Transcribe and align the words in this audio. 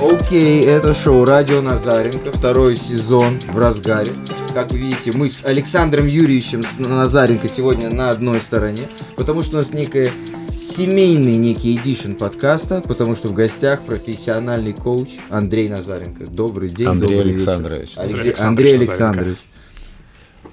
Окей, 0.00 0.64
это 0.64 0.94
шоу 0.94 1.26
«Радио 1.26 1.60
Назаренко», 1.60 2.32
второй 2.32 2.74
сезон 2.74 3.38
в 3.52 3.58
разгаре. 3.58 4.14
Как 4.54 4.72
вы 4.72 4.78
видите, 4.78 5.12
мы 5.12 5.28
с 5.28 5.44
Александром 5.44 6.06
Юрьевичем 6.06 6.64
Назаренко 6.78 7.48
сегодня 7.48 7.90
на 7.90 8.08
одной 8.08 8.40
стороне, 8.40 8.88
потому 9.16 9.42
что 9.42 9.56
у 9.56 9.56
нас 9.56 9.74
некая 9.74 10.14
семейный 10.56 11.36
некий 11.36 11.76
эдишн 11.76 12.14
подкаста, 12.14 12.80
потому 12.80 13.14
что 13.14 13.28
в 13.28 13.34
гостях 13.34 13.82
профессиональный 13.82 14.72
коуч 14.72 15.10
Андрей 15.28 15.68
Назаренко. 15.68 16.26
Добрый 16.28 16.70
день, 16.70 16.88
Андрей 16.88 17.18
добрый 17.18 17.34
Александрович. 17.34 17.88
вечер. 17.90 18.00
Андрей, 18.00 18.32
Андрей 18.32 18.74
Александрович. 18.76 19.38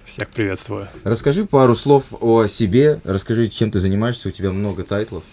Всех 0.05 0.27
приветствую. 0.27 0.89
Расскажи 1.05 1.45
пару 1.45 1.73
слов 1.73 2.07
о 2.19 2.47
себе, 2.47 2.99
расскажи, 3.05 3.47
чем 3.47 3.71
ты 3.71 3.79
занимаешься, 3.79 4.27
у 4.27 4.31
тебя 4.31 4.51
много 4.51 4.83
тайтлов. 4.83 5.23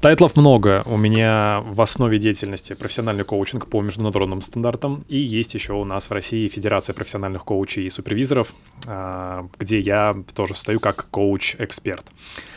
Тайтлов 0.00 0.34
много. 0.34 0.82
У 0.86 0.96
меня 0.96 1.60
в 1.66 1.78
основе 1.82 2.18
деятельности 2.18 2.72
профессиональный 2.72 3.24
коучинг 3.24 3.66
по 3.66 3.82
международным 3.82 4.40
стандартам. 4.40 5.04
И 5.08 5.18
есть 5.18 5.52
еще 5.52 5.74
у 5.74 5.84
нас 5.84 6.08
в 6.08 6.12
России 6.12 6.48
Федерация 6.48 6.94
профессиональных 6.94 7.44
коучей 7.44 7.84
и 7.84 7.90
супервизоров, 7.90 8.54
а, 8.86 9.46
где 9.58 9.78
я 9.78 10.16
тоже 10.34 10.54
стою 10.54 10.80
как 10.80 11.08
коуч-эксперт. 11.10 12.06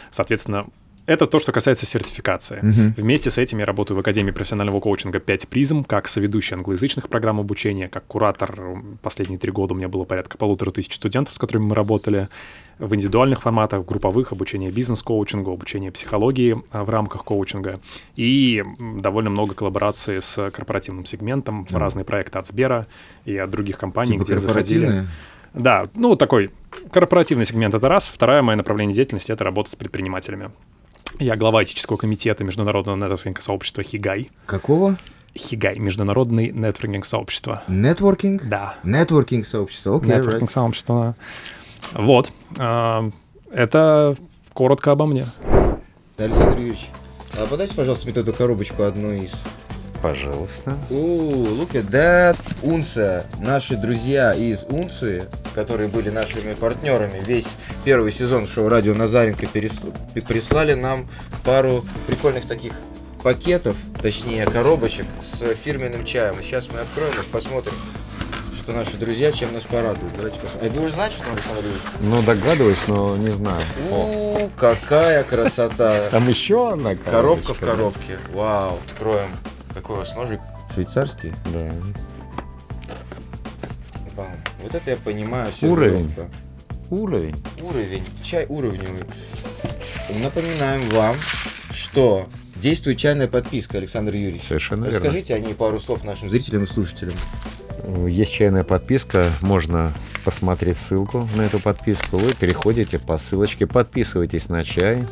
Соответственно, 0.10 0.68
это 1.06 1.26
то, 1.26 1.40
что 1.40 1.52
касается 1.52 1.86
сертификации. 1.86 2.60
Мгм. 2.62 2.94
Вместе 2.98 3.30
с 3.30 3.38
этим 3.38 3.60
я 3.60 3.66
работаю 3.66 3.98
в 3.98 4.00
Академии 4.00 4.32
профессионального 4.32 4.80
коучинга 4.80 5.20
5 5.20 5.48
призм, 5.48 5.84
как 5.84 6.08
соведущий 6.08 6.56
англоязычных 6.56 7.10
программ 7.10 7.40
обучения, 7.40 7.90
как 7.90 8.06
куратор. 8.06 8.58
Последние 9.02 9.38
три 9.38 9.52
года 9.52 9.74
у 9.74 9.78
меня 9.78 9.90
было 9.90 10.06
порядка 10.06 10.38
полутора 10.38 10.72
тысяч 10.72 10.96
студентов, 10.96 11.36
с 11.36 11.40
которыми 11.40 11.66
мы 11.66 11.76
работали 11.76 12.30
в 12.80 12.96
индивидуальных 12.96 13.42
форматах, 13.42 13.82
в 13.82 13.86
групповых, 13.86 14.32
обучение 14.32 14.72
бизнес-коучингу, 14.72 15.52
обучение 15.52 15.92
психологии 15.92 16.62
а, 16.72 16.84
в 16.84 16.90
рамках 16.90 17.24
коучинга 17.24 17.80
и 18.16 18.64
довольно 18.80 19.30
много 19.30 19.54
коллабораций 19.54 20.22
с 20.22 20.50
корпоративным 20.52 21.06
сегментом, 21.06 21.66
в 21.66 21.76
разные 21.76 22.04
проекты 22.06 22.40
от 22.40 22.48
Сбера 22.48 22.88
и 23.26 23.38
от 23.38 23.50
других 23.50 23.78
компаний, 23.78 24.14
Типа 24.14 24.24
где 24.24 24.40
заходили. 24.40 25.06
Да, 25.54 25.88
ну 25.94 26.16
такой 26.16 26.50
корпоративный 26.92 27.46
сегмент 27.46 27.76
это 27.76 27.88
раз. 27.88 28.08
Второе 28.08 28.42
мое 28.42 28.56
направление 28.56 28.96
деятельности 28.96 29.32
это 29.32 29.44
работа 29.44 29.70
с 29.70 29.76
предпринимателями. 29.76 30.50
Я 31.20 31.36
глава 31.36 31.64
этического 31.64 31.98
комитета 31.98 32.44
международного 32.44 32.96
нетворкинга 32.96 33.42
сообщества 33.42 33.84
Хигай. 33.84 34.32
Какого? 34.46 34.98
Хигай, 35.36 35.78
международный 35.80 36.52
нетворкинг 36.52 37.06
сообщество. 37.06 37.64
Нетворкинг? 37.68 38.46
Да, 38.48 38.76
Нетворкинг 38.84 39.46
сообщество, 39.46 39.98
окей, 39.98 40.12
нетворкинг 40.12 40.52
сообщество. 40.52 41.16
да. 41.94 42.02
Вот. 42.02 42.32
а, 42.60 43.10
Это 43.52 44.16
коротко 44.54 44.92
обо 44.92 45.06
мне. 45.06 45.28
Александр 46.18 46.58
Юрьевич, 46.60 46.90
а 47.40 47.46
подайте, 47.48 47.76
пожалуйста, 47.76 48.06
мне 48.08 48.16
эту 48.18 48.34
коробочку 48.34 48.84
одну 48.84 49.12
из. 49.12 49.44
Пожалуйста. 50.04 50.78
Ooh, 50.90 51.58
look 51.58 51.72
at 51.76 51.90
that. 51.92 52.36
Унция. 52.62 53.26
Наши 53.40 53.78
друзья 53.78 54.34
из 54.34 54.66
Унции, 54.66 55.24
которые 55.56 55.88
были 55.88 56.10
нашими 56.10 56.54
партнерами 56.54 57.24
весь 57.26 57.56
первый 57.86 58.12
сезон 58.12 58.46
шоу 58.46 58.68
«Радио 58.68 58.94
Назаренко» 58.96 59.46
перес- 59.46 59.86
прислали 60.28 60.74
нам 60.74 61.08
пару 61.46 61.86
прикольных 62.06 62.46
таких 62.48 62.74
пакетов, 63.24 63.78
точнее 64.02 64.44
коробочек 64.46 65.06
с 65.22 65.46
фирменным 65.56 66.04
чаем. 66.04 66.38
И 66.38 66.44
сейчас 66.44 66.68
мы 66.70 66.80
откроем 66.82 67.14
их, 67.14 67.28
посмотрим, 67.28 67.74
что 68.54 68.74
наши 68.74 68.98
друзья 68.98 69.32
чем 69.32 69.54
нас 69.54 69.64
порадуют. 69.64 70.14
Давайте 70.18 70.38
посмотрим. 70.42 70.70
А 70.74 70.76
вы 70.80 70.86
уже 70.86 70.94
знаете, 70.96 71.16
что 71.16 71.32
Александр 71.32 71.62
Юрьевич? 71.62 71.82
Ну, 72.02 72.22
догадываюсь, 72.24 72.88
но 72.90 73.16
не 73.16 73.30
знаю. 73.32 73.62
О, 73.90 74.38
У, 74.44 74.50
какая 74.58 75.24
красота. 75.24 76.10
там 76.12 76.28
еще 76.28 76.74
одна 76.74 76.94
Коробка 76.96 77.54
в 77.54 77.60
коробочка. 77.60 77.66
коробке. 77.66 78.18
Вау. 78.34 78.80
Откроем. 78.86 79.30
Какой 79.74 79.96
у 79.96 80.00
вас 80.00 80.16
ножик? 80.16 80.40
Швейцарский? 80.74 81.34
Да. 81.52 81.72
Бам. 84.16 84.28
Вот 84.62 84.76
это 84.76 84.92
я 84.92 84.98
понимаю, 84.98 85.52
Уровень. 85.64 86.04
сервировка. 86.04 86.30
Уровень. 86.90 87.44
Уровень. 87.62 88.04
Чай 88.22 88.46
уровневый. 88.48 89.04
Напоминаем 90.22 90.88
вам, 90.92 91.16
что 91.72 92.30
действует 92.56 92.98
чайная 92.98 93.28
подписка, 93.28 93.80
Александр 93.80 94.14
Юрьевич. 94.14 94.44
Совершенно 94.44 94.86
верно. 94.86 95.00
Расскажите 95.00 95.34
о 95.34 95.40
ней 95.40 95.56
пару 95.56 95.80
слов 95.80 96.04
нашим 96.04 96.30
зрителям 96.30 96.64
и 96.64 96.66
слушателям. 96.68 97.16
Есть 98.08 98.34
чайная 98.34 98.64
подписка, 98.64 99.26
можно 99.42 99.92
посмотреть 100.24 100.78
ссылку 100.78 101.28
на 101.36 101.42
эту 101.42 101.60
подписку. 101.60 102.18
Вы 102.18 102.32
переходите 102.34 103.00
по 103.00 103.18
ссылочке, 103.18 103.68
подписывайтесь 103.68 104.48
на 104.50 104.64
чай 104.64 105.06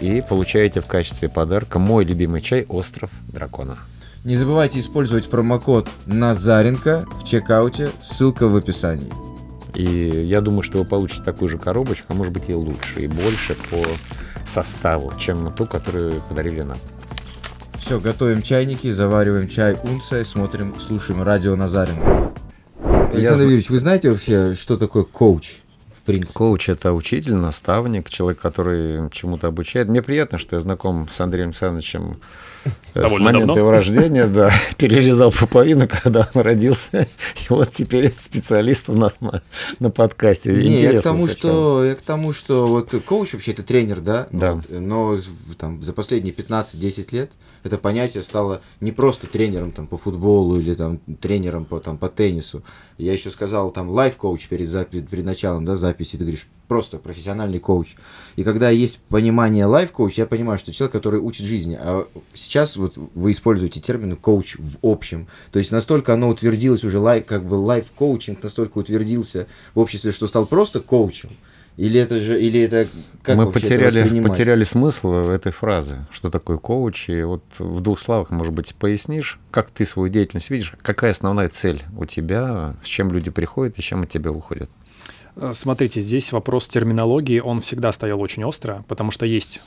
и 0.00 0.22
получаете 0.26 0.80
в 0.80 0.86
качестве 0.86 1.28
подарка 1.28 1.78
мой 1.78 2.04
любимый 2.04 2.40
чай 2.40 2.64
«Остров 2.68 3.10
дракона». 3.28 3.76
Не 4.24 4.36
забывайте 4.36 4.80
использовать 4.80 5.28
промокод 5.28 5.88
Назаренко 6.06 7.06
в 7.20 7.24
чекауте, 7.24 7.90
ссылка 8.02 8.48
в 8.48 8.56
описании. 8.56 9.12
И 9.74 9.82
я 9.84 10.40
думаю, 10.40 10.62
что 10.62 10.78
вы 10.78 10.84
получите 10.86 11.22
такую 11.22 11.48
же 11.48 11.58
коробочку, 11.58 12.06
а 12.10 12.14
может 12.14 12.32
быть 12.32 12.44
и 12.48 12.54
лучше, 12.54 13.00
и 13.00 13.06
больше 13.06 13.54
по 13.70 13.84
составу, 14.46 15.12
чем 15.18 15.52
ту, 15.52 15.66
которую 15.66 16.22
подарили 16.22 16.62
нам. 16.62 16.78
Все, 17.78 18.00
готовим 18.00 18.40
чайники, 18.40 18.90
завариваем 18.92 19.46
чай 19.46 19.76
унция, 19.82 20.24
смотрим, 20.24 20.74
слушаем 20.78 21.22
радио 21.22 21.54
Назаренко. 21.54 22.32
Александр 23.12 23.34
зна- 23.34 23.44
Юрьевич, 23.44 23.68
вы 23.68 23.78
знаете 23.78 24.10
вообще, 24.10 24.54
что 24.54 24.78
такое 24.78 25.02
коуч? 25.04 25.58
В 25.92 26.00
принципе. 26.06 26.32
Коуч– 26.32 26.68
это 26.70 26.92
учитель, 26.94 27.34
наставник, 27.34 28.08
человек, 28.08 28.40
который 28.40 29.10
чему-то 29.10 29.48
обучает. 29.48 29.88
Мне 29.88 30.02
приятно, 30.02 30.38
что 30.38 30.56
я 30.56 30.60
знаком 30.60 31.08
с 31.08 31.20
Андреем 31.20 31.48
Александровичем 31.48 32.20
э, 32.64 32.70
с 32.70 32.92
Довольно 32.94 33.24
момента 33.24 33.46
давно. 33.48 33.58
его 33.60 33.70
рождения, 33.70 34.26
да, 34.26 34.50
перерезал 34.76 35.30
пуповину, 35.32 35.88
когда 35.88 36.28
он 36.34 36.40
родился, 36.42 37.02
и 37.02 37.46
вот 37.48 37.72
теперь 37.72 38.12
специалист 38.20 38.88
у 38.90 38.94
нас 38.94 39.20
на, 39.20 39.42
на 39.80 39.90
подкасте. 39.90 40.50
Не, 40.52 40.56
я 40.62 40.64
к 40.68 40.72
Интересно 40.74 41.02
тому, 41.02 41.26
совершенно. 41.26 41.52
что 41.52 41.84
я 41.84 41.94
к 41.94 42.02
тому, 42.02 42.32
что 42.32 42.66
вот 42.66 42.94
коуч 43.06 43.32
вообще 43.34 43.52
это 43.52 43.62
тренер, 43.62 44.00
да? 44.00 44.26
Да. 44.32 44.54
Вот, 44.54 44.64
но 44.70 45.16
з- 45.16 45.28
в- 45.28 45.54
там, 45.56 45.82
за 45.82 45.92
последние 45.92 46.34
15-10 46.34 47.08
лет 47.14 47.32
это 47.62 47.78
понятие 47.78 48.22
стало 48.22 48.60
не 48.80 48.92
просто 48.92 49.26
тренером 49.26 49.72
там, 49.72 49.86
по 49.86 49.96
футболу 49.96 50.58
или 50.58 50.74
там 50.74 50.98
тренером 51.20 51.64
по, 51.64 51.80
там, 51.80 51.98
по 51.98 52.08
теннису. 52.08 52.62
Я 52.98 53.12
еще 53.12 53.30
сказал 53.30 53.70
там 53.72 53.90
лайф-коуч 53.90 54.46
перед, 54.48 54.68
запи- 54.68 55.06
перед 55.06 55.24
началом 55.24 55.64
да, 55.64 55.74
записи, 55.74 56.12
ты 56.16 56.24
говоришь 56.24 56.46
просто 56.68 56.96
профессиональный 56.98 57.58
коуч. 57.58 57.96
И 58.36 58.44
когда 58.44 58.70
есть 58.70 59.00
понимание 59.08 59.66
лайф-коуч, 59.66 60.14
я 60.16 60.26
понимаю, 60.26 60.58
что 60.58 60.72
человек, 60.72 60.92
который 60.92 61.20
учит 61.20 61.44
жизни. 61.44 61.76
А 61.78 62.06
сейчас 62.32 62.53
вот 62.76 62.96
вы 62.96 63.32
используете 63.32 63.80
термин 63.80 64.16
коуч 64.16 64.56
в 64.58 64.78
общем. 64.82 65.26
То 65.50 65.58
есть 65.58 65.72
настолько 65.72 66.14
оно 66.14 66.28
утвердилось 66.28 66.84
уже, 66.84 66.98
лайф, 66.98 67.26
как 67.26 67.44
бы 67.44 67.54
лайф-коучинг 67.54 68.42
настолько 68.42 68.78
утвердился 68.78 69.46
в 69.74 69.80
обществе, 69.80 70.12
что 70.12 70.26
стал 70.26 70.46
просто 70.46 70.80
коучем. 70.80 71.30
Или 71.76 71.98
это 71.98 72.20
же, 72.20 72.40
или 72.40 72.60
это 72.60 72.86
как 73.22 73.36
Мы 73.36 73.44
это 73.44 73.52
потеряли, 73.52 74.02
воспринимать? 74.02 74.30
потеряли 74.30 74.62
смысл 74.62 75.12
этой 75.14 75.50
фразы, 75.50 76.06
что 76.12 76.30
такое 76.30 76.56
коуч. 76.56 77.08
И 77.08 77.22
вот 77.24 77.42
в 77.58 77.80
двух 77.80 77.98
словах, 77.98 78.30
может 78.30 78.52
быть, 78.52 78.74
пояснишь, 78.76 79.40
как 79.50 79.70
ты 79.70 79.84
свою 79.84 80.08
деятельность 80.08 80.50
видишь, 80.50 80.72
какая 80.82 81.10
основная 81.10 81.48
цель 81.48 81.82
у 81.96 82.04
тебя, 82.04 82.76
с 82.84 82.86
чем 82.86 83.10
люди 83.10 83.30
приходят 83.32 83.76
и 83.76 83.82
с 83.82 83.84
чем 83.84 84.02
от 84.02 84.08
тебя 84.08 84.30
уходят. 84.30 84.70
Э, 85.34 85.50
Смотрите, 85.52 86.00
здесь 86.00 86.30
вопрос 86.30 86.68
терминологии, 86.68 87.40
он 87.40 87.60
всегда 87.60 87.90
стоял 87.90 88.20
очень 88.20 88.44
остро, 88.44 88.84
потому 88.86 89.10
что 89.10 89.26
есть 89.26 89.60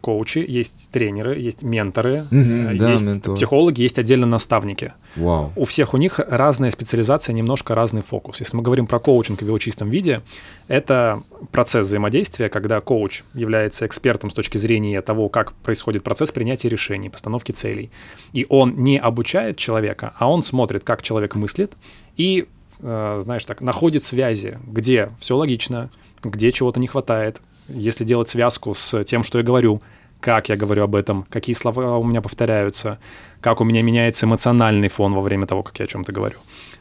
коучи, 0.00 0.44
есть 0.46 0.90
тренеры, 0.90 1.38
есть 1.38 1.62
менторы, 1.62 2.26
э, 2.30 2.74
да, 2.74 2.92
есть 2.92 3.04
ментор. 3.04 3.34
психологи, 3.34 3.82
есть 3.82 3.98
отдельно 3.98 4.26
наставники. 4.26 4.92
Вау. 5.16 5.52
У 5.56 5.64
всех 5.64 5.94
у 5.94 5.96
них 5.96 6.18
разная 6.18 6.70
специализация, 6.70 7.32
немножко 7.32 7.74
разный 7.74 8.02
фокус. 8.02 8.40
Если 8.40 8.56
мы 8.56 8.62
говорим 8.62 8.86
про 8.86 8.98
коучинг 8.98 9.40
в 9.40 9.46
его 9.46 9.58
чистом 9.58 9.90
виде, 9.90 10.22
это 10.68 11.22
процесс 11.50 11.86
взаимодействия, 11.86 12.48
когда 12.48 12.80
коуч 12.80 13.22
является 13.34 13.86
экспертом 13.86 14.30
с 14.30 14.34
точки 14.34 14.58
зрения 14.58 15.00
того, 15.02 15.28
как 15.28 15.52
происходит 15.54 16.02
процесс 16.02 16.30
принятия 16.30 16.68
решений, 16.68 17.08
постановки 17.08 17.52
целей. 17.52 17.90
И 18.32 18.46
он 18.48 18.76
не 18.76 18.98
обучает 18.98 19.56
человека, 19.56 20.14
а 20.18 20.30
он 20.30 20.42
смотрит, 20.42 20.84
как 20.84 21.02
человек 21.02 21.34
мыслит, 21.34 21.72
и, 22.16 22.46
э, 22.80 23.20
знаешь 23.22 23.44
так, 23.44 23.62
находит 23.62 24.04
связи, 24.04 24.58
где 24.66 25.10
все 25.20 25.36
логично, 25.36 25.90
где 26.22 26.52
чего-то 26.52 26.80
не 26.80 26.86
хватает. 26.86 27.40
Если 27.68 28.04
делать 28.04 28.28
связку 28.28 28.74
с 28.74 29.04
тем, 29.04 29.22
что 29.22 29.38
я 29.38 29.44
говорю, 29.44 29.82
как 30.20 30.48
я 30.48 30.56
говорю 30.56 30.84
об 30.84 30.94
этом, 30.94 31.24
какие 31.28 31.54
слова 31.54 31.98
у 31.98 32.04
меня 32.04 32.20
повторяются, 32.20 32.98
как 33.40 33.60
у 33.60 33.64
меня 33.64 33.82
меняется 33.82 34.26
эмоциональный 34.26 34.88
фон 34.88 35.14
во 35.14 35.20
время 35.20 35.46
того, 35.46 35.62
как 35.62 35.78
я 35.78 35.84
о 35.84 35.88
чем-то 35.88 36.12
говорю. 36.12 36.38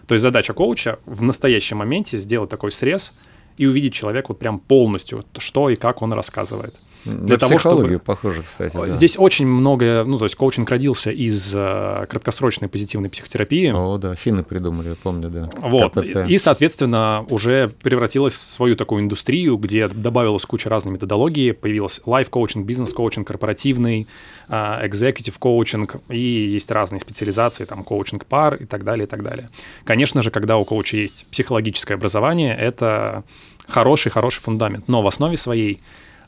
То 0.07 0.15
есть 0.15 0.23
задача 0.23 0.53
коуча 0.53 0.99
в 1.05 1.21
настоящем 1.21 1.77
моменте 1.77 2.17
сделать 2.17 2.49
такой 2.49 2.71
срез 2.71 3.13
и 3.57 3.65
увидеть 3.65 3.93
человека 3.93 4.27
вот 4.29 4.39
прям 4.39 4.59
полностью, 4.59 5.25
что 5.37 5.69
и 5.69 5.75
как 5.75 6.01
он 6.01 6.13
рассказывает. 6.13 6.75
Для 7.07 7.37
того, 7.37 7.57
чтобы... 7.57 7.99
похоже, 7.99 8.43
кстати. 8.43 8.75
Да. 8.75 8.89
Здесь 8.89 9.17
очень 9.17 9.47
много, 9.47 10.03
ну, 10.05 10.17
то 10.17 10.25
есть 10.25 10.35
коучинг 10.35 10.69
родился 10.69 11.11
из 11.11 11.53
uh, 11.55 12.05
краткосрочной 12.07 12.67
позитивной 12.67 13.09
психотерапии. 13.09 13.71
О, 13.73 13.97
да, 13.97 14.15
финны 14.15 14.43
придумали, 14.43 14.89
я 14.89 14.95
помню, 14.95 15.29
да. 15.29 15.49
Вот, 15.57 15.93
КПТ. 15.93 16.29
и, 16.29 16.37
соответственно, 16.37 17.25
уже 17.29 17.71
превратилась 17.81 18.33
в 18.33 18.37
свою 18.37 18.75
такую 18.75 19.01
индустрию, 19.01 19.57
где 19.57 19.87
добавилась 19.87 20.45
куча 20.45 20.69
разной 20.69 20.93
методологии, 20.93 21.51
появился 21.51 22.01
лайф-коучинг, 22.05 22.65
бизнес-коучинг, 22.65 23.27
корпоративный, 23.27 24.07
executive 24.49 25.35
коучинг, 25.39 25.97
и 26.09 26.19
есть 26.19 26.71
разные 26.71 26.99
специализации, 26.99 27.65
там, 27.65 27.83
коучинг 27.83 28.25
пар 28.25 28.55
и 28.55 28.65
так 28.65 28.83
далее, 28.83 29.05
и 29.05 29.09
так 29.09 29.23
далее. 29.23 29.49
Конечно 29.83 30.21
же, 30.21 30.31
когда 30.31 30.57
у 30.57 30.65
коуча 30.65 30.97
есть 30.97 31.25
психологическое 31.31 31.95
образование, 31.95 32.55
это 32.55 33.23
хороший-хороший 33.67 34.41
фундамент, 34.41 34.87
но 34.87 35.01
в 35.01 35.07
основе 35.07 35.35
своей 35.37 35.81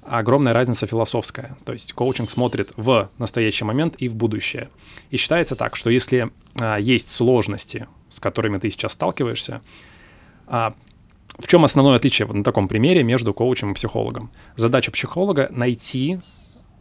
огромная 0.04 0.54
разница 0.54 0.88
философская. 0.88 1.58
То 1.66 1.74
есть 1.74 1.94
коучинг 1.94 2.30
смотрит 2.30 2.72
в 2.76 3.10
настоящий 3.18 3.66
момент 3.66 3.96
и 3.98 4.08
в 4.08 4.16
будущее. 4.16 4.70
И 5.10 5.18
считается 5.18 5.56
так, 5.56 5.76
что 5.76 5.90
если 5.90 6.32
а, 6.62 6.78
есть 6.78 7.10
сложности, 7.10 7.88
с 8.10 8.20
которыми 8.20 8.58
ты 8.58 8.70
сейчас 8.70 8.94
сталкиваешься, 8.94 9.62
а, 10.48 10.74
в 11.38 11.48
чем 11.48 11.64
основное 11.64 11.96
отличие 11.96 12.26
вот 12.26 12.36
на 12.36 12.44
таком 12.44 12.68
примере 12.68 13.04
между 13.04 13.34
коучем 13.34 13.72
и 13.72 13.76
психологом? 13.76 14.32
Задача 14.56 14.92
психолога 14.92 15.48
найти 15.52 16.20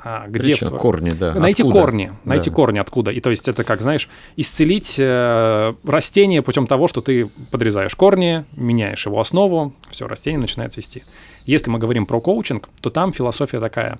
а, 0.00 0.26
где 0.28 0.50
Причина, 0.54 0.70
в... 0.70 0.78
корни, 0.78 1.10
да. 1.10 1.34
Найти 1.34 1.62
откуда? 1.62 1.80
корни, 1.80 2.12
найти 2.24 2.50
да. 2.50 2.56
корни 2.56 2.78
откуда. 2.78 3.10
И 3.10 3.20
то 3.20 3.30
есть 3.30 3.48
это 3.48 3.64
как, 3.64 3.80
знаешь, 3.80 4.08
исцелить 4.36 4.96
э, 4.98 5.74
растение 5.84 6.42
путем 6.42 6.68
того, 6.68 6.86
что 6.86 7.00
ты 7.00 7.26
подрезаешь 7.50 7.96
корни, 7.96 8.44
меняешь 8.52 9.06
его 9.06 9.18
основу, 9.18 9.74
все, 9.90 10.06
растение 10.06 10.40
начинает 10.40 10.72
цвести. 10.72 11.02
Если 11.48 11.70
мы 11.70 11.78
говорим 11.78 12.04
про 12.04 12.20
коучинг, 12.20 12.68
то 12.82 12.90
там 12.90 13.10
философия 13.10 13.58
такая. 13.58 13.98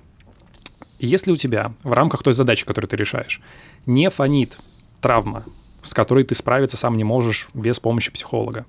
Если 0.99 1.31
у 1.31 1.35
тебя 1.35 1.73
в 1.81 1.93
рамках 1.93 2.21
той 2.21 2.33
задачи, 2.33 2.63
которую 2.63 2.87
ты 2.87 2.95
решаешь, 2.95 3.41
не 3.87 4.07
фонит 4.11 4.59
травма, 5.01 5.45
с 5.81 5.95
которой 5.95 6.23
ты 6.23 6.35
справиться 6.35 6.77
сам 6.77 6.95
не 6.95 7.03
можешь 7.03 7.49
без 7.55 7.79
помощи 7.79 8.11
психолога, 8.11 8.67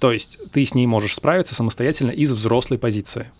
то 0.00 0.10
есть 0.10 0.40
ты 0.50 0.64
с 0.64 0.74
ней 0.74 0.88
можешь 0.88 1.14
справиться 1.14 1.54
самостоятельно 1.54 2.10
из 2.10 2.32
взрослой 2.32 2.78
позиции, 2.78 3.30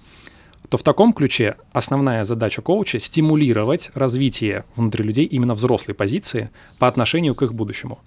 то 0.68 0.78
в 0.78 0.84
таком 0.84 1.12
ключе 1.12 1.56
основная 1.72 2.22
задача 2.22 2.62
коуча— 2.62 2.98
стимулировать 3.00 3.90
развитие 3.94 4.64
внутри 4.76 5.02
людей 5.02 5.24
именно 5.24 5.54
взрослой 5.54 5.94
позиции 5.94 6.50
по 6.78 6.86
отношению 6.86 7.34
к 7.34 7.42
их 7.42 7.54
будущему 7.54 7.98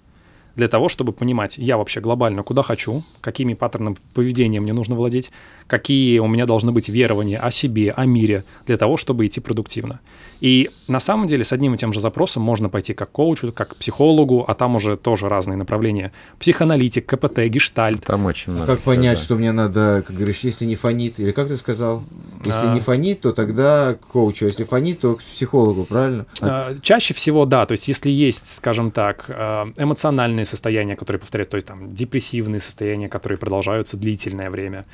для 0.56 0.68
того, 0.68 0.88
чтобы 0.88 1.12
понимать, 1.12 1.58
я 1.58 1.76
вообще 1.76 2.00
глобально 2.00 2.42
куда 2.42 2.62
хочу, 2.62 3.02
какими 3.20 3.54
паттернами 3.54 3.96
поведения 4.14 4.60
мне 4.60 4.72
нужно 4.72 4.94
владеть, 4.94 5.30
какие 5.70 6.18
у 6.18 6.26
меня 6.26 6.46
должны 6.46 6.72
быть 6.72 6.88
верования 6.88 7.38
о 7.38 7.52
себе, 7.52 7.92
о 7.92 8.04
мире, 8.04 8.44
для 8.66 8.76
того, 8.76 8.96
чтобы 8.96 9.24
идти 9.26 9.40
продуктивно. 9.40 10.00
И 10.40 10.70
на 10.88 11.00
самом 11.00 11.26
деле 11.26 11.44
с 11.44 11.52
одним 11.52 11.74
и 11.74 11.78
тем 11.78 11.92
же 11.92 12.00
запросом 12.00 12.42
можно 12.42 12.68
пойти 12.68 12.94
как 12.94 13.10
к 13.10 13.12
коучу, 13.12 13.52
как 13.52 13.68
к 13.70 13.76
психологу, 13.76 14.44
а 14.48 14.54
там 14.54 14.76
уже 14.76 14.96
тоже 14.96 15.28
разные 15.28 15.56
направления. 15.56 16.12
Психоаналитик, 16.38 17.06
КПТ, 17.06 17.46
гештальт. 17.46 18.04
Там 18.04 18.26
очень 18.26 18.52
много. 18.52 18.72
А 18.72 18.74
как 18.74 18.80
всего, 18.80 18.94
понять, 18.94 19.18
да. 19.18 19.24
что 19.24 19.36
мне 19.36 19.52
надо, 19.52 20.02
как 20.06 20.16
говоришь, 20.16 20.40
если 20.40 20.64
не 20.64 20.76
фонит, 20.76 21.20
или 21.20 21.30
как 21.30 21.48
ты 21.48 21.56
сказал? 21.56 22.02
Если 22.44 22.66
а... 22.66 22.74
не 22.74 22.80
фонит, 22.80 23.20
то 23.20 23.32
тогда 23.32 23.94
к 23.94 24.06
коучу, 24.06 24.46
а 24.46 24.48
если 24.48 24.64
фонит, 24.64 25.00
то 25.00 25.14
к 25.14 25.22
психологу, 25.22 25.84
правильно? 25.84 26.26
А... 26.40 26.74
Чаще 26.82 27.14
всего, 27.14 27.44
да. 27.44 27.66
То 27.66 27.72
есть 27.72 27.86
если 27.86 28.10
есть, 28.10 28.48
скажем 28.48 28.90
так, 28.90 29.26
э, 29.28 29.66
эмоциональные 29.76 30.46
состояния, 30.46 30.96
которые 30.96 31.20
повторяют, 31.20 31.50
то 31.50 31.56
есть 31.56 31.66
там 31.66 31.94
депрессивные 31.94 32.60
состояния, 32.60 33.08
которые 33.08 33.38
продолжаются 33.38 33.96
длительное 33.96 34.50
время, 34.50 34.86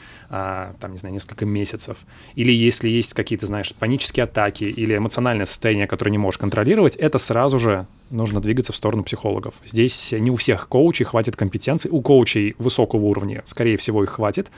там, 0.81 0.93
не 0.93 0.99
знаю, 0.99 1.13
несколько 1.13 1.45
месяцев, 1.45 1.99
или 2.35 2.53
если 2.53 2.89
есть 2.89 3.15
какие-то, 3.15 3.47
знаешь, 3.47 3.75
панические 3.75 4.25
атаки 4.25 4.65
или 4.65 4.97
эмоциональное 4.97 5.47
состояние, 5.47 5.87
которое 5.87 6.11
не 6.11 6.19
можешь 6.19 6.39
контролировать, 6.39 6.97
это 6.97 7.19
сразу 7.19 7.59
же 7.59 7.87
нужно 8.11 8.41
двигаться 8.41 8.73
в 8.73 8.77
сторону 8.77 9.03
психологов. 9.03 9.55
Здесь 9.65 10.13
не 10.13 10.31
у 10.31 10.37
всех 10.37 10.69
коучей 10.69 11.05
хватит 11.05 11.37
компетенций. 11.37 11.91
У 11.91 12.01
коучей 12.01 12.55
высокого 12.59 13.03
уровня, 13.03 13.43
скорее 13.47 13.77
всего, 13.77 14.03
их 14.05 14.11
хватит, 14.11 14.51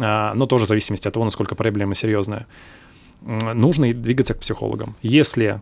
а, 0.00 0.34
но 0.34 0.46
тоже 0.46 0.64
в 0.64 0.68
зависимости 0.68 1.06
от 1.08 1.14
того, 1.14 1.24
насколько 1.24 1.54
проблема 1.54 1.94
серьезная. 1.94 2.46
Нужно 3.22 3.92
двигаться 3.92 4.34
к 4.34 4.40
психологам. 4.40 4.96
Если 5.02 5.60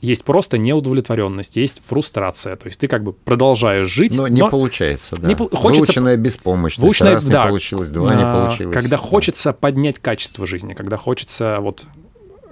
есть 0.00 0.24
просто 0.24 0.58
неудовлетворенность, 0.58 1.56
есть 1.56 1.82
фрустрация. 1.84 2.56
То 2.56 2.66
есть 2.66 2.78
ты 2.78 2.88
как 2.88 3.02
бы 3.02 3.12
продолжаешь 3.12 3.88
жить. 3.88 4.16
Но 4.16 4.28
не 4.28 4.40
но 4.40 4.48
получается, 4.48 5.20
да. 5.20 5.28
Не, 5.28 5.34
хочется... 5.34 5.92
Выученная 5.92 6.16
беспомощность. 6.16 6.82
Выученная, 6.82 7.14
Раз 7.14 7.26
да, 7.26 7.42
не 7.42 7.48
получилось, 7.48 7.88
два 7.88 8.08
а, 8.08 8.14
не 8.14 8.22
получилось. 8.22 8.74
Когда 8.74 8.96
да. 8.96 9.02
хочется 9.02 9.52
поднять 9.52 9.98
качество 9.98 10.46
жизни, 10.46 10.74
когда 10.74 10.96
хочется 10.96 11.58
вот 11.60 11.86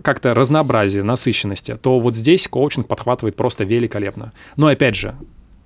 как-то 0.02 0.34
разнообразие, 0.34 1.02
насыщенности, 1.02 1.76
то 1.80 1.98
вот 2.00 2.14
здесь 2.14 2.46
коучинг 2.48 2.86
подхватывает 2.86 3.36
просто 3.36 3.64
великолепно. 3.64 4.32
Но 4.56 4.66
опять 4.68 4.96
же, 4.96 5.14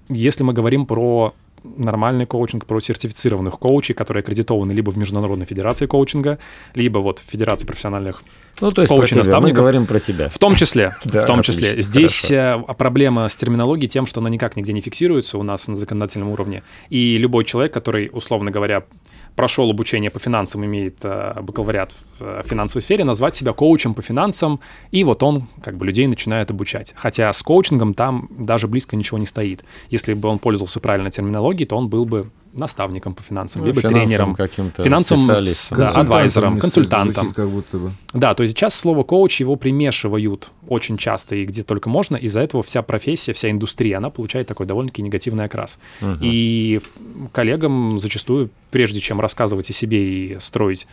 если 0.09 0.45
мы 0.45 0.53
говорим 0.53 0.87
про 0.87 1.35
нормальный 1.65 2.27
коучинг, 2.27 2.67
про 2.67 2.81
сертифицированных 2.81 3.59
коучей, 3.59 3.95
которые 3.95 4.23
аккредитованы 4.23 4.73
либо 4.73 4.91
в 4.91 4.97
Международной 4.97 5.47
Федерации 5.47 5.87
коучинга, 5.87 6.39
либо 6.75 6.99
вот 6.99 7.19
в 7.19 7.25
Федерации 7.31 7.67
профессиональных 7.67 8.23
ну, 8.61 8.71
то 8.71 8.83
есть 8.83 8.91
коучей 8.91 9.15
про 9.15 9.25
тебя. 9.25 9.41
Мы 9.41 9.53
говорим 9.53 9.87
про 9.87 10.01
тебя. 10.01 10.29
В 10.29 10.39
том 10.39 10.55
числе, 10.55 10.93
в 11.05 11.25
том 11.27 11.43
числе. 11.43 11.81
Здесь 11.81 12.31
э, 12.31 12.63
проблема 12.77 13.29
с 13.29 13.37
терминологией 13.37 13.89
тем, 13.89 14.07
что 14.07 14.21
она 14.21 14.31
никак 14.31 14.57
нигде 14.57 14.73
не 14.73 14.81
фиксируется 14.81 15.39
у 15.39 15.43
нас 15.43 15.69
на 15.69 15.77
законодательном 15.77 16.29
уровне. 16.31 16.63
И 16.89 17.17
любой 17.19 17.45
человек, 17.45 17.73
который, 17.73 18.11
условно 18.13 18.51
говоря, 18.51 18.85
прошел 19.37 19.71
обучение 19.71 20.11
по 20.11 20.19
финансам, 20.19 20.65
имеет 20.65 20.99
э, 21.03 21.41
бакалавриат 21.41 21.93
в 21.93 21.97
э, 22.21 22.43
финансовой 22.45 22.83
сфере, 22.83 23.05
назвать 23.05 23.37
себя 23.37 23.53
коучем 23.53 23.95
по 23.95 24.03
финансам, 24.03 24.61
и 24.91 25.05
вот 25.05 25.23
он 25.23 25.49
как 25.63 25.77
бы 25.77 25.87
людей 25.87 26.07
начинает 26.07 26.51
обучать. 26.51 26.93
Хотя 26.97 27.33
с 27.33 27.43
коучингом 27.43 27.95
там 27.95 28.29
даже 28.31 28.69
близко 28.69 28.97
ничего 28.97 29.19
не 29.19 29.27
стоит. 29.27 29.65
Если 29.91 30.15
бы 30.15 30.29
он 30.29 30.39
пользовался 30.39 30.81
правильной 30.81 31.11
терминологией, 31.11 31.67
то 31.67 31.77
он 31.77 31.89
был 31.89 32.05
бы 32.05 32.31
наставником 32.53 33.15
по 33.15 33.23
финансам, 33.23 33.63
ну, 33.63 33.69
либо 33.69 33.81
тренером, 33.81 34.35
каким-то 34.35 34.83
финансовым 34.83 35.27
да, 35.27 35.89
адвайзером, 35.89 36.59
консультантом. 36.59 37.33
Как 37.33 37.49
будто 37.49 37.79
бы. 37.79 37.93
Да, 38.13 38.35
то 38.35 38.43
есть 38.43 38.57
сейчас 38.57 38.75
слово 38.75 39.05
коуч 39.05 39.41
его 39.41 39.57
примешивают 39.57 40.51
очень 40.67 40.97
часто 40.97 41.37
и 41.37 41.45
где 41.45 41.63
только 41.63 41.89
можно, 41.89 42.17
из-за 42.17 42.41
этого 42.41 42.63
вся 42.63 42.83
профессия, 42.83 43.33
вся 43.33 43.51
индустрия, 43.51 43.99
она 43.99 44.11
получает 44.11 44.49
такой 44.49 44.67
довольно-таки 44.67 45.03
негативный 45.03 45.45
окрас. 45.45 45.79
Угу. 46.01 46.19
И 46.21 46.81
коллегам 47.33 48.01
зачастую, 48.01 48.51
прежде 48.71 49.01
чем 49.01 49.21
рассказывать 49.21 49.71
о 49.71 49.73
себе 49.73 50.03
и 50.03 50.41
строить 50.41 50.87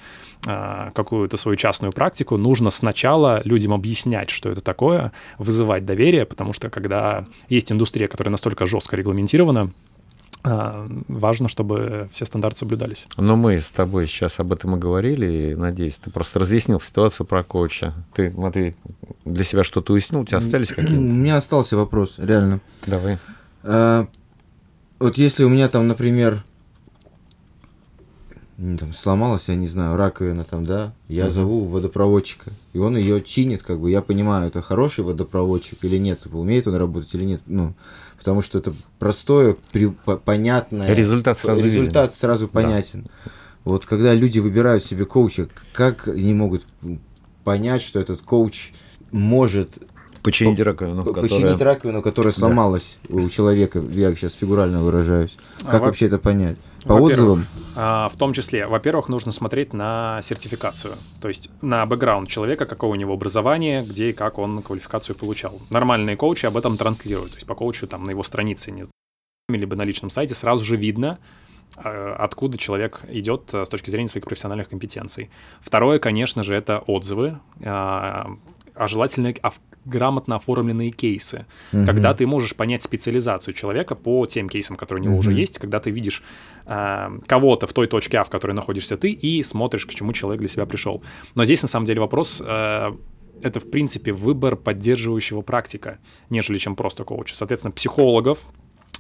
а, 0.46 0.92
какую-то 0.94 1.38
свою 1.38 1.56
частную 1.58 1.92
практику, 1.92 2.38
нужно 2.38 2.70
сначала 2.70 3.42
людям 3.44 3.74
объяснять, 3.74 4.30
что 4.30 4.50
это 4.50 4.62
такое, 4.62 5.12
вызывать 5.40 5.86
доверие, 5.86 6.26
потому 6.26 6.54
что 6.54 6.70
когда 6.70 7.26
есть 7.50 7.72
индустрия, 7.72 8.08
которая 8.08 8.32
настолько 8.32 8.66
жестко 8.68 8.96
регламентирована, 8.96 9.72
важно, 10.44 11.50
чтобы 11.50 12.10
все 12.12 12.26
стандарты 12.26 12.60
соблюдались. 12.60 13.08
Но 13.18 13.36
мы 13.36 13.60
с 13.60 13.72
тобой 13.72 14.08
сейчас 14.08 14.40
об 14.40 14.54
этом 14.54 14.76
и 14.76 14.80
говорили, 14.80 15.52
и, 15.52 15.56
надеюсь, 15.56 15.98
ты 15.98 16.10
просто 16.10 16.40
разъяснил 16.40 16.80
ситуацию 16.80 17.26
про 17.26 17.44
коуча. 17.44 17.94
Ты, 18.14 18.32
смотри, 18.32 18.76
для 19.26 19.44
себя 19.44 19.64
что-то 19.64 19.94
уяснил, 19.94 20.22
у 20.22 20.26
тебя 20.26 20.38
остались 20.38 20.70
какие-то? 20.70 20.96
У 20.96 21.02
меня 21.02 21.38
остался 21.38 21.76
вопрос, 21.76 22.16
реально. 22.18 22.62
Давай. 22.86 23.18
А, 23.64 24.08
вот 25.00 25.18
если 25.18 25.44
у 25.44 25.50
меня 25.50 25.68
там, 25.68 25.88
например, 25.88 26.44
там 28.58 28.92
сломалась, 28.92 29.50
я 29.50 29.56
не 29.56 29.68
знаю, 29.68 29.98
раковина 29.98 30.44
там, 30.44 30.66
да, 30.66 30.94
я 31.08 31.26
угу. 31.26 31.32
зову 31.32 31.66
водопроводчика, 31.66 32.52
и 32.74 32.80
он 32.80 32.98
ее 32.98 33.22
чинит, 33.22 33.62
как 33.62 33.80
бы, 33.80 33.92
я 33.92 34.02
понимаю, 34.02 34.48
это 34.48 34.62
хороший 34.62 35.04
водопроводчик 35.04 35.84
или 35.86 35.98
нет, 35.98 36.26
умеет 36.26 36.68
он 36.68 36.76
работать 36.76 37.14
или 37.14 37.24
нет, 37.24 37.42
ну, 37.46 37.76
потому 38.28 38.42
что 38.42 38.58
это 38.58 38.76
простое, 39.00 39.56
при, 39.72 39.88
понятное. 40.26 40.94
Результат 40.94 41.38
сразу 41.38 41.64
Результат 41.64 42.10
виден. 42.10 42.20
сразу 42.20 42.50
понятен. 42.50 43.04
Да. 43.04 43.32
Вот 43.64 43.86
когда 43.86 44.14
люди 44.14 44.40
выбирают 44.40 44.84
себе 44.84 45.06
коуча, 45.06 45.48
как 45.72 46.10
они 46.10 46.34
могут 46.34 46.68
понять, 47.46 47.82
что 47.82 48.02
этот 48.02 48.22
коуч 48.22 48.74
может 49.14 49.78
Починить 50.28 50.60
раковину, 50.60 51.06
которая... 51.06 51.30
Починить 51.30 51.62
раковину, 51.62 52.02
которая 52.02 52.34
сломалась 52.34 53.00
да. 53.08 53.16
у 53.16 53.30
человека, 53.30 53.80
я 53.80 54.14
сейчас 54.16 54.34
фигурально 54.34 54.84
выражаюсь. 54.84 55.38
А 55.64 55.72
как 55.72 55.82
а, 55.84 55.86
вообще 55.86 56.08
это 56.08 56.20
понять? 56.20 56.58
По 56.84 56.94
отзывам? 56.94 57.46
А, 57.76 58.10
в 58.10 58.18
том 58.18 58.34
числе, 58.34 58.68
во-первых, 58.68 59.08
нужно 59.08 59.32
смотреть 59.32 59.72
на 59.72 60.20
сертификацию, 60.24 60.96
то 61.22 61.30
есть 61.30 61.50
на 61.62 61.86
бэкграунд 61.86 62.28
человека, 62.28 62.66
какое 62.66 62.90
у 62.90 62.96
него 62.96 63.14
образование, 63.14 63.84
где 63.84 64.10
и 64.10 64.14
как 64.14 64.38
он 64.38 64.62
квалификацию 64.62 65.16
получал. 65.16 65.60
Нормальные 65.70 66.18
коучи 66.18 66.46
об 66.46 66.58
этом 66.58 66.76
транслируют, 66.76 67.32
то 67.32 67.38
есть 67.38 67.48
по 67.48 67.56
коучу 67.56 67.88
там 67.88 68.04
на 68.04 68.12
его 68.12 68.24
странице 68.24 68.72
не 68.72 68.84
либо 69.50 69.78
на 69.78 69.84
личном 69.84 70.10
сайте 70.10 70.34
сразу 70.34 70.66
же 70.66 70.76
видно, 70.76 71.20
а, 71.78 72.16
откуда 72.20 72.58
человек 72.58 73.02
идет 73.08 73.54
э, 73.54 73.64
с 73.64 73.70
точки 73.70 73.90
зрения 73.90 74.10
своих 74.10 74.26
профессиональных 74.26 74.68
компетенций. 74.68 75.30
Второе, 75.62 76.00
конечно 76.00 76.44
же, 76.44 76.54
это 76.54 76.80
отзывы, 76.80 77.40
а, 77.64 78.36
а 78.76 78.88
желательно 78.88 79.34
грамотно 79.88 80.36
оформленные 80.36 80.92
кейсы, 80.92 81.46
угу. 81.72 81.86
когда 81.86 82.14
ты 82.14 82.28
можешь 82.28 82.56
понять 82.56 82.84
специализацию 82.84 83.54
человека 83.54 83.96
по 83.96 84.26
тем 84.26 84.50
кейсам, 84.50 84.76
которые 84.76 85.02
у 85.02 85.06
него 85.06 85.14
угу. 85.16 85.20
уже 85.20 85.34
есть, 85.34 85.60
когда 85.60 85.80
ты 85.80 85.90
видишь 85.90 86.24
э, 86.66 87.20
кого-то 87.26 87.68
в 87.68 87.74
той 87.74 87.88
точке 87.88 88.20
А, 88.20 88.24
в 88.24 88.30
которой 88.30 88.54
находишься 88.54 88.98
ты, 88.98 89.12
и 89.12 89.44
смотришь, 89.44 89.86
к 89.86 89.94
чему 89.94 90.14
человек 90.14 90.40
для 90.40 90.50
себя 90.50 90.66
пришел. 90.66 91.04
Но 91.36 91.46
здесь 91.46 91.62
на 91.62 91.68
самом 91.68 91.86
деле 91.86 92.02
вопрос 92.02 92.42
э, 92.46 92.92
это, 93.42 93.60
в 93.60 93.70
принципе, 93.70 94.12
выбор 94.12 94.56
поддерживающего 94.56 95.42
практика, 95.42 96.00
нежели 96.30 96.58
чем 96.58 96.76
просто 96.76 97.04
коуча. 97.04 97.36
Соответственно, 97.36 97.72
психологов, 97.72 98.40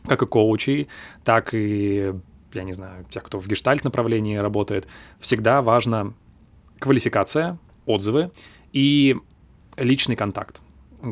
как 0.07 0.21
и 0.21 0.25
коучей, 0.25 0.87
так 1.23 1.53
и, 1.53 2.13
я 2.53 2.63
не 2.63 2.73
знаю, 2.73 3.05
тех, 3.09 3.23
кто 3.23 3.39
в 3.39 3.47
гештальт 3.47 3.83
направлении 3.83 4.37
работает, 4.37 4.87
всегда 5.19 5.61
важна 5.61 6.13
квалификация, 6.79 7.57
отзывы 7.85 8.31
и 8.73 9.15
личный 9.77 10.15
контакт. 10.15 10.61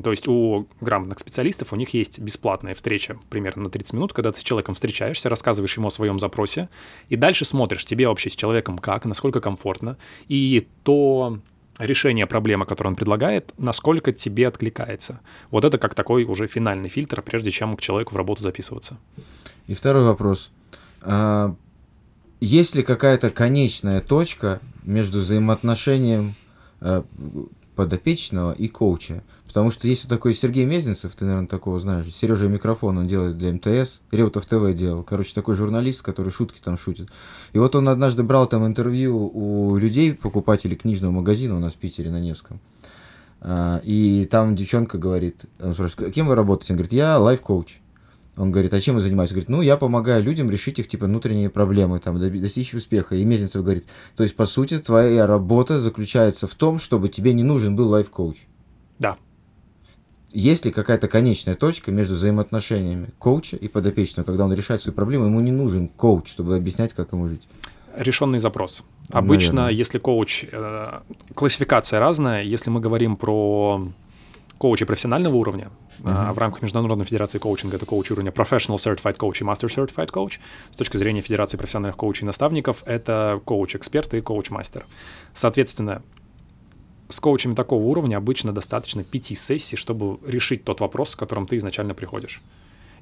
То 0.03 0.11
есть 0.11 0.27
у 0.27 0.67
грамотных 0.81 1.19
специалистов 1.19 1.71
у 1.71 1.75
них 1.75 1.93
есть 1.93 2.19
бесплатная 2.19 2.73
встреча 2.73 3.17
примерно 3.29 3.63
на 3.63 3.69
30 3.69 3.93
минут, 3.93 4.13
когда 4.13 4.31
ты 4.31 4.39
с 4.39 4.43
человеком 4.43 4.73
встречаешься, 4.73 5.29
рассказываешь 5.29 5.77
ему 5.77 5.89
о 5.89 5.91
своем 5.91 6.19
запросе, 6.19 6.69
и 7.09 7.15
дальше 7.15 7.45
смотришь, 7.45 7.85
тебе 7.85 8.07
вообще 8.07 8.29
с 8.29 8.35
человеком 8.35 8.79
как, 8.79 9.05
насколько 9.05 9.41
комфортно, 9.41 9.97
и 10.27 10.67
то 10.83 11.39
решение 11.77 12.25
проблемы, 12.25 12.65
которое 12.65 12.89
он 12.89 12.95
предлагает, 12.95 13.53
насколько 13.57 14.11
тебе 14.11 14.47
откликается. 14.47 15.19
Вот 15.51 15.65
это 15.65 15.77
как 15.77 15.93
такой 15.93 16.23
уже 16.23 16.47
финальный 16.47 16.89
фильтр, 16.89 17.21
прежде 17.21 17.51
чем 17.51 17.75
к 17.75 17.81
человеку 17.81 18.13
в 18.13 18.17
работу 18.17 18.41
записываться. 18.41 18.97
И 19.67 19.73
второй 19.73 20.05
вопрос. 20.05 20.51
А, 21.01 21.55
есть 22.39 22.75
ли 22.75 22.83
какая-то 22.83 23.29
конечная 23.29 24.01
точка 24.01 24.61
между 24.83 25.19
взаимоотношением 25.19 26.35
а, 26.79 27.03
подопечного 27.75 28.53
и 28.53 28.67
коуча? 28.67 29.23
Потому 29.55 29.71
что 29.71 29.87
есть 29.87 30.03
вот 30.03 30.09
такой 30.09 30.33
Сергей 30.33 30.65
Мезенцев, 30.65 31.15
ты, 31.15 31.23
наверное, 31.23 31.47
такого 31.47 31.79
знаешь. 31.79 32.13
Сережа 32.13 32.49
микрофон 32.49 32.97
он 32.97 33.07
делает 33.07 33.37
для 33.37 33.53
МТС. 33.53 34.01
Реутов 34.11 34.45
ТВ 34.45 34.73
делал. 34.73 35.01
Короче, 35.01 35.33
такой 35.33 35.55
журналист, 35.55 36.01
который 36.01 36.29
шутки 36.29 36.59
там 36.61 36.75
шутит. 36.75 37.09
И 37.53 37.57
вот 37.57 37.73
он 37.73 37.87
однажды 37.87 38.23
брал 38.23 38.47
там 38.47 38.67
интервью 38.67 39.31
у 39.33 39.77
людей, 39.77 40.13
покупателей 40.13 40.75
книжного 40.75 41.13
магазина 41.13 41.55
у 41.55 41.59
нас 41.59 41.75
в 41.75 41.77
Питере 41.77 42.11
на 42.11 42.19
Невском. 42.19 42.59
А, 43.39 43.79
и 43.85 44.27
там 44.29 44.57
девчонка 44.57 44.97
говорит, 44.97 45.45
он 45.61 45.73
спрашивает, 45.73 46.13
кем 46.13 46.27
вы 46.27 46.35
работаете? 46.35 46.73
Он 46.73 46.77
говорит, 46.77 46.91
я 46.91 47.17
лайф-коуч. 47.17 47.77
Он 48.35 48.51
говорит, 48.51 48.73
а 48.73 48.81
чем 48.81 48.95
вы 48.95 48.99
занимаетесь? 48.99 49.31
Говорит, 49.31 49.47
ну, 49.47 49.61
я 49.61 49.77
помогаю 49.77 50.21
людям 50.21 50.49
решить 50.49 50.79
их, 50.79 50.89
типа, 50.89 51.05
внутренние 51.05 51.49
проблемы, 51.49 52.01
там, 52.01 52.19
достичь 52.19 52.73
успеха. 52.73 53.15
И 53.15 53.23
Мезенцев 53.23 53.63
говорит, 53.63 53.85
то 54.17 54.23
есть, 54.23 54.35
по 54.35 54.43
сути, 54.43 54.79
твоя 54.79 55.25
работа 55.25 55.79
заключается 55.79 56.45
в 56.45 56.55
том, 56.55 56.77
чтобы 56.77 57.07
тебе 57.07 57.31
не 57.31 57.43
нужен 57.43 57.77
был 57.77 57.87
лайф-коуч. 57.87 58.47
Да 58.99 59.17
есть 60.31 60.65
ли 60.65 60.71
какая-то 60.71 61.07
конечная 61.07 61.55
точка 61.55 61.91
между 61.91 62.15
взаимоотношениями 62.15 63.09
коуча 63.19 63.55
и 63.57 63.67
подопечного, 63.67 64.25
когда 64.25 64.45
он 64.45 64.53
решает 64.53 64.81
свои 64.81 64.93
проблемы, 64.93 65.25
ему 65.27 65.39
не 65.39 65.51
нужен 65.51 65.87
коуч, 65.87 66.29
чтобы 66.29 66.55
объяснять, 66.55 66.93
как 66.93 67.13
ему 67.13 67.27
жить? 67.27 67.47
Решенный 67.95 68.39
запрос. 68.39 68.83
Обычно, 69.09 69.53
Наверное. 69.53 69.77
если 69.77 69.99
коуч... 69.99 70.45
Э, 70.51 70.99
классификация 71.33 71.99
разная. 71.99 72.43
Если 72.43 72.69
мы 72.69 72.81
говорим 72.81 73.15
про 73.15 73.87
коуча 74.57 74.85
профессионального 74.85 75.35
уровня, 75.35 75.69
uh-huh. 75.99 76.33
в 76.33 76.37
рамках 76.37 76.61
Международной 76.61 77.05
Федерации 77.05 77.39
коучинга 77.39 77.77
это 77.77 77.85
коуч 77.85 78.11
уровня 78.11 78.31
Professional 78.31 78.77
Certified 78.77 79.17
Coach 79.17 79.37
и 79.39 79.43
Master 79.43 79.69
Certified 79.69 80.11
Coach. 80.11 80.39
С 80.71 80.77
точки 80.77 80.97
зрения 80.97 81.21
Федерации 81.21 81.57
профессиональных 81.57 81.97
коучей 81.97 82.23
и 82.23 82.25
наставников, 82.25 82.83
это 82.85 83.41
коуч-эксперт 83.45 84.13
и 84.13 84.21
коуч-мастер. 84.21 84.85
Соответственно, 85.33 86.01
с 87.09 87.19
коучами 87.19 87.55
такого 87.55 87.83
уровня 87.83 88.17
обычно 88.17 88.51
достаточно 88.51 89.03
пяти 89.03 89.35
сессий, 89.35 89.75
чтобы 89.75 90.19
решить 90.25 90.63
тот 90.63 90.81
вопрос, 90.81 91.11
с 91.11 91.15
которым 91.15 91.47
ты 91.47 91.57
изначально 91.57 91.93
приходишь. 91.93 92.41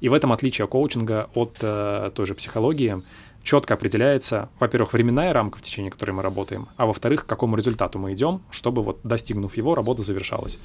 И 0.00 0.08
в 0.08 0.12
этом 0.12 0.32
отличие 0.32 0.66
коучинга 0.66 1.30
от 1.34 1.56
э, 1.60 2.10
той 2.14 2.26
же 2.26 2.34
психологии 2.34 3.02
четко 3.42 3.74
определяется, 3.74 4.48
во-первых, 4.58 4.92
временная 4.92 5.32
рамка, 5.32 5.58
в 5.58 5.62
течение 5.62 5.90
которой 5.90 6.12
мы 6.12 6.22
работаем, 6.22 6.68
а 6.76 6.86
во-вторых, 6.86 7.24
к 7.24 7.28
какому 7.28 7.56
результату 7.56 7.98
мы 7.98 8.12
идем, 8.12 8.42
чтобы 8.50 8.82
вот 8.82 9.00
достигнув 9.04 9.56
его, 9.56 9.74
работа 9.74 10.02
завершалась. 10.02 10.58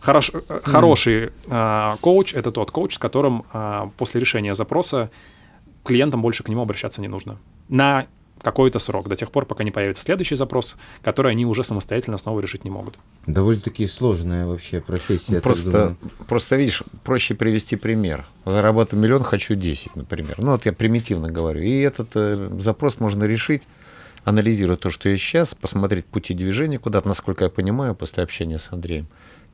Хорош, 0.00 0.30
mm. 0.30 0.62
Хороший 0.64 1.30
э, 1.46 1.96
коуч— 2.00 2.34
это 2.34 2.50
тот 2.50 2.70
коуч, 2.70 2.94
с 2.94 2.98
которым 2.98 3.44
э, 3.52 3.90
после 3.98 4.20
решения 4.20 4.54
запроса 4.54 5.10
клиентам 5.84 6.22
больше 6.22 6.42
к 6.42 6.48
нему 6.48 6.62
обращаться 6.62 7.00
не 7.00 7.08
нужно. 7.08 7.38
На 7.68 8.06
какой-то 8.42 8.78
срок, 8.78 9.08
до 9.08 9.16
тех 9.16 9.30
пор, 9.30 9.46
пока 9.46 9.64
не 9.64 9.70
появится 9.70 10.02
следующий 10.02 10.36
запрос, 10.36 10.76
который 11.02 11.32
они 11.32 11.46
уже 11.46 11.64
самостоятельно 11.64 12.18
снова 12.18 12.40
решить 12.40 12.64
не 12.64 12.70
могут. 12.70 12.98
Довольно-таки 13.26 13.86
сложная 13.86 14.46
вообще 14.46 14.80
профессия. 14.80 15.40
Просто, 15.40 15.96
просто 16.28 16.56
видишь, 16.56 16.82
проще 17.04 17.34
привести 17.34 17.76
пример. 17.76 18.26
Заработаю 18.46 19.00
миллион, 19.00 19.22
хочу 19.22 19.54
10, 19.54 19.96
например. 19.96 20.36
Ну 20.38 20.52
вот 20.52 20.66
я 20.66 20.72
примитивно 20.72 21.30
говорю. 21.30 21.60
И 21.62 21.80
этот 21.80 22.10
э, 22.14 22.50
запрос 22.58 23.00
можно 23.00 23.24
решить, 23.24 23.62
анализируя 24.24 24.76
то, 24.76 24.90
что 24.90 25.08
есть 25.08 25.22
сейчас, 25.22 25.54
посмотреть 25.54 26.06
пути 26.06 26.34
движения 26.34 26.78
куда-то, 26.78 27.08
насколько 27.08 27.44
я 27.44 27.50
понимаю, 27.50 27.94
после 27.94 28.22
общения 28.22 28.58
с 28.58 28.72
Андреем. 28.72 29.06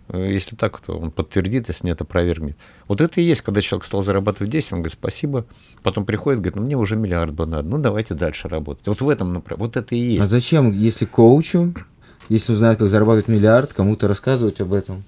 Э, 0.09 0.29
если 0.31 0.57
так, 0.57 0.81
то 0.81 0.99
он 0.99 1.11
подтвердит, 1.11 1.69
если 1.69 1.87
нет, 1.87 2.01
опровергнет. 2.01 2.57
Вот 2.89 3.01
это 3.01 3.21
и 3.21 3.25
есть, 3.25 3.43
когда 3.43 3.61
человек 3.61 3.85
стал 3.85 4.03
зарабатывать 4.03 4.51
10, 4.51 4.73
он 4.73 4.79
говорит, 4.81 4.93
спасибо. 4.93 5.45
Потом 5.83 6.05
приходит, 6.05 6.41
говорит, 6.41 6.57
ну 6.57 6.63
мне 6.63 6.77
уже 6.77 6.97
миллиард 6.97 7.35
бы 7.35 7.47
надо, 7.47 7.69
ну 7.69 7.79
давайте 7.79 8.15
дальше 8.15 8.49
работать. 8.49 8.87
Вот 8.87 9.01
в 9.01 9.09
этом 9.09 9.33
направлении, 9.33 9.67
вот 9.67 9.77
это 9.77 9.95
и 9.95 9.99
есть. 9.99 10.25
А 10.25 10.29
зачем, 10.29 10.73
если 10.73 11.05
коучу, 11.05 11.75
если 12.29 12.53
узнает, 12.53 12.79
как 12.79 12.89
зарабатывать 12.89 13.29
миллиард, 13.29 13.73
кому-то 13.73 14.09
рассказывать 14.09 14.61
об 14.61 14.73
этом? 14.73 15.05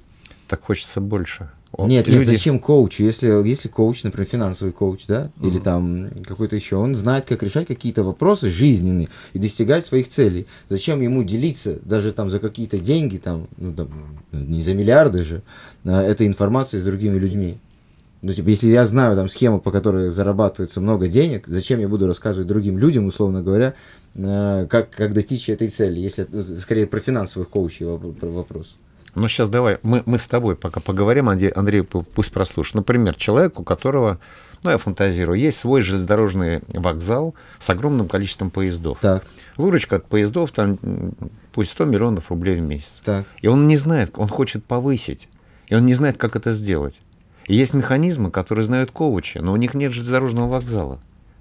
Так 0.47 0.63
хочется 0.63 1.01
больше. 1.01 1.51
Вот 1.73 1.89
нет, 1.89 2.07
люди... 2.07 2.19
нет, 2.19 2.27
зачем 2.27 2.59
коучу? 2.59 3.05
Если, 3.05 3.29
если 3.47 3.69
коуч, 3.69 4.03
например, 4.03 4.27
финансовый 4.27 4.73
коуч, 4.73 5.07
да, 5.07 5.31
mm-hmm. 5.39 5.49
или 5.49 5.59
там 5.59 6.11
какой-то 6.27 6.57
еще, 6.57 6.77
он 6.77 6.95
знает, 6.95 7.27
как 7.27 7.43
решать 7.43 7.67
какие-то 7.67 8.03
вопросы 8.03 8.49
жизненные 8.49 9.09
и 9.35 9.39
достигать 9.39 9.85
своих 9.85 10.09
целей. 10.09 10.47
Зачем 10.69 11.01
ему 11.03 11.23
делиться 11.25 11.79
даже 11.85 12.13
там 12.13 12.31
за 12.31 12.39
какие-то 12.39 12.79
деньги, 12.79 13.19
там, 13.19 13.49
ну, 13.59 13.75
там, 13.75 13.91
не 14.33 14.63
за 14.63 14.73
миллиарды 14.73 15.23
же, 15.23 15.43
а, 15.85 16.03
этой 16.03 16.27
информацией 16.27 16.81
с 16.81 16.85
другими 16.85 17.19
людьми? 17.19 17.59
Ну, 18.23 18.33
типа, 18.33 18.49
если 18.49 18.69
я 18.69 18.85
знаю 18.85 19.15
там 19.15 19.29
схему, 19.29 19.61
по 19.61 19.71
которой 19.71 20.09
зарабатывается 20.09 20.81
много 20.81 21.07
денег, 21.07 21.47
зачем 21.47 21.81
я 21.81 21.89
буду 21.89 22.07
рассказывать 22.07 22.49
другим 22.49 22.79
людям, 22.79 23.07
условно 23.07 23.43
говоря, 23.43 23.75
а, 24.17 24.67
как, 24.67 24.91
как 24.91 25.13
достичь 25.13 25.51
этой 25.51 25.69
цели, 25.69 26.01
если 26.01 26.27
ну, 26.31 26.43
скорее 26.43 26.87
про 26.87 26.99
финансовых 26.99 27.51
коучей 27.51 27.87
вопрос. 27.87 28.79
Ну, 29.15 29.29
сейчас 29.29 29.49
давай, 29.49 29.79
мы, 29.83 30.03
мы 30.07 30.19
с 30.19 30.27
тобой 30.27 30.57
пока 30.57 30.81
поговорим, 30.81 31.29
Андрей, 31.29 31.51
Андрей 31.51 31.83
пусть 31.83 32.33
прослушает. 32.33 32.77
Например, 32.77 33.15
человек, 33.15 33.59
у 33.59 33.65
которого, 33.65 34.19
ну, 34.63 34.71
я 34.71 34.79
фантазирую, 34.79 35.39
есть 35.39 35.59
свой 35.59 35.83
железнодорожный 35.83 36.63
вокзал 36.69 37.35
с 37.59 37.71
огромным 37.71 38.09
количеством 38.09 38.51
поездов. 38.51 38.99
Так. 39.01 39.25
Выручка 39.57 39.97
от 39.97 40.07
поездов, 40.07 40.53
там, 40.53 40.79
пусть 41.53 41.71
100 41.71 41.85
миллионов 41.87 42.31
рублей 42.31 42.57
в 42.57 42.65
месяц. 42.65 43.01
Так. 43.05 43.27
И 43.41 43.49
он 43.49 43.67
не 43.67 43.77
знает, 43.77 44.13
он 44.17 44.29
хочет 44.29 44.65
повысить, 44.65 45.29
и 45.69 45.75
он 45.75 45.87
не 45.87 45.95
знает, 45.95 46.17
как 46.17 46.37
это 46.37 46.51
сделать. 46.51 47.01
И 47.47 47.55
есть 47.55 47.75
механизмы, 47.75 48.31
которые 48.31 48.65
знают 48.65 48.91
коучи, 48.91 49.39
но 49.39 49.53
у 49.53 49.57
них 49.57 49.75
нет 49.75 49.93
железнодорожного 49.93 50.49
вокзала. 50.49 51.01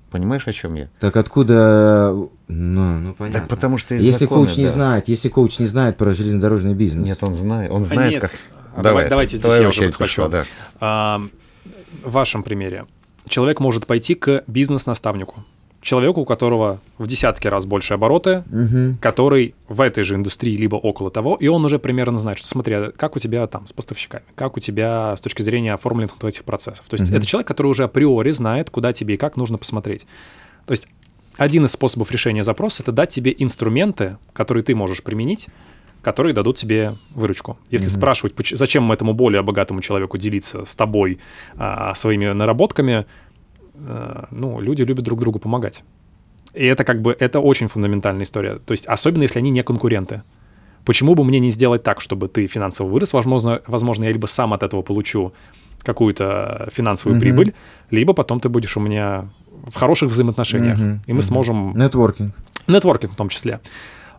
Понимаешь, 0.10 0.48
о 0.48 0.54
чем 0.54 0.76
я? 0.76 0.90
Так 1.00 1.18
откуда... 1.18 2.14
Ну, 2.48 3.00
ну 3.00 3.14
понятно. 3.14 3.40
Так 3.42 3.50
потому 3.50 3.78
что 3.78 3.94
Если 3.94 4.26
законы, 4.26 4.46
коуч 4.46 4.58
не 4.58 4.66
да. 4.66 4.72
знает, 4.72 5.08
если 5.10 5.30
коуч 5.30 5.60
не 5.60 5.66
знает 5.66 5.98
про 5.98 6.12
железнодорожный 6.12 6.74
бизнес. 6.74 7.08
Нет, 7.08 7.18
он 7.22 7.34
знает, 7.34 7.72
он 7.72 7.84
знает, 7.84 8.10
а 8.10 8.12
нет. 8.12 8.22
как... 8.22 8.32
А 8.76 8.84
давай, 8.84 9.10
давайте 9.10 9.38
здесь 9.38 9.60
я 9.60 9.68
уже 9.68 9.92
хочу. 9.92 10.28
Да. 10.30 10.46
А, 10.80 11.22
в 12.04 12.12
вашем 12.12 12.44
примере 12.44 12.86
человек 13.28 13.60
может 13.60 13.86
пойти 13.86 14.16
к 14.16 14.44
бизнес-наставнику 14.48 15.44
человеку, 15.88 16.22
у 16.22 16.26
которого 16.26 16.80
в 16.98 17.08
десятки 17.08 17.48
раз 17.48 17.66
больше 17.66 17.94
обороты, 17.94 18.44
угу. 18.52 18.98
который 19.00 19.56
в 19.70 19.80
этой 19.80 20.04
же 20.04 20.16
индустрии 20.16 20.58
либо 20.58 20.76
около 20.76 21.10
того, 21.10 21.36
и 21.36 21.48
он 21.48 21.64
уже 21.64 21.80
примерно 21.80 22.18
знает, 22.18 22.38
что 22.38 22.48
смотри, 22.50 22.92
как 22.98 23.16
у 23.16 23.20
тебя 23.20 23.48
там 23.48 23.66
с 23.68 23.74
поставщиками, 23.74 24.26
как 24.36 24.58
у 24.58 24.60
тебя 24.60 25.16
с 25.16 25.22
точки 25.22 25.42
зрения 25.44 25.74
оформленных 25.74 26.22
этих 26.22 26.44
процессов. 26.44 26.86
То 26.90 26.96
есть 26.96 27.10
угу. 27.10 27.18
это 27.18 27.26
человек, 27.26 27.48
который 27.48 27.68
уже 27.68 27.86
априори 27.86 28.32
знает, 28.32 28.70
куда 28.70 28.92
тебе 28.92 29.14
и 29.14 29.18
как 29.18 29.38
нужно 29.38 29.58
посмотреть. 29.58 30.06
То 30.66 30.72
есть 30.72 30.90
один 31.38 31.64
из 31.64 31.72
способов 31.72 32.12
решения 32.12 32.44
запроса— 32.44 32.84
это 32.84 32.92
дать 32.92 33.10
тебе 33.10 33.34
инструменты, 33.38 34.18
которые 34.34 34.64
ты 34.64 34.76
можешь 34.76 35.02
применить, 35.02 35.48
которые 36.02 36.34
дадут 36.34 36.58
тебе 36.58 36.96
выручку. 37.16 37.58
Если 37.70 37.88
mm-hmm. 37.88 37.98
спрашивать, 37.98 38.34
зачем 38.52 38.92
этому 38.92 39.14
более 39.14 39.42
богатому 39.42 39.82
человеку 39.82 40.18
делиться 40.18 40.66
с 40.66 40.76
тобой 40.76 41.20
а, 41.58 41.96
своими 41.96 42.28
наработками, 42.34 43.06
ну, 44.32 44.60
люди 44.60 44.82
любят 44.84 45.06
друг 45.06 45.20
другу 45.20 45.40
помогать. 45.40 45.84
И 46.54 46.66
это 46.66 46.84
как 46.84 47.02
бы, 47.02 47.16
это 47.20 47.40
очень 47.40 47.68
фундаментальная 47.68 48.24
история. 48.24 48.56
То 48.56 48.72
есть, 48.72 48.86
особенно 48.88 49.24
если 49.24 49.40
они 49.40 49.52
не 49.52 49.64
конкуренты. 49.64 50.24
Почему 50.86 51.16
бы 51.16 51.24
мне 51.24 51.40
не 51.40 51.52
сделать 51.52 51.84
так, 51.84 52.02
чтобы 52.02 52.30
ты 52.30 52.48
финансово 52.48 52.88
вырос? 52.88 53.14
Возможно, 53.14 53.62
возможно 53.68 54.06
я 54.06 54.12
либо 54.12 54.26
сам 54.26 54.54
от 54.54 54.64
этого 54.64 54.82
получу 54.82 55.34
какую-то 55.84 56.70
финансовую 56.72 57.18
mm-hmm. 57.18 57.22
прибыль, 57.22 57.54
либо 57.92 58.14
потом 58.14 58.40
ты 58.40 58.50
будешь 58.50 58.78
у 58.78 58.80
меня 58.80 59.30
в 59.68 59.76
хороших 59.76 60.10
взаимоотношениях, 60.10 60.80
mm-hmm. 60.80 61.00
и 61.06 61.14
мы 61.14 61.20
mm-hmm. 61.20 61.24
сможем... 61.24 61.74
Нетворкинг. 61.76 62.36
Нетворкинг 62.68 63.14
в 63.14 63.16
том 63.16 63.30
числе. 63.30 63.60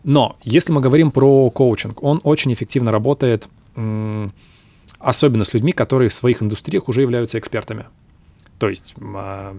Но 0.03 0.37
если 0.43 0.71
мы 0.71 0.81
говорим 0.81 1.11
про 1.11 1.49
коучинг, 1.49 2.01
он 2.03 2.21
очень 2.23 2.53
эффективно 2.53 2.91
работает, 2.91 3.49
особенно 4.99 5.43
с 5.43 5.53
людьми, 5.53 5.71
которые 5.71 6.09
в 6.09 6.13
своих 6.13 6.41
индустриях 6.41 6.87
уже 6.87 7.01
являются 7.01 7.37
экспертами. 7.37 7.85
То 8.59 8.69
есть 8.69 8.93
а, 9.01 9.55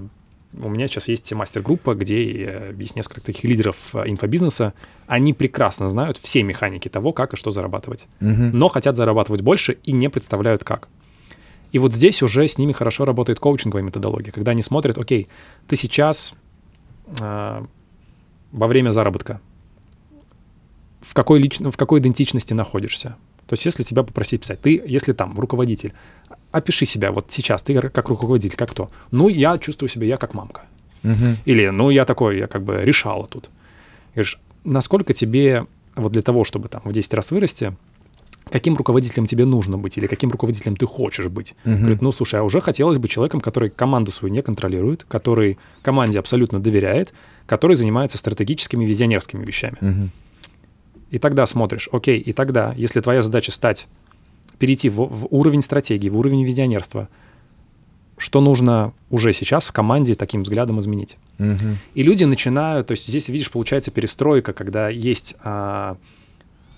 у 0.53 0.69
меня 0.69 0.87
сейчас 0.89 1.09
есть 1.09 1.33
мастер-группа, 1.33 1.95
где 1.95 2.73
есть 2.77 2.97
несколько 2.97 3.21
таких 3.21 3.45
лидеров 3.45 3.77
э, 3.95 4.05
инфобизнеса. 4.07 4.75
Они 5.07 5.33
прекрасно 5.33 5.89
знают 5.89 6.19
все 6.19 6.43
механики 6.43 6.89
того, 6.89 7.13
как 7.13 7.35
и 7.35 7.37
что 7.37 7.51
зарабатывать. 7.51 8.07
Мгм. 8.21 8.51
Но 8.57 8.69
хотят 8.69 8.97
зарабатывать 8.97 9.43
больше 9.43 9.79
и 9.85 9.93
не 9.93 10.09
представляют 10.09 10.65
как. 10.65 10.89
И 11.73 11.79
вот 11.79 11.95
здесь 11.95 12.23
уже 12.23 12.49
с 12.49 12.59
ними 12.59 12.73
хорошо 12.73 13.05
работает 13.05 13.39
коучинговая 13.39 13.83
методология, 13.83 14.33
когда 14.33 14.51
они 14.51 14.63
смотрят, 14.63 14.99
окей, 14.99 15.29
ты 15.69 15.77
сейчас 15.77 16.35
а, 17.21 17.65
во 18.51 18.67
время 18.67 18.91
заработка 18.91 19.41
в 21.01 21.15
какой, 21.15 21.41
лично, 21.41 21.71
в 21.71 21.77
какой 21.77 22.01
идентичности 22.01 22.55
находишься. 22.55 23.17
То 23.47 23.55
есть 23.55 23.65
если 23.65 23.83
тебя 23.83 24.03
попросить 24.03 24.41
писать, 24.41 24.61
ты, 24.61 24.83
если 24.85 25.13
там 25.13 25.39
руководитель, 25.39 25.93
опиши 26.53 26.85
себя 26.85 27.13
вот 27.13 27.27
сейчас, 27.31 27.63
ты 27.63 27.81
как 27.81 28.09
руководитель, 28.09 28.57
как 28.57 28.71
кто? 28.71 28.91
Ну, 29.11 29.29
я 29.29 29.59
чувствую 29.59 29.89
себя, 29.89 30.07
я 30.07 30.17
как 30.17 30.35
мамка. 30.35 30.63
Мгм. 31.03 31.39
Или, 31.45 31.69
ну, 31.69 31.91
я 31.91 32.05
такой, 32.05 32.39
я 32.39 32.47
как 32.47 32.63
бы 32.63 32.81
решала 32.83 33.27
тут. 33.27 33.51
Говоришь, 34.15 34.39
насколько 34.65 35.13
тебе, 35.15 35.67
вот 35.97 36.13
для 36.13 36.23
того, 36.23 36.45
чтобы 36.45 36.69
там 36.69 36.83
в 36.85 36.93
10 36.93 37.15
раз 37.15 37.31
вырасти, 37.31 37.75
каким 38.51 38.77
руководителем 38.77 39.27
тебе 39.27 39.45
нужно 39.45 39.79
быть 39.79 39.97
или 39.97 40.07
каким 40.07 40.31
руководителем 40.31 40.77
ты 40.77 40.87
хочешь 40.87 41.29
быть? 41.29 41.55
Мгм. 41.65 41.79
Говорит, 41.79 42.03
ну, 42.03 42.13
слушай, 42.13 42.41
а 42.41 42.43
уже 42.43 42.61
хотелось 42.61 42.99
бы 42.99 43.09
человеком, 43.09 43.41
который 43.41 43.71
команду 43.71 44.13
свою 44.13 44.35
не 44.35 44.43
контролирует, 44.43 45.05
который 45.05 45.59
команде 45.83 46.19
абсолютно 46.19 46.59
доверяет, 46.59 47.15
который 47.47 47.77
занимается 47.77 48.19
стратегическими 48.19 48.85
визионерскими 48.85 49.45
вещами. 49.45 49.77
Мгм. 49.81 50.11
И 51.11 51.19
тогда 51.19 51.47
смотришь, 51.47 51.89
окей, 51.93 52.19
и 52.19 52.33
тогда, 52.33 52.73
если 52.77 53.01
твоя 53.01 53.23
задача 53.23 53.51
стать, 53.51 53.89
перейти 54.61 54.91
в, 54.91 54.97
в 54.97 55.27
уровень 55.31 55.63
стратегии, 55.63 56.09
в 56.09 56.17
уровень 56.17 56.45
визионерства, 56.45 57.09
что 58.19 58.43
нужно 58.43 58.93
уже 59.09 59.33
сейчас 59.33 59.65
в 59.65 59.73
команде 59.73 60.15
таким 60.15 60.43
взглядом 60.43 60.79
изменить? 60.79 61.17
Мгм. 61.39 61.79
И 61.95 62.03
люди 62.03 62.25
начинают, 62.25 62.87
то 62.87 62.93
есть 62.93 63.09
здесь, 63.09 63.31
видишь, 63.31 63.51
получается 63.51 63.91
перестройка, 63.91 64.53
когда 64.53 64.91
есть 64.91 65.35
а, 65.43 65.97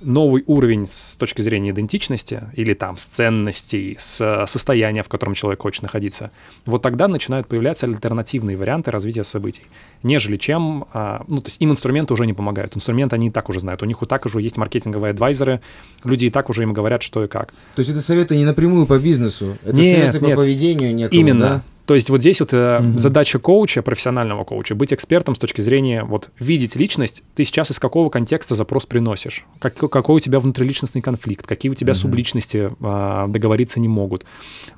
новый 0.02 0.44
уровень 0.47 0.87
с 0.87 1.16
точки 1.16 1.42
зрения 1.42 1.71
идентичности 1.71 2.42
или 2.54 2.75
там 2.75 2.97
с 2.97 3.04
ценностей, 3.04 3.97
с 3.99 4.21
а, 4.21 4.47
состояния, 4.47 5.02
в 5.02 5.09
котором 5.09 5.35
человек 5.35 5.62
хочет 5.62 5.82
находиться. 5.82 6.30
Вот 6.66 6.82
тогда 6.82 7.09
начинают 7.09 7.47
появляться 7.47 7.87
альтернативные 7.87 8.56
варианты 8.56 8.90
развития 8.90 9.25
событий, 9.25 9.62
нежели 10.02 10.37
чем, 10.37 10.87
а, 10.92 11.25
ну, 11.28 11.40
то 11.40 11.49
есть 11.49 11.61
им 11.61 11.71
инструменты 11.71 12.12
уже 12.12 12.26
не 12.26 12.32
помогают. 12.35 12.76
Инструменты 12.76 13.16
они 13.16 13.28
и 13.28 13.30
так 13.30 13.49
уже 13.49 13.61
знают. 13.61 13.82
У 13.82 13.87
них 13.87 14.02
и 14.02 14.06
так 14.06 14.26
уже 14.26 14.40
есть 14.40 14.56
маркетинговые 14.56 15.11
адвайзеры, 15.12 15.61
люди 16.04 16.26
и 16.26 16.30
так 16.30 16.50
уже 16.50 16.62
им 16.62 16.73
говорят, 16.73 17.02
что 17.02 17.25
и 17.25 17.28
как. 17.28 17.52
То 17.75 17.80
есть 17.80 17.90
это 17.90 18.00
советы 18.00 18.37
не 18.37 18.44
напрямую 18.44 18.87
по 18.87 18.99
бизнесу, 18.99 19.59
это 19.64 19.76
Нет, 19.76 20.00
советы 20.00 20.21
по 20.21 20.26
нет. 20.26 20.37
поведению 20.37 20.94
некому, 20.94 21.21
Именно. 21.21 21.40
да? 21.40 21.62
То 21.92 21.96
есть 21.96 22.08
вот 22.08 22.20
здесь 22.22 22.40
вот 22.40 22.54
э, 22.54 22.78
Мгм. 22.80 22.99
задача 22.99 23.38
коуча, 23.38 23.82
профессионального 23.82 24.44
коуча, 24.44 24.75
быть 24.75 24.94
экспертом 24.94 25.34
с 25.34 25.38
точки 25.38 25.61
зрения 25.61 26.04
вот 26.04 26.30
видеть 26.38 26.75
личность, 26.75 27.22
ты 27.34 27.44
сейчас 27.44 27.70
из 27.70 27.78
какого 27.78 28.08
контекста 28.08 28.54
запрос 28.54 28.87
приносишь, 28.87 29.44
как, 29.58 29.75
какой 29.75 30.16
у 30.16 30.18
тебя 30.18 30.40
внутриличностный 30.40 31.02
конфликт, 31.02 31.46
какие 31.46 31.70
у 31.70 31.75
тебя 31.75 31.92
Мгм. 31.92 32.00
субличности 32.00 32.70
а, 32.80 33.26
договориться 33.28 33.78
не 33.78 33.88
могут. 33.88 34.25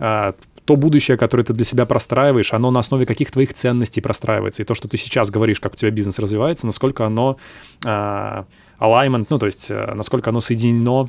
А, 0.00 0.34
то 0.64 0.74
будущее, 0.74 1.16
которое 1.16 1.44
ты 1.44 1.52
для 1.52 1.64
себя 1.64 1.86
простраиваешь, 1.86 2.52
оно 2.52 2.72
на 2.72 2.80
основе 2.80 3.06
каких 3.06 3.30
твоих 3.30 3.54
ценностей 3.54 4.00
простраивается. 4.00 4.62
И 4.62 4.64
то, 4.64 4.74
что 4.74 4.88
ты 4.88 4.96
сейчас 4.96 5.30
говоришь, 5.30 5.60
как 5.60 5.74
у 5.74 5.76
тебя 5.76 5.92
бизнес 5.92 6.18
развивается, 6.18 6.66
насколько 6.66 7.06
оно 7.06 7.36
а, 7.86 8.44
alignment, 8.80 9.26
ну 9.30 9.38
то 9.38 9.46
есть 9.46 9.66
э, 9.70 9.94
насколько 9.94 10.30
оно 10.30 10.40
соединено 10.40 11.08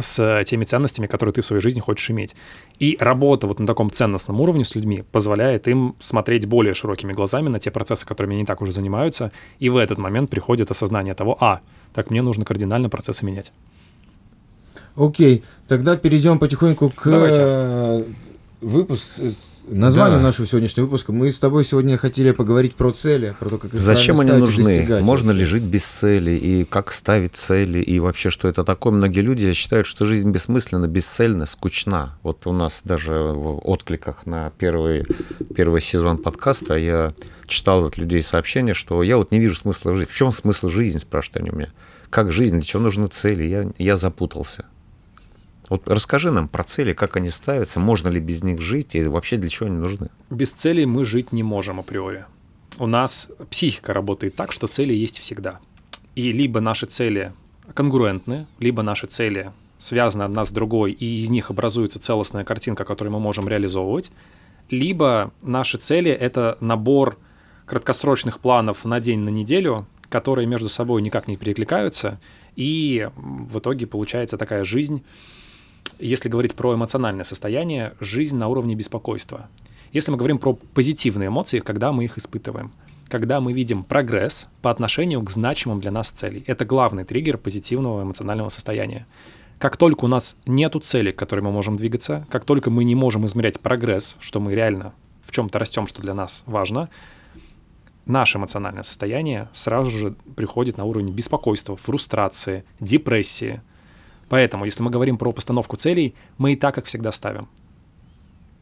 с 0.00 0.44
теми 0.44 0.64
ценностями, 0.64 1.06
которые 1.06 1.32
ты 1.32 1.42
в 1.42 1.46
своей 1.46 1.62
жизни 1.62 1.80
хочешь 1.80 2.10
иметь. 2.10 2.34
И 2.78 2.96
работа 3.00 3.46
вот 3.46 3.60
на 3.60 3.66
таком 3.66 3.90
ценностном 3.90 4.40
уровне 4.40 4.64
с 4.64 4.74
людьми 4.74 5.04
позволяет 5.12 5.68
им 5.68 5.94
смотреть 6.00 6.46
более 6.46 6.74
широкими 6.74 7.12
глазами 7.12 7.48
на 7.48 7.60
те 7.60 7.70
процессы, 7.70 8.04
которыми 8.04 8.34
они 8.34 8.44
так 8.44 8.60
уже 8.60 8.72
занимаются, 8.72 9.30
и 9.60 9.68
в 9.68 9.76
этот 9.76 9.98
момент 9.98 10.30
приходит 10.30 10.70
осознание 10.70 11.14
того, 11.14 11.36
а, 11.40 11.60
так 11.92 12.10
мне 12.10 12.22
нужно 12.22 12.44
кардинально 12.44 12.88
процессы 12.88 13.24
менять. 13.24 13.52
Окей, 14.96 15.42
тогда 15.66 15.96
перейдем 15.96 16.38
потихоньку 16.38 16.90
к 16.90 17.10
Давайте. 17.10 17.40
э, 17.40 18.04
выпуск, 18.60 19.20
э, 19.20 19.32
названию 19.68 20.18
Да. 20.18 20.24
нашего 20.24 20.46
сегодняшнего 20.46 20.84
выпуска. 20.86 21.12
Мы 21.12 21.30
с 21.30 21.38
тобой 21.38 21.64
сегодня 21.64 21.96
хотели 21.96 22.32
поговорить 22.32 22.74
про 22.74 22.90
цели, 22.90 23.34
про 23.38 23.48
то, 23.48 23.58
как 23.58 23.74
их 23.74 23.80
Зачем 23.80 24.20
они 24.20 24.32
нужны? 24.32 25.00
Можно 25.02 25.30
ли 25.30 25.44
жить 25.44 25.62
без 25.62 25.84
цели? 25.84 26.32
И 26.32 26.64
как 26.64 26.92
ставить 26.92 27.34
цели? 27.34 27.80
И 27.80 27.98
вообще, 28.00 28.30
что 28.30 28.48
это 28.48 28.64
такое? 28.64 28.92
Многие 28.92 29.20
люди 29.20 29.52
считают, 29.52 29.86
что 29.86 30.04
жизнь 30.04 30.30
бессмысленна, 30.30 30.86
бесцельна, 30.86 31.46
скучна. 31.46 32.18
Вот 32.22 32.46
у 32.46 32.52
нас 32.52 32.82
даже 32.84 33.14
в 33.14 33.60
откликах 33.64 34.26
на 34.26 34.50
первый, 34.58 35.04
первый 35.54 35.80
сезон 35.80 36.18
подкаста 36.18 36.74
я 36.74 37.12
читал 37.46 37.84
от 37.84 37.96
людей 37.96 38.22
сообщения, 38.22 38.74
что 38.74 39.02
я 39.02 39.16
вот 39.16 39.32
не 39.32 39.38
вижу 39.38 39.54
смысла 39.54 39.92
в 39.92 39.96
жизни. 39.96 40.10
В 40.10 40.16
чем 40.16 40.32
смысл 40.32 40.68
жизни, 40.68 40.98
спрашивают 40.98 41.36
они 41.38 41.50
у 41.50 41.56
меня. 41.56 41.68
Как 42.10 42.32
жизнь? 42.32 42.54
Для 42.54 42.62
чего 42.62 42.82
нужны 42.82 43.06
цели? 43.08 43.44
Я, 43.44 43.70
я 43.78 43.96
запутался. 43.96 44.66
Вот 45.74 45.88
расскажи 45.88 46.30
нам 46.30 46.46
про 46.46 46.62
цели, 46.62 46.92
как 46.92 47.16
они 47.16 47.28
ставятся, 47.28 47.80
можно 47.80 48.08
ли 48.08 48.20
без 48.20 48.44
них 48.44 48.60
жить 48.60 48.94
и 48.94 49.02
вообще 49.02 49.38
для 49.38 49.50
чего 49.50 49.66
они 49.66 49.76
нужны? 49.76 50.08
Без 50.30 50.52
целей 50.52 50.86
мы 50.86 51.04
жить 51.04 51.32
не 51.32 51.42
можем 51.42 51.80
априори. 51.80 52.26
У 52.78 52.86
нас 52.86 53.28
психика 53.50 53.92
работает 53.92 54.36
так, 54.36 54.52
что 54.52 54.68
цели 54.68 54.94
есть 54.94 55.18
всегда. 55.18 55.58
И 56.14 56.30
либо 56.30 56.60
наши 56.60 56.86
цели 56.86 57.32
конгруентны, 57.74 58.46
либо 58.60 58.82
наши 58.82 59.08
цели 59.08 59.50
связаны 59.78 60.22
одна 60.22 60.44
с 60.44 60.52
другой, 60.52 60.92
и 60.92 61.18
из 61.18 61.28
них 61.28 61.50
образуется 61.50 61.98
целостная 61.98 62.44
картинка, 62.44 62.84
которую 62.84 63.12
мы 63.12 63.18
можем 63.18 63.48
реализовывать, 63.48 64.12
либо 64.70 65.32
наши 65.42 65.76
цели— 65.76 66.10
это 66.12 66.56
набор 66.60 67.18
краткосрочных 67.66 68.38
планов 68.38 68.84
на 68.84 69.00
день, 69.00 69.18
на 69.18 69.30
неделю, 69.30 69.88
которые 70.08 70.46
между 70.46 70.68
собой 70.68 71.02
никак 71.02 71.26
не 71.26 71.36
перекликаются, 71.36 72.20
и 72.54 73.08
в 73.16 73.58
итоге 73.58 73.88
получается 73.88 74.38
такая 74.38 74.62
жизнь, 74.62 75.02
если 75.98 76.28
говорить 76.28 76.54
про 76.54 76.74
эмоциональное 76.74 77.24
состояние, 77.24 77.94
жизнь 78.00 78.36
на 78.36 78.48
уровне 78.48 78.74
беспокойства. 78.74 79.48
Если 79.92 80.10
мы 80.10 80.16
говорим 80.16 80.38
про 80.38 80.54
позитивные 80.54 81.28
эмоции, 81.28 81.60
когда 81.60 81.92
мы 81.92 82.04
их 82.04 82.18
испытываем, 82.18 82.72
когда 83.08 83.40
мы 83.40 83.52
видим 83.52 83.84
прогресс 83.84 84.48
по 84.62 84.70
отношению 84.70 85.22
к 85.22 85.30
значимым 85.30 85.80
для 85.80 85.90
нас 85.90 86.10
целей. 86.10 86.42
Это 86.46 86.64
главный 86.64 87.04
триггер 87.04 87.38
позитивного 87.38 88.02
эмоционального 88.02 88.48
состояния. 88.48 89.06
Как 89.58 89.76
только 89.76 90.04
у 90.04 90.08
нас 90.08 90.36
нету 90.46 90.80
цели, 90.80 91.12
к 91.12 91.16
которой 91.16 91.40
мы 91.40 91.52
можем 91.52 91.76
двигаться, 91.76 92.26
как 92.30 92.44
только 92.44 92.70
мы 92.70 92.84
не 92.84 92.94
можем 92.94 93.24
измерять 93.26 93.60
прогресс, 93.60 94.16
что 94.20 94.40
мы 94.40 94.54
реально 94.54 94.94
в 95.22 95.30
чем-то 95.30 95.58
растем, 95.58 95.86
что 95.86 96.02
для 96.02 96.12
нас 96.12 96.42
важно, 96.46 96.90
наше 98.04 98.38
эмоциональное 98.38 98.82
состояние 98.82 99.48
сразу 99.52 99.90
же 99.90 100.14
приходит 100.36 100.76
на 100.76 100.84
уровень 100.84 101.12
беспокойства, 101.12 101.76
фрустрации, 101.76 102.64
депрессии. 102.80 103.62
Поэтому, 104.28 104.64
если 104.64 104.82
мы 104.82 104.90
говорим 104.90 105.16
про 105.18 105.32
постановку 105.32 105.76
целей, 105.76 106.14
мы 106.38 106.52
и 106.52 106.56
так, 106.56 106.74
как 106.74 106.86
всегда, 106.86 107.12
ставим. 107.12 107.48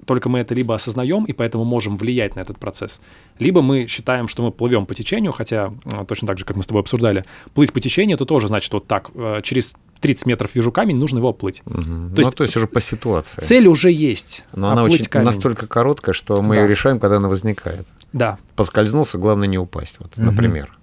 Только 0.05 0.29
мы 0.29 0.40
это 0.40 0.53
либо 0.55 0.75
осознаем 0.75 1.25
и 1.27 1.33
поэтому 1.33 1.64
можем 1.64 1.94
влиять 1.94 2.35
на 2.35 2.40
этот 2.40 2.59
процесс, 2.59 3.01
либо 3.38 3.62
мы 3.62 3.87
считаем, 3.87 4.27
что 4.27 4.42
мы 4.42 4.51
плывем 4.51 4.85
по 4.85 4.94
течению, 4.96 5.31
хотя 5.33 5.72
э, 5.85 6.05
точно 6.09 6.27
так 6.27 6.38
же, 6.38 6.44
как 6.44 6.57
мы 6.57 6.64
с 6.64 6.66
тобой 6.66 6.81
обсуждали, 6.83 7.25
плыть 7.55 7.72
по 7.72 7.79
течению, 7.79 8.16
это 8.16 8.25
тоже 8.25 8.48
значит 8.48 8.72
вот 8.72 8.88
так, 8.88 9.11
э, 9.14 9.40
через 9.44 9.75
30 10.01 10.27
метров 10.27 10.53
вижу 10.57 10.72
камень, 10.72 10.96
нужно 10.96 11.18
его 11.18 11.29
оплыть. 11.29 11.62
Мгм. 11.66 11.85
То 11.85 11.90
ну, 11.92 12.14
есть 12.16 12.35
то 12.37 12.42
есть 12.42 12.57
уже 12.57 12.66
по 12.66 12.81
ситуации. 12.81 13.40
Цель 13.42 13.68
уже 13.68 13.92
есть. 13.92 14.44
Но 14.53 14.70
она 14.70 14.83
очень 14.83 15.05
камень. 15.05 15.27
настолько 15.27 15.68
короткая, 15.68 16.12
что 16.14 16.42
мы 16.42 16.57
Да. 16.57 16.62
ее 16.62 16.68
решаем, 16.68 16.98
когда 16.98 17.18
она 17.18 17.29
возникает. 17.29 17.87
Да. 18.12 18.38
Поскользнулся, 18.57 19.18
главное 19.18 19.46
не 19.46 19.59
упасть, 19.59 20.01
вот, 20.01 20.16
Мгм. 20.18 20.27
например. 20.27 20.77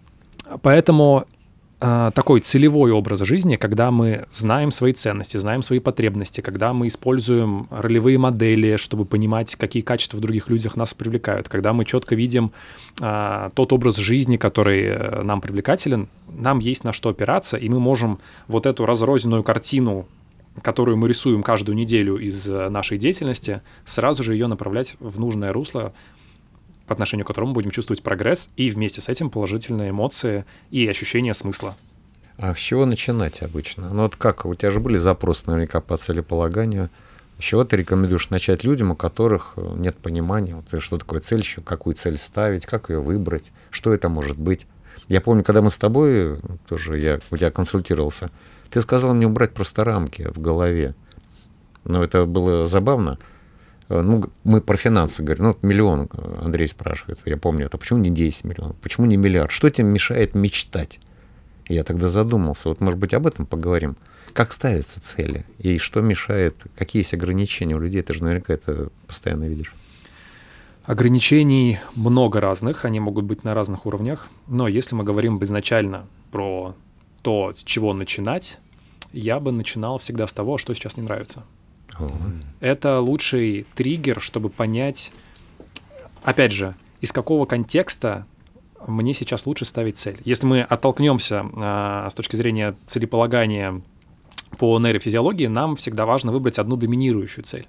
Поэтому 0.62 1.26
а, 1.26 1.39
такой 1.80 2.42
целевой 2.42 2.92
образ 2.92 3.22
жизни, 3.22 3.56
когда 3.56 3.90
мы 3.90 4.26
знаем 4.30 4.70
свои 4.70 4.92
ценности, 4.92 5.38
знаем 5.38 5.62
свои 5.62 5.80
потребности, 5.80 6.42
когда 6.42 6.74
мы 6.74 6.88
используем 6.88 7.68
ролевые 7.72 8.18
модели, 8.18 8.76
чтобы 8.76 9.06
понимать, 9.06 9.56
какие 9.56 9.82
качества 9.82 10.18
в 10.18 10.20
других 10.20 10.50
людях 10.50 10.76
нас 10.76 10.94
привлекают, 10.94 11.48
когда 11.48 11.72
мы 11.72 11.86
четко 11.86 12.16
видим 12.16 12.52
а, 13.00 13.52
тот 13.56 13.72
образ 13.72 13.96
жизни, 13.96 14.36
который 14.36 14.88
э, 14.88 15.24
нам 15.24 15.40
привлекателен, 15.40 16.10
нам 16.28 16.60
есть 16.60 16.84
на 16.84 16.92
что 16.92 17.10
опираться, 17.10 17.56
и 17.56 17.70
мы 17.70 17.80
можем 17.80 18.20
вот 18.48 18.66
эту 18.66 18.86
разрозненную 18.86 19.44
картину 19.44 20.06
которую 20.62 20.98
мы 20.98 21.08
рисуем 21.08 21.42
каждую 21.42 21.76
неделю 21.76 22.18
из 22.18 22.50
э, 22.50 22.70
нашей 22.70 22.98
деятельности, 22.98 23.62
сразу 23.86 24.24
же 24.24 24.34
ее 24.34 24.48
направлять 24.48 24.96
в 25.00 25.20
нужное 25.20 25.54
русло, 25.54 25.94
по 26.90 26.94
отношению 26.94 27.24
к 27.24 27.28
которому 27.28 27.54
будем 27.54 27.70
чувствовать 27.70 28.02
прогресс 28.02 28.50
и 28.58 28.72
вместе 28.72 29.00
с 29.00 29.10
этим 29.10 29.30
положительные 29.30 29.92
эмоции 29.92 30.44
и 30.72 30.88
ощущение 30.88 31.36
смысла. 31.36 31.78
А 32.38 32.56
с 32.56 32.58
чего 32.58 32.86
начинать 32.86 33.44
обычно? 33.44 33.94
Ну 33.94 34.04
вот 34.04 34.16
как, 34.16 34.46
у 34.46 34.56
тебя 34.56 34.72
же 34.72 34.80
были 34.80 34.98
запросы 34.98 35.44
наверняка 35.46 35.82
по 35.82 35.98
целеполаганию. 35.98 36.90
С 37.38 37.44
чего 37.44 37.64
ты 37.64 37.78
рекомендуешь 37.78 38.32
начать 38.32 38.64
людям, 38.64 38.92
у 38.92 38.96
которых 38.96 39.54
э, 39.56 39.74
нет 39.78 39.98
понимания, 39.98 40.56
вот, 40.56 40.82
что 40.82 40.98
такое 40.98 41.22
цель, 41.22 41.40
еще 41.40 41.62
какую 41.62 41.96
цель 41.96 42.18
ставить, 42.18 42.66
как 42.66 42.90
ее 42.90 43.02
выбрать, 43.02 43.52
что 43.70 43.94
это 43.94 44.10
может 44.10 44.38
быть? 44.38 44.66
Я 45.08 45.22
помню, 45.22 45.44
когда 45.44 45.62
мы 45.62 45.70
с 45.70 45.78
тобой, 45.78 46.12
э, 46.12 46.38
тоже 46.68 46.98
я 46.98 47.20
у 47.30 47.38
тебя 47.38 47.52
консультировался, 47.52 48.30
ты 48.72 48.82
сказал 48.82 49.14
мне 49.14 49.28
убрать 49.28 49.54
просто 49.54 49.84
рамки 49.84 50.24
в 50.34 50.40
голове. 50.40 50.96
Но 51.86 52.04
это 52.04 52.26
было 52.26 52.66
забавно. 52.66 53.20
Э, 53.90 54.02
ну, 54.02 54.24
мы 54.44 54.62
про 54.62 54.78
финансы 54.78 55.24
говорим, 55.24 55.44
ну, 55.44 55.50
вот 55.50 55.64
миллион, 55.64 56.10
э, 56.12 56.40
Андрей 56.42 56.68
спрашивает, 56.68 57.20
я 57.26 57.38
помню 57.38 57.66
это, 57.66 57.78
почему 57.78 58.00
не 58.00 58.10
10 58.10 58.46
миллионов, 58.46 58.76
почему 58.78 59.06
не 59.06 59.18
миллиард, 59.18 59.52
что 59.52 59.70
тебе 59.70 59.88
мешает 59.88 60.36
мечтать? 60.36 61.00
Я 61.68 61.84
тогда 61.84 62.08
задумался, 62.08 62.70
вот, 62.70 62.82
может 62.82 63.00
быть, 63.00 63.14
об 63.14 63.28
этом 63.28 63.46
поговорим. 63.46 63.96
Как 64.34 64.52
ставятся 64.52 65.02
цели? 65.02 65.46
И 65.60 65.78
что 65.78 66.02
мешает, 66.02 66.56
какие 66.78 67.02
есть 67.02 67.14
ограничения 67.14 67.76
у 67.76 67.80
людей, 67.80 68.02
ты 68.02 68.14
же 68.14 68.24
наверняка 68.24 68.54
это 68.54 68.90
постоянно 69.08 69.46
видишь. 69.46 69.74
Ограничений 70.84 71.80
много 71.96 72.42
разных, 72.42 72.86
они 72.86 73.00
могут 73.00 73.26
быть 73.26 73.44
на 73.44 73.54
разных 73.54 73.86
уровнях, 73.86 74.30
но 74.48 74.68
если 74.68 74.96
мы 74.96 75.04
говорим 75.04 75.42
изначально 75.44 76.08
про 76.32 76.74
то, 77.22 77.54
с 77.54 77.64
чего 77.64 77.94
начинать, 77.94 78.58
я 79.12 79.40
бы 79.40 79.52
начинал 79.52 80.00
всегда 80.00 80.26
с 80.26 80.34
того, 80.34 80.58
что 80.58 80.74
сейчас 80.74 80.98
не 80.98 81.04
нравится. 81.04 81.44
Это 82.60 83.00
лучший 83.00 83.66
триггер, 83.76 84.22
чтобы 84.22 84.50
понять, 84.50 85.12
опять 86.24 86.52
же, 86.52 86.76
из 87.02 87.12
какого 87.12 87.46
контекста 87.46 88.26
мне 88.88 89.14
сейчас 89.14 89.46
лучше 89.46 89.66
ставить 89.66 89.98
цель. 89.98 90.20
Если 90.26 90.46
мы 90.46 90.62
оттолкнемся 90.62 91.46
а, 91.56 92.10
с 92.10 92.14
точки 92.14 92.36
зрения 92.36 92.76
целеполагания 92.86 93.82
по 94.58 94.80
нейрофизиологии, 94.80 95.48
нам 95.48 95.76
всегда 95.76 96.06
важно 96.06 96.32
выбрать 96.32 96.60
одну 96.60 96.76
доминирующую 96.76 97.44
цель. 97.44 97.68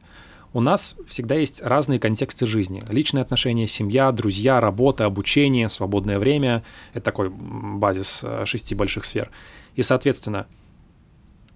У 0.53 0.61
нас 0.61 0.97
всегда 1.07 1.37
есть 1.37 1.63
разные 1.63 2.01
контексты 2.01 2.45
жизни. 2.45 2.83
Личные 2.89 3.23
отношения, 3.23 3.69
семья, 3.69 4.11
друзья, 4.11 4.61
работа, 4.61 5.05
обучение, 5.05 5.69
свободное 5.69 6.19
время. 6.19 6.65
Это 6.93 7.05
такой 7.05 7.31
базис 7.31 8.21
э, 8.25 8.45
шести 8.47 8.75
больших 8.75 9.05
сфер. 9.05 9.31
И, 9.77 9.83
соответственно, 9.83 10.47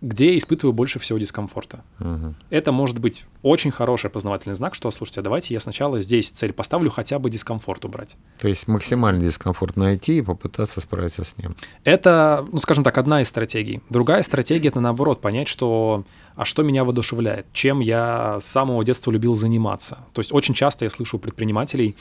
где 0.04 0.36
испытываю 0.36 0.72
больше 0.72 0.98
всего 0.98 1.18
дискомфорта. 1.18 1.82
Мгм. 1.98 2.36
Это 2.50 2.72
может 2.72 2.98
быть 2.98 3.24
очень 3.42 3.70
хороший 3.70 4.10
познавательный 4.10 4.54
знак, 4.54 4.74
что, 4.74 4.90
слушайте, 4.90 5.22
давайте 5.22 5.54
я 5.54 5.60
сначала 5.60 6.00
здесь 6.00 6.30
цель 6.30 6.52
поставлю, 6.52 6.90
хотя 6.90 7.18
бы 7.18 7.30
дискомфорт 7.30 7.84
убрать. 7.84 8.16
То 8.38 8.48
есть 8.48 8.68
максимальный 8.68 9.26
дискомфорт 9.26 9.76
найти 9.76 10.18
и 10.18 10.22
попытаться 10.22 10.80
справиться 10.80 11.24
с 11.24 11.38
ним. 11.38 11.56
Это, 11.84 12.46
ну, 12.52 12.58
скажем 12.58 12.84
так, 12.84 12.98
одна 12.98 13.22
из 13.22 13.28
стратегий. 13.28 13.80
Другая 13.88 14.22
стратегия— 14.22 14.68
это, 14.70 14.80
наоборот, 14.80 15.20
понять, 15.20 15.48
что 15.48 16.04
а 16.36 16.44
что 16.44 16.62
меня 16.62 16.84
воодушевляет, 16.84 17.46
чем 17.52 17.80
я 17.80 18.38
с 18.40 18.46
самого 18.46 18.84
детства 18.84 19.10
любил 19.10 19.36
заниматься. 19.36 19.98
То 20.12 20.20
есть 20.20 20.32
очень 20.32 20.52
часто 20.52 20.84
я 20.84 20.90
слышу 20.90 21.16
у 21.16 21.20
предпринимателей 21.20 21.96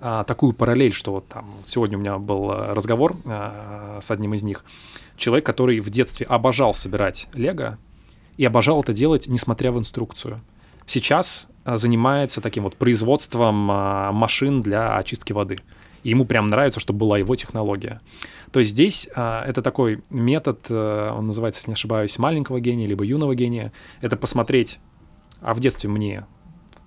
а, 0.00 0.24
такую 0.24 0.54
параллель, 0.54 0.92
что 0.92 1.12
вот 1.12 1.28
там 1.28 1.50
сегодня 1.66 1.98
у 1.98 2.00
меня 2.00 2.18
был 2.18 2.50
а, 2.50 2.74
разговор 2.74 3.16
а, 3.26 3.98
с 4.00 4.10
одним 4.10 4.34
из 4.34 4.42
них. 4.42 4.64
Человек, 5.20 5.44
который 5.44 5.80
в 5.80 5.90
детстве 5.90 6.24
обожал 6.24 6.72
собирать 6.72 7.28
лего 7.34 7.76
и 8.38 8.44
обожал 8.46 8.80
это 8.80 8.94
делать, 8.94 9.28
несмотря 9.28 9.70
в 9.70 9.78
инструкцию. 9.78 10.40
Сейчас 10.86 11.46
а, 11.64 11.76
занимается 11.76 12.40
таким 12.40 12.62
вот 12.64 12.76
производством 12.76 13.70
а, 13.70 14.12
машин 14.12 14.62
для 14.62 14.96
очистки 14.96 15.34
воды. 15.34 15.58
И 16.04 16.08
ему 16.08 16.24
прям 16.24 16.46
нравится, 16.46 16.80
чтобы 16.80 17.00
была 17.00 17.18
его 17.18 17.36
технология. 17.36 18.00
То 18.50 18.60
есть 18.60 18.70
здесь 18.70 19.10
а, 19.14 19.44
это 19.46 19.60
такой 19.60 20.02
метод, 20.08 20.64
э, 20.70 21.12
он 21.14 21.26
называется, 21.26 21.60
если 21.60 21.70
не 21.72 21.74
ошибаюсь, 21.74 22.18
маленького 22.18 22.58
гения, 22.58 22.86
либо 22.88 23.04
юного 23.04 23.34
гения. 23.34 23.72
Это 24.00 24.16
посмотреть, 24.16 24.78
а 25.42 25.52
в 25.52 25.60
детстве 25.60 25.90
мне 25.90 26.24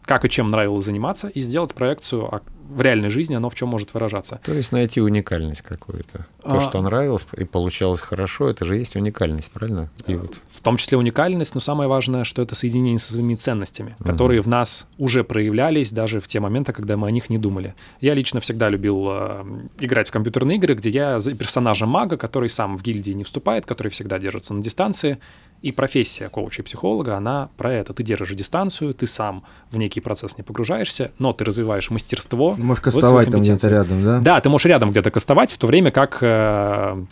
как 0.06 0.26
и 0.26 0.30
чем 0.30 0.48
нравилось 0.48 0.86
заниматься, 0.86 1.28
и 1.28 1.40
сделать 1.40 1.74
проекцию 1.74 2.34
а 2.34 2.42
в 2.70 2.82
реальной 2.82 3.10
жизни, 3.10 3.36
оно 3.36 3.50
в 3.50 3.56
чем 3.56 3.70
может 3.70 3.94
выражаться. 3.94 4.40
То 4.44 4.54
есть 4.54 4.72
найти 4.72 5.02
уникальность 5.02 5.62
какую-то. 5.62 6.26
То, 6.44 6.56
А. 6.56 6.60
что 6.60 6.82
нравилось 6.82 7.26
и 7.38 7.44
получалось 7.44 8.02
хорошо, 8.02 8.50
это 8.50 8.66
же 8.66 8.78
есть 8.78 8.96
уникальность, 8.96 9.52
правильно? 9.52 9.92
И 10.08 10.16
вот 10.16 10.36
В 10.50 10.62
том 10.62 10.78
числе 10.78 10.98
уникальность, 10.98 11.56
но 11.56 11.62
самое 11.62 11.90
важное, 11.90 12.24
что 12.24 12.42
это 12.42 12.56
соединение 12.56 12.98
с 12.98 13.06
своими 13.06 13.36
ценностями, 13.36 13.96
которые 14.04 14.42
в 14.42 14.48
нас 14.48 14.88
уже 14.98 15.24
проявлялись 15.24 15.92
даже 15.92 16.20
в 16.20 16.28
те 16.28 16.40
моменты, 16.40 16.74
когда 16.74 16.98
мы 16.98 17.08
о 17.08 17.12
них 17.12 17.30
не 17.30 17.38
думали. 17.38 17.76
Я 18.02 18.14
лично 18.14 18.40
всегда 18.40 18.70
любил 18.70 19.08
э, 19.10 19.44
играть 19.80 20.08
в 20.08 20.12
компьютерные 20.12 20.58
игры, 20.58 20.76
где 20.76 20.90
я 20.90 21.20
за 21.20 21.34
персонажа 21.36 21.86
мага, 21.86 22.18
который 22.18 22.50
сам 22.50 22.78
в 22.78 22.82
гильдии 22.82 23.12
не 23.12 23.24
вступает, 23.24 23.66
который 23.66 23.90
всегда 23.90 24.20
держится 24.20 24.54
на 24.54 24.64
дистанции. 24.64 25.20
И 25.64 25.72
профессия 25.72 26.28
коуча 26.28 26.62
и 26.62 26.66
психолога, 26.66 27.16
она 27.16 27.48
про 27.56 27.72
это. 27.74 27.94
Ты 27.94 28.04
держишь 28.04 28.32
дистанцию, 28.36 28.94
ты 28.94 29.08
сам 29.08 29.46
в 29.72 29.78
некий 29.78 30.02
процесс 30.02 30.38
не 30.38 30.44
погружаешься, 30.44 31.12
но 31.20 31.32
ты 31.32 31.46
развиваешь 31.46 31.90
мастерство. 31.90 32.56
Можешь 32.58 32.82
кастовать 32.84 33.32
там 33.32 33.40
где-то 33.40 33.70
рядом, 33.70 34.04
да? 34.04 34.20
Да, 34.20 34.42
ты 34.42 34.50
можешь 34.50 34.66
рядом 34.66 34.92
где-то 34.92 35.10
кастовать, 35.10 35.54
в 35.54 35.58
то 35.58 35.68
время 35.68 35.92
как 35.92 36.18
э, 36.22 37.06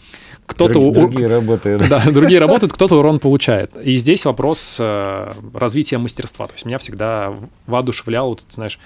кто-то... 0.45 0.73
друг- 0.73 0.85
у- 0.85 0.91
другие 0.91 1.27
работают. 1.27 1.81
да, 1.89 2.03
другие 2.11 2.41
работают, 2.41 2.73
кто-то 2.73 2.99
урон 2.99 3.19
получает. 3.19 3.73
И 3.81 3.95
здесь 3.95 4.25
вопрос 4.25 4.77
э, 4.81 5.31
развития 5.53 5.97
мастерства. 5.97 6.47
То 6.47 6.53
есть 6.53 6.65
меня 6.65 6.77
всегда 6.77 7.33
воодушевлял, 7.67 8.27
вот, 8.29 8.39
ты 8.41 8.53
знаешь, 8.53 8.79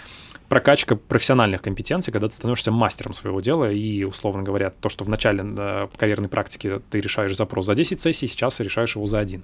прокачка 0.49 0.95
профессиональных 0.95 1.61
компетенций, 1.61 2.11
когда 2.11 2.27
ты 2.27 2.35
становишься 2.35 2.71
мастером 2.71 3.13
своего 3.13 3.41
дела, 3.41 3.71
и, 3.71 4.03
условно 4.03 4.43
говоря, 4.43 4.69
то, 4.69 4.89
что 4.89 5.03
в 5.03 5.09
начале 5.09 5.43
э, 5.43 5.85
карьерной 5.97 6.29
практики 6.29 6.81
ты 6.89 7.01
решаешь 7.01 7.35
запрос 7.35 7.65
за 7.65 7.75
10 7.75 7.99
сессий, 7.99 8.27
сейчас 8.27 8.59
решаешь 8.59 8.95
его 8.95 9.07
за 9.07 9.19
один. 9.19 9.43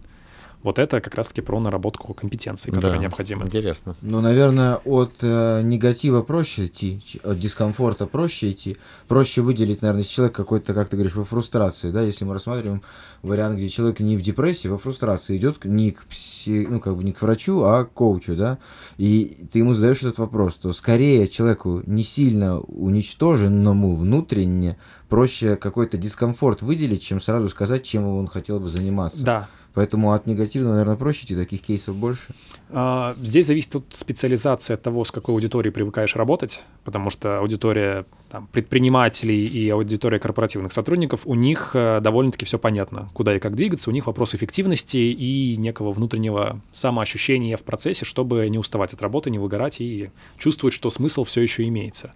Вот 0.63 0.80
это 0.80 1.02
как 1.02 1.15
раз-таки 1.15 1.41
про 1.41 1.60
наработку 1.60 2.13
компетенций, 2.13 2.71
которые 2.71 2.97
Да, 2.97 3.02
необходимы. 3.02 3.45
Интересно. 3.45 3.95
Ну, 4.02 4.21
наверное, 4.21 4.76
от 4.86 5.15
э, 5.21 5.62
негатива 5.63 6.21
проще 6.21 6.65
идти, 6.65 7.02
от 7.24 7.39
дискомфорта 7.39 8.06
проще 8.06 8.52
идти. 8.52 8.78
Проще 9.08 9.41
выделить, 9.41 9.82
наверное, 9.82 10.04
человек 10.04 10.36
какой-то, 10.36 10.74
как 10.74 10.89
ты 10.89 10.97
говоришь, 10.97 11.15
во 11.15 11.24
фрустрации, 11.24 11.91
да, 11.91 12.02
если 12.02 12.26
мы 12.26 12.34
рассматриваем 12.34 12.82
вариант, 13.24 13.58
где 13.58 13.69
человек 13.69 14.00
не 14.00 14.17
в 14.17 14.21
депрессии, 14.21 14.67
во 14.67 14.78
фрустрации 14.78 15.38
идет 15.38 15.63
не 15.65 15.91
к 15.91 16.06
пси, 16.06 16.67
ну, 16.69 16.80
как 16.80 16.95
бы 16.95 17.04
не 17.04 17.12
к 17.12 17.21
врачу, 17.21 17.63
а 17.63 17.86
к 17.86 17.93
коучу, 17.93 18.36
да, 18.36 18.60
и 18.97 19.47
ты 19.52 19.60
ему 19.60 19.74
задаешь 19.74 20.02
этот 20.02 20.19
вопрос, 20.19 20.58
то 20.58 20.71
скорее 20.74 21.28
человеку 21.28 21.82
не 21.86 22.04
сильно 22.04 22.60
уничтоженному 22.60 23.95
внутренне 23.95 24.78
проще 25.10 25.58
какой-то 25.58 25.97
дискомфорт 25.97 26.62
выделить, 26.62 27.02
чем 27.02 27.19
сразу 27.19 27.50
сказать, 27.50 27.84
чем 27.84 28.08
он 28.08 28.28
хотел 28.28 28.60
бы 28.60 28.67
заниматься. 28.67 29.24
Да. 29.24 29.47
Поэтому 29.73 30.12
от 30.12 30.27
негативного, 30.27 30.73
наверное, 30.73 30.97
проще 30.97 31.25
идти, 31.25 31.36
таких 31.36 31.62
кейсов 31.62 31.95
больше. 31.95 32.34
А, 32.69 33.15
Здесь 33.21 33.47
зависит 33.47 33.75
от 33.75 33.86
специализации, 33.91 34.73
от 34.73 34.81
того, 34.81 35.05
с 35.05 35.12
какой 35.12 35.34
аудиторией 35.34 35.71
привыкаешь 35.71 36.15
работать, 36.15 36.62
потому 36.84 37.10
что 37.10 37.39
аудитория 37.39 38.05
там, 38.29 38.47
предпринимателей 38.51 39.45
и 39.45 39.69
аудитория 39.69 40.19
корпоративных 40.19 40.73
сотрудников, 40.73 41.21
у 41.25 41.36
них 41.36 41.71
э, 41.73 42.01
довольно-таки 42.01 42.45
все 42.45 42.60
понятно, 42.60 43.10
куда 43.13 43.36
и 43.36 43.39
как 43.39 43.55
двигаться, 43.55 43.89
у 43.89 43.93
них 43.93 44.07
вопрос 44.07 44.36
эффективности 44.36 44.97
и 44.97 45.55
некого 45.55 45.93
внутреннего 45.93 46.60
самоощущения 46.73 47.55
в 47.55 47.63
процессе, 47.63 48.03
чтобы 48.03 48.47
не 48.49 48.57
уставать 48.57 48.93
от 48.93 49.01
работы, 49.01 49.29
не 49.29 49.39
выгорать 49.39 49.79
и 49.79 50.10
чувствовать, 50.38 50.73
что 50.73 50.89
смысл 50.89 51.23
все 51.23 51.41
еще 51.41 51.65
имеется. 51.67 52.13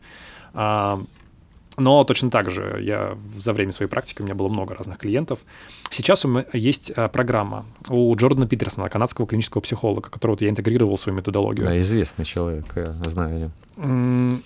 А, 0.54 1.02
Но 1.78 2.04
точно 2.04 2.30
так 2.30 2.50
же 2.50 2.80
я 2.82 3.18
за 3.38 3.54
время 3.54 3.72
своей 3.72 3.90
практики, 3.90 4.22
у 4.22 4.26
меня 4.26 4.36
было 4.36 4.48
много 4.48 4.76
разных 4.76 4.98
клиентов. 4.98 5.40
Сейчас 5.90 6.26
у 6.26 6.30
меня 6.30 6.46
есть 6.54 6.92
а, 6.92 7.10
программа 7.10 7.66
у 7.90 8.16
Джордана 8.16 8.48
Питерсона, 8.48 8.90
канадского 8.90 9.28
клинического 9.28 9.62
психолога, 9.62 10.10
которого 10.10 10.38
я 10.40 10.50
интегрировал 10.50 10.96
в 10.96 11.00
свою 11.00 11.18
методологию. 11.18 11.66
Да, 11.66 11.80
известный 11.80 12.26
человек, 12.26 12.66
я 12.76 12.94
знаю. 13.04 13.52
его. 13.78 14.40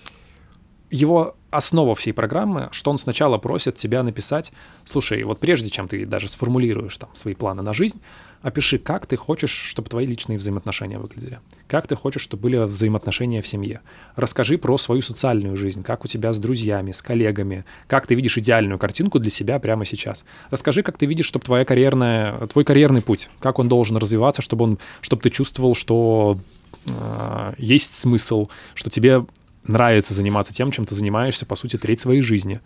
Его 0.90 1.36
основа 1.50 1.94
всей 1.94 2.12
программы, 2.12 2.68
что 2.72 2.90
он 2.90 2.98
сначала 2.98 3.38
просит 3.38 3.76
тебя 3.76 4.02
написать, 4.02 4.52
слушай, 4.84 5.22
вот 5.22 5.38
прежде 5.38 5.70
чем 5.70 5.86
ты 5.86 6.04
даже 6.04 6.28
сформулируешь 6.28 6.96
там 6.96 7.10
свои 7.14 7.34
планы 7.34 7.62
на 7.62 7.72
жизнь, 7.72 8.00
опиши, 8.42 8.78
как 8.78 9.06
ты 9.06 9.16
хочешь, 9.16 9.50
чтобы 9.50 9.88
твои 9.88 10.06
личные 10.06 10.38
взаимоотношения 10.38 10.98
выглядели, 10.98 11.40
как 11.68 11.86
ты 11.86 11.94
хочешь, 11.94 12.22
чтобы 12.22 12.44
были 12.44 12.56
взаимоотношения 12.56 13.42
в 13.42 13.48
семье. 13.48 13.80
Расскажи 14.16 14.56
про 14.58 14.78
свою 14.78 15.02
социальную 15.02 15.56
жизнь, 15.56 15.82
как 15.82 16.04
у 16.04 16.08
тебя 16.08 16.32
с 16.32 16.38
друзьями, 16.38 16.92
с 16.92 17.02
коллегами, 17.02 17.64
как 17.86 18.06
ты 18.06 18.14
видишь 18.14 18.38
идеальную 18.38 18.78
картинку 18.78 19.18
для 19.18 19.30
себя 19.30 19.58
прямо 19.58 19.84
сейчас. 19.84 20.24
Расскажи, 20.50 20.82
как 20.82 20.96
ты 20.96 21.06
видишь, 21.06 21.26
чтобы 21.26 21.44
твоя 21.44 21.64
карьерная, 21.64 22.46
твой 22.46 22.64
карьерный 22.64 23.02
путь, 23.02 23.30
как 23.40 23.58
он 23.58 23.68
должен 23.68 23.96
развиваться, 23.96 24.42
чтобы 24.42 24.64
он, 24.64 24.78
чтобы 25.00 25.22
ты 25.22 25.30
чувствовал, 25.30 25.74
что 25.74 26.38
э, 26.86 27.52
есть 27.58 27.94
смысл, 27.94 28.48
что 28.74 28.90
тебе 28.90 29.26
нравится 29.64 30.14
заниматься 30.14 30.54
тем, 30.54 30.70
чем 30.70 30.86
ты 30.86 30.94
занимаешься, 30.94 31.44
по 31.44 31.56
сути, 31.56 31.76
треть 31.76 32.00
своей 32.00 32.22
жизни. 32.22 32.60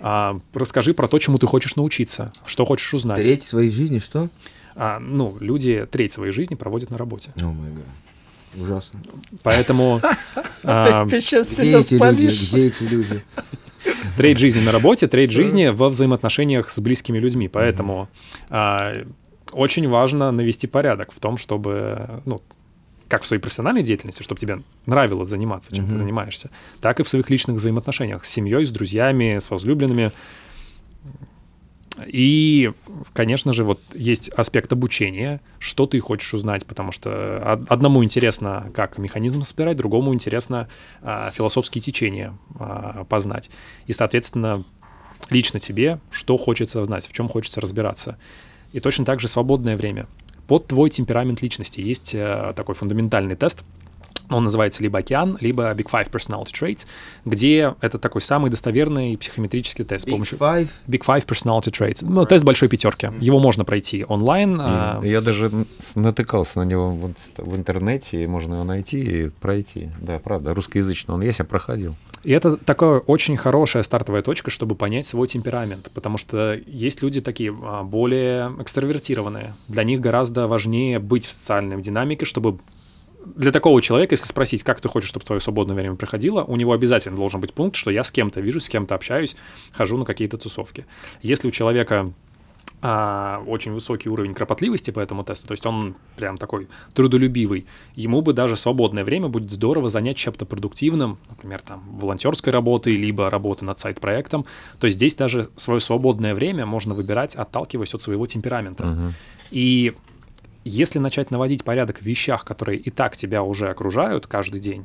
А, 0.00 0.40
расскажи 0.54 0.94
про 0.94 1.08
то, 1.08 1.18
чему 1.18 1.38
ты 1.38 1.46
хочешь 1.46 1.74
научиться, 1.74 2.32
что 2.46 2.64
хочешь 2.64 2.94
узнать. 2.94 3.18
Треть 3.18 3.42
своей 3.42 3.70
жизни 3.70 3.98
что? 3.98 4.28
А, 4.80 5.00
ну, 5.00 5.36
люди 5.40 5.86
треть 5.90 6.12
своей 6.12 6.32
жизни 6.32 6.54
проводят 6.54 6.90
на 6.90 6.98
работе. 6.98 7.32
О 7.40 7.46
май 7.46 7.70
гад. 7.72 7.84
Ужасно. 8.62 9.00
Поэтому 9.42 10.00
а, 10.62 11.06
сейчас 11.08 11.52
Где 11.52 11.78
эти 11.80 11.94
люди? 11.94 12.26
Где 12.26 12.66
эти 12.66 12.84
люди? 12.84 13.22
треть 14.16 14.38
жизни 14.38 14.60
на 14.64 14.70
работе, 14.70 15.08
треть 15.08 15.32
жизни 15.32 15.66
во 15.68 15.88
взаимоотношениях 15.88 16.70
с 16.70 16.78
близкими 16.78 17.18
людьми. 17.18 17.48
Поэтому 17.48 18.08
а, 18.50 19.04
очень 19.50 19.88
важно 19.88 20.30
навести 20.30 20.68
порядок 20.68 21.12
в 21.12 21.18
том, 21.18 21.38
чтобы, 21.38 22.22
ну, 22.24 22.40
как 23.08 23.22
в 23.22 23.26
своей 23.26 23.40
профессиональной 23.42 23.82
деятельности, 23.82 24.22
чтобы 24.22 24.40
тебе 24.40 24.60
нравилось 24.86 25.28
заниматься, 25.28 25.74
чем 25.74 25.86
ты 25.86 25.92
Мгм. 25.92 25.98
занимаешься, 25.98 26.50
так 26.80 27.00
и 27.00 27.02
в 27.02 27.08
своих 27.08 27.30
личных 27.30 27.56
взаимоотношениях 27.56 28.24
с 28.24 28.28
семьей, 28.30 28.64
с 28.64 28.70
друзьями, 28.70 29.38
с 29.40 29.50
возлюбленными. 29.50 30.12
И, 32.06 32.72
конечно 33.12 33.52
же, 33.52 33.64
вот 33.64 33.80
есть 33.94 34.28
аспект 34.30 34.72
обучения, 34.72 35.40
что 35.58 35.86
ты 35.86 36.00
хочешь 36.00 36.32
узнать, 36.34 36.64
потому 36.66 36.92
что 36.92 37.60
одному 37.68 38.04
интересно, 38.04 38.70
как 38.74 38.98
механизм 38.98 39.42
собирать, 39.42 39.76
другому 39.76 40.14
интересно 40.14 40.68
а, 41.02 41.30
философские 41.30 41.82
течения 41.82 42.36
а, 42.58 43.04
познать. 43.04 43.50
И, 43.86 43.92
соответственно, 43.92 44.64
лично 45.30 45.60
тебе, 45.60 45.98
что 46.10 46.36
хочется 46.36 46.84
знать, 46.84 47.06
в 47.06 47.12
чем 47.12 47.28
хочется 47.28 47.60
разбираться. 47.60 48.18
И 48.72 48.80
точно 48.80 49.04
так 49.04 49.20
же 49.20 49.28
свободное 49.28 49.76
время. 49.76 50.06
Под 50.46 50.66
твой 50.66 50.88
темперамент 50.88 51.42
личности 51.42 51.80
есть 51.80 52.14
э, 52.14 52.54
такой 52.56 52.74
фундаментальный 52.74 53.36
тест— 53.36 53.64
он 54.30 54.44
называется 54.44 54.82
либо 54.82 54.98
«Океан», 54.98 55.36
либо 55.40 55.72
Big 55.74 55.90
Five 55.90 56.10
Personality 56.10 56.52
Traits, 56.52 56.86
где 57.24 57.74
это 57.80 57.98
такой 57.98 58.20
самый 58.20 58.50
достоверный 58.50 59.16
психометрический 59.16 59.84
тест. 59.84 60.06
Big 60.06 60.12
помощью... 60.12 60.38
Five? 60.38 60.68
Big 60.86 61.04
Five 61.04 61.26
Personality 61.26 61.70
Traits. 61.70 62.04
Ну, 62.08 62.24
тест 62.26 62.44
большой 62.44 62.68
пятерки. 62.68 63.10
Его 63.20 63.38
можно 63.38 63.64
пройти 63.64 64.04
онлайн. 64.08 64.56
Я, 64.58 64.98
а... 64.98 65.00
я 65.04 65.20
даже 65.20 65.50
натыкался 65.94 66.60
на 66.60 66.64
него 66.64 66.90
в, 66.90 67.12
в 67.38 67.56
интернете, 67.56 68.26
можно 68.26 68.54
его 68.54 68.64
найти 68.64 69.00
и 69.00 69.28
пройти. 69.28 69.90
Да, 70.00 70.18
правда, 70.18 70.54
русскоязычный 70.54 71.14
он 71.14 71.22
есть, 71.22 71.38
я 71.38 71.44
проходил. 71.44 71.96
И 72.24 72.32
это 72.32 72.56
такая 72.56 72.98
очень 72.98 73.36
хорошая 73.36 73.82
стартовая 73.82 74.22
точка, 74.22 74.50
чтобы 74.50 74.74
понять 74.74 75.06
свой 75.06 75.28
темперамент, 75.28 75.90
потому 75.94 76.18
что 76.18 76.58
есть 76.66 77.02
люди 77.02 77.20
такие 77.20 77.56
а, 77.62 77.84
более 77.84 78.52
экстравертированные. 78.60 79.54
Для 79.68 79.84
них 79.84 80.00
гораздо 80.00 80.48
важнее 80.48 80.98
быть 80.98 81.26
в 81.26 81.32
социальной 81.32 81.80
динамике, 81.80 82.24
чтобы 82.24 82.58
для 83.24 83.52
такого 83.52 83.82
человека, 83.82 84.14
если 84.14 84.26
спросить, 84.26 84.62
как 84.62 84.80
ты 84.80 84.88
хочешь, 84.88 85.08
чтобы 85.08 85.24
твое 85.24 85.40
свободное 85.40 85.76
время 85.76 85.96
проходило, 85.96 86.44
у 86.44 86.56
него 86.56 86.72
обязательно 86.72 87.16
должен 87.16 87.40
быть 87.40 87.52
пункт, 87.52 87.76
что 87.76 87.90
я 87.90 88.04
с 88.04 88.10
кем-то 88.10 88.40
вижу, 88.40 88.60
с 88.60 88.68
кем-то 88.68 88.94
общаюсь, 88.94 89.36
хожу 89.72 89.96
на 89.96 90.04
какие-то 90.04 90.38
тусовки. 90.38 90.86
Если 91.22 91.48
у 91.48 91.50
человека 91.50 92.12
а, 92.80 93.42
очень 93.46 93.72
высокий 93.72 94.08
уровень 94.08 94.34
кропотливости 94.34 94.92
по 94.92 95.00
этому 95.00 95.24
тесту, 95.24 95.48
то 95.48 95.52
есть 95.52 95.66
он 95.66 95.96
прям 96.16 96.38
такой 96.38 96.68
трудолюбивый, 96.94 97.66
ему 97.96 98.22
бы 98.22 98.32
даже 98.32 98.56
свободное 98.56 99.04
время 99.04 99.28
будет 99.28 99.50
здорово 99.50 99.90
занять 99.90 100.16
чем-то 100.16 100.46
продуктивным, 100.46 101.18
например, 101.28 101.60
там, 101.60 101.82
волонтерской 101.98 102.52
работой, 102.52 102.94
либо 102.96 103.30
работы 103.30 103.64
над 103.64 103.80
сайт-проектом. 103.80 104.44
То 104.78 104.86
есть 104.86 104.96
здесь 104.96 105.16
даже 105.16 105.48
свое 105.56 105.80
свободное 105.80 106.34
время 106.34 106.66
можно 106.66 106.94
выбирать, 106.94 107.34
отталкиваясь 107.34 107.94
от 107.94 108.02
своего 108.02 108.26
темперамента. 108.28 108.84
Uh-huh. 108.84 109.12
И 109.50 109.94
если 110.68 110.98
начать 110.98 111.30
наводить 111.30 111.64
порядок 111.64 111.98
в 111.98 112.02
вещах, 112.02 112.44
которые 112.44 112.78
и 112.78 112.90
так 112.90 113.16
тебя 113.16 113.42
уже 113.42 113.68
окружают 113.68 114.26
каждый 114.26 114.60
день, 114.60 114.84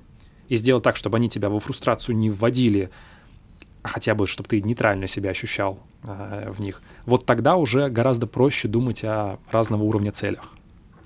и 0.49 0.55
сделать 0.55 0.83
так, 0.83 0.95
чтобы 0.95 1.17
они 1.17 1.29
тебя 1.29 1.49
во 1.49 1.59
фрустрацию 1.59 2.15
не 2.15 2.29
вводили, 2.29 2.89
а 3.81 3.89
хотя 3.89 4.15
бы, 4.15 4.27
чтобы 4.27 4.49
ты 4.49 4.61
нейтрально 4.61 5.07
себя 5.07 5.31
ощущал 5.31 5.79
э, 6.03 6.51
в 6.55 6.59
них, 6.59 6.81
вот 7.05 7.25
тогда 7.25 7.55
уже 7.55 7.89
гораздо 7.89 8.27
проще 8.27 8.67
думать 8.67 9.03
о 9.03 9.39
разного 9.51 9.83
уровня 9.83 10.11
целях. 10.11 10.53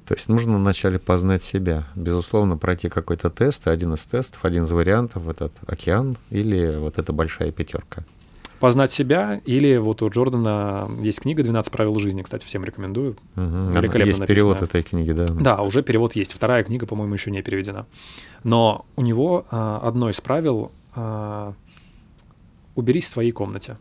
То 0.06 0.14
есть 0.14 0.30
нужно 0.30 0.58
вначале 0.58 1.00
познать 1.00 1.42
себя. 1.42 1.86
Безусловно, 1.96 2.56
пройти 2.56 2.88
какой-то 2.88 3.30
тест, 3.30 3.68
один 3.68 3.94
из 3.94 4.06
тестов, 4.06 4.46
один 4.46 4.64
из 4.64 4.72
вариантов, 4.72 5.28
этот 5.28 5.52
океан 5.68 6.18
или 6.30 6.78
вот 6.78 6.98
эта 6.98 7.12
большая 7.12 7.52
пятерка 7.52 8.06
познать 8.60 8.92
себя, 8.92 9.42
или 9.46 9.78
вот 9.78 10.02
у 10.02 10.10
Джордана 10.10 10.90
есть 11.02 11.22
книга 11.22 11.44
«12 11.44 11.72
правил 11.72 11.98
жизни», 12.00 12.22
кстати, 12.22 12.46
всем 12.46 12.64
рекомендую. 12.64 13.12
Угу, 13.36 13.44
Великолепно 13.44 14.08
есть 14.08 14.20
написано. 14.20 14.28
перевод 14.28 14.62
этой 14.62 14.84
книги, 14.84 15.12
да? 15.12 15.26
Да, 15.28 15.62
уже 15.62 15.84
перевод 15.84 16.16
есть. 16.16 16.34
Вторая 16.34 16.64
книга, 16.64 16.86
по-моему, 16.86 17.14
еще 17.14 17.32
не 17.32 17.42
переведена. 17.42 17.86
Но 18.44 18.86
у 18.96 19.02
него 19.02 19.46
а, 19.52 19.80
одно 19.84 20.10
из 20.10 20.22
правил 20.22 20.72
а, 20.96 21.54
«уберись 22.76 23.06
в 23.06 23.10
своей 23.10 23.32
комнате». 23.32 23.78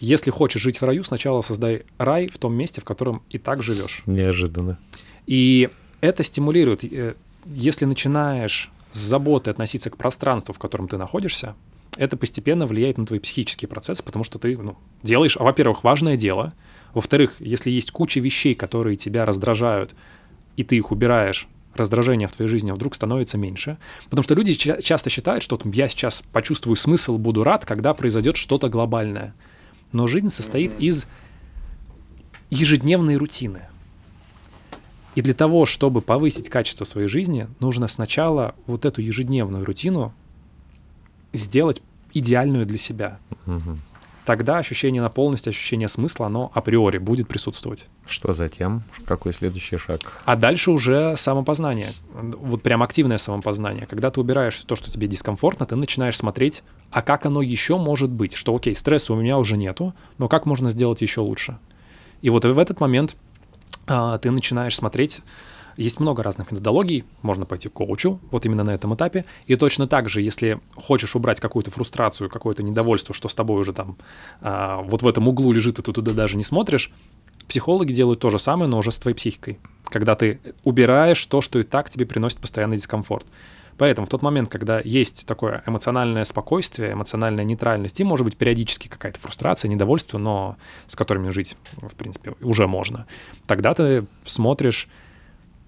Если 0.00 0.30
хочешь 0.30 0.60
жить 0.60 0.80
в 0.80 0.84
раю, 0.84 1.02
сначала 1.02 1.40
создай 1.40 1.84
рай 1.98 2.28
в 2.28 2.36
том 2.38 2.54
месте, 2.54 2.80
в 2.80 2.84
котором 2.84 3.22
и 3.30 3.38
так 3.38 3.62
живешь. 3.62 4.02
Неожиданно. 4.06 4.78
И 5.26 5.70
это 6.00 6.22
стимулирует. 6.22 6.84
Э, 6.84 7.14
если 7.46 7.86
начинаешь 7.86 8.70
с 8.92 8.98
заботы 8.98 9.50
относиться 9.50 9.88
к 9.90 9.96
пространству, 9.96 10.52
в 10.52 10.58
котором 10.58 10.88
ты 10.88 10.98
находишься, 10.98 11.54
это 11.96 12.16
постепенно 12.16 12.66
влияет 12.66 12.98
на 12.98 13.06
твои 13.06 13.18
психические 13.18 13.68
процессы, 13.68 14.02
потому 14.02 14.24
что 14.24 14.38
ты 14.38 14.56
ну, 14.56 14.76
делаешь, 15.02 15.36
а, 15.38 15.44
во-первых, 15.44 15.84
важное 15.84 16.16
дело, 16.16 16.54
во-вторых, 16.92 17.36
если 17.40 17.70
есть 17.70 17.90
куча 17.90 18.20
вещей, 18.20 18.54
которые 18.54 18.96
тебя 18.96 19.24
раздражают, 19.24 19.94
и 20.56 20.64
ты 20.64 20.76
их 20.76 20.92
убираешь, 20.92 21.48
раздражение 21.74 22.28
в 22.28 22.32
твоей 22.32 22.48
жизни 22.48 22.70
вдруг 22.70 22.94
становится 22.94 23.36
меньше. 23.36 23.78
Потому 24.04 24.22
что 24.22 24.34
люди 24.34 24.54
ча- 24.54 24.80
часто 24.80 25.10
считают, 25.10 25.42
что 25.42 25.60
я 25.72 25.88
сейчас 25.88 26.22
почувствую 26.32 26.76
смысл, 26.76 27.18
буду 27.18 27.42
рад, 27.44 27.66
когда 27.66 27.94
произойдет 27.94 28.36
что-то 28.36 28.68
глобальное. 28.68 29.34
Но 29.92 30.06
жизнь 30.06 30.30
состоит 30.30 30.72
mm-hmm. 30.72 30.86
из 30.86 31.06
ежедневной 32.50 33.16
рутины. 33.16 33.62
И 35.14 35.22
для 35.22 35.34
того, 35.34 35.64
чтобы 35.66 36.00
повысить 36.00 36.48
качество 36.48 36.84
своей 36.84 37.08
жизни, 37.08 37.46
нужно 37.60 37.88
сначала 37.88 38.54
вот 38.66 38.84
эту 38.84 39.00
ежедневную 39.00 39.64
рутину 39.64 40.12
сделать 41.34 41.82
идеальную 42.12 42.64
для 42.66 42.78
себя. 42.78 43.18
Угу. 43.46 43.78
Тогда 44.24 44.56
ощущение 44.56 45.02
наполненности, 45.02 45.50
ощущение 45.50 45.88
смысла, 45.88 46.26
оно 46.26 46.50
априори 46.54 46.96
будет 46.96 47.28
присутствовать. 47.28 47.86
Что 48.06 48.32
затем? 48.32 48.82
Какой 49.04 49.34
следующий 49.34 49.76
шаг? 49.76 50.00
А 50.24 50.34
дальше 50.34 50.70
уже 50.70 51.14
самопознание. 51.18 51.92
Вот 52.12 52.62
прям 52.62 52.82
активное 52.82 53.18
самопознание. 53.18 53.86
Когда 53.86 54.10
ты 54.10 54.20
убираешь 54.20 54.56
то, 54.60 54.76
что 54.76 54.90
тебе 54.90 55.08
дискомфортно, 55.08 55.66
ты 55.66 55.76
начинаешь 55.76 56.16
смотреть, 56.16 56.62
а 56.90 57.02
как 57.02 57.26
оно 57.26 57.42
еще 57.42 57.76
может 57.76 58.08
быть. 58.08 58.34
Что 58.34 58.56
окей, 58.56 58.74
стресса 58.74 59.12
у 59.12 59.16
меня 59.16 59.36
уже 59.36 59.58
нету, 59.58 59.94
но 60.16 60.28
как 60.28 60.46
можно 60.46 60.70
сделать 60.70 61.02
еще 61.02 61.20
лучше? 61.20 61.58
И 62.22 62.30
вот 62.30 62.46
в 62.46 62.58
этот 62.58 62.80
момент 62.80 63.16
а, 63.86 64.16
ты 64.16 64.30
начинаешь 64.30 64.76
смотреть 64.76 65.20
есть 65.76 66.00
много 66.00 66.22
разных 66.22 66.50
методологий, 66.50 67.04
можно 67.22 67.46
пойти 67.46 67.68
к 67.68 67.72
коучу, 67.72 68.20
вот 68.30 68.46
именно 68.46 68.64
на 68.64 68.74
этом 68.74 68.94
этапе. 68.94 69.24
И 69.46 69.56
точно 69.56 69.86
так 69.86 70.08
же, 70.08 70.22
если 70.22 70.60
хочешь 70.74 71.14
убрать 71.16 71.40
какую-то 71.40 71.70
фрустрацию, 71.70 72.30
какое-то 72.30 72.62
недовольство, 72.62 73.14
что 73.14 73.28
с 73.28 73.34
тобой 73.34 73.60
уже 73.60 73.72
там 73.72 73.96
а, 74.40 74.82
вот 74.82 75.02
в 75.02 75.06
этом 75.06 75.28
углу 75.28 75.52
лежит, 75.52 75.78
и 75.78 75.82
ты 75.82 75.92
туда 75.92 76.12
даже 76.12 76.36
не 76.36 76.44
смотришь, 76.44 76.92
психологи 77.48 77.92
делают 77.92 78.20
то 78.20 78.30
же 78.30 78.38
самое, 78.38 78.68
но 78.68 78.78
уже 78.78 78.92
с 78.92 78.98
твоей 78.98 79.16
психикой. 79.16 79.58
Когда 79.86 80.14
ты 80.14 80.40
убираешь 80.62 81.24
то, 81.26 81.40
что 81.40 81.58
и 81.58 81.62
так 81.62 81.90
тебе 81.90 82.06
приносит 82.06 82.40
постоянный 82.40 82.76
дискомфорт. 82.76 83.26
Поэтому 83.76 84.06
в 84.06 84.10
тот 84.10 84.22
момент, 84.22 84.48
когда 84.48 84.80
есть 84.84 85.26
такое 85.26 85.62
эмоциональное 85.66 86.24
спокойствие, 86.24 86.92
эмоциональная 86.92 87.44
нейтральность, 87.44 87.98
и, 88.00 88.04
может 88.04 88.24
быть, 88.24 88.36
периодически 88.36 88.88
какая-то 88.88 89.18
фрустрация, 89.18 89.68
недовольство, 89.68 90.18
но 90.18 90.56
с 90.86 90.94
которыми 90.94 91.30
жить, 91.30 91.56
в 91.76 91.94
принципе, 91.96 92.34
уже 92.40 92.68
можно, 92.68 93.06
тогда 93.46 93.74
ты 93.74 94.06
смотришь 94.24 94.88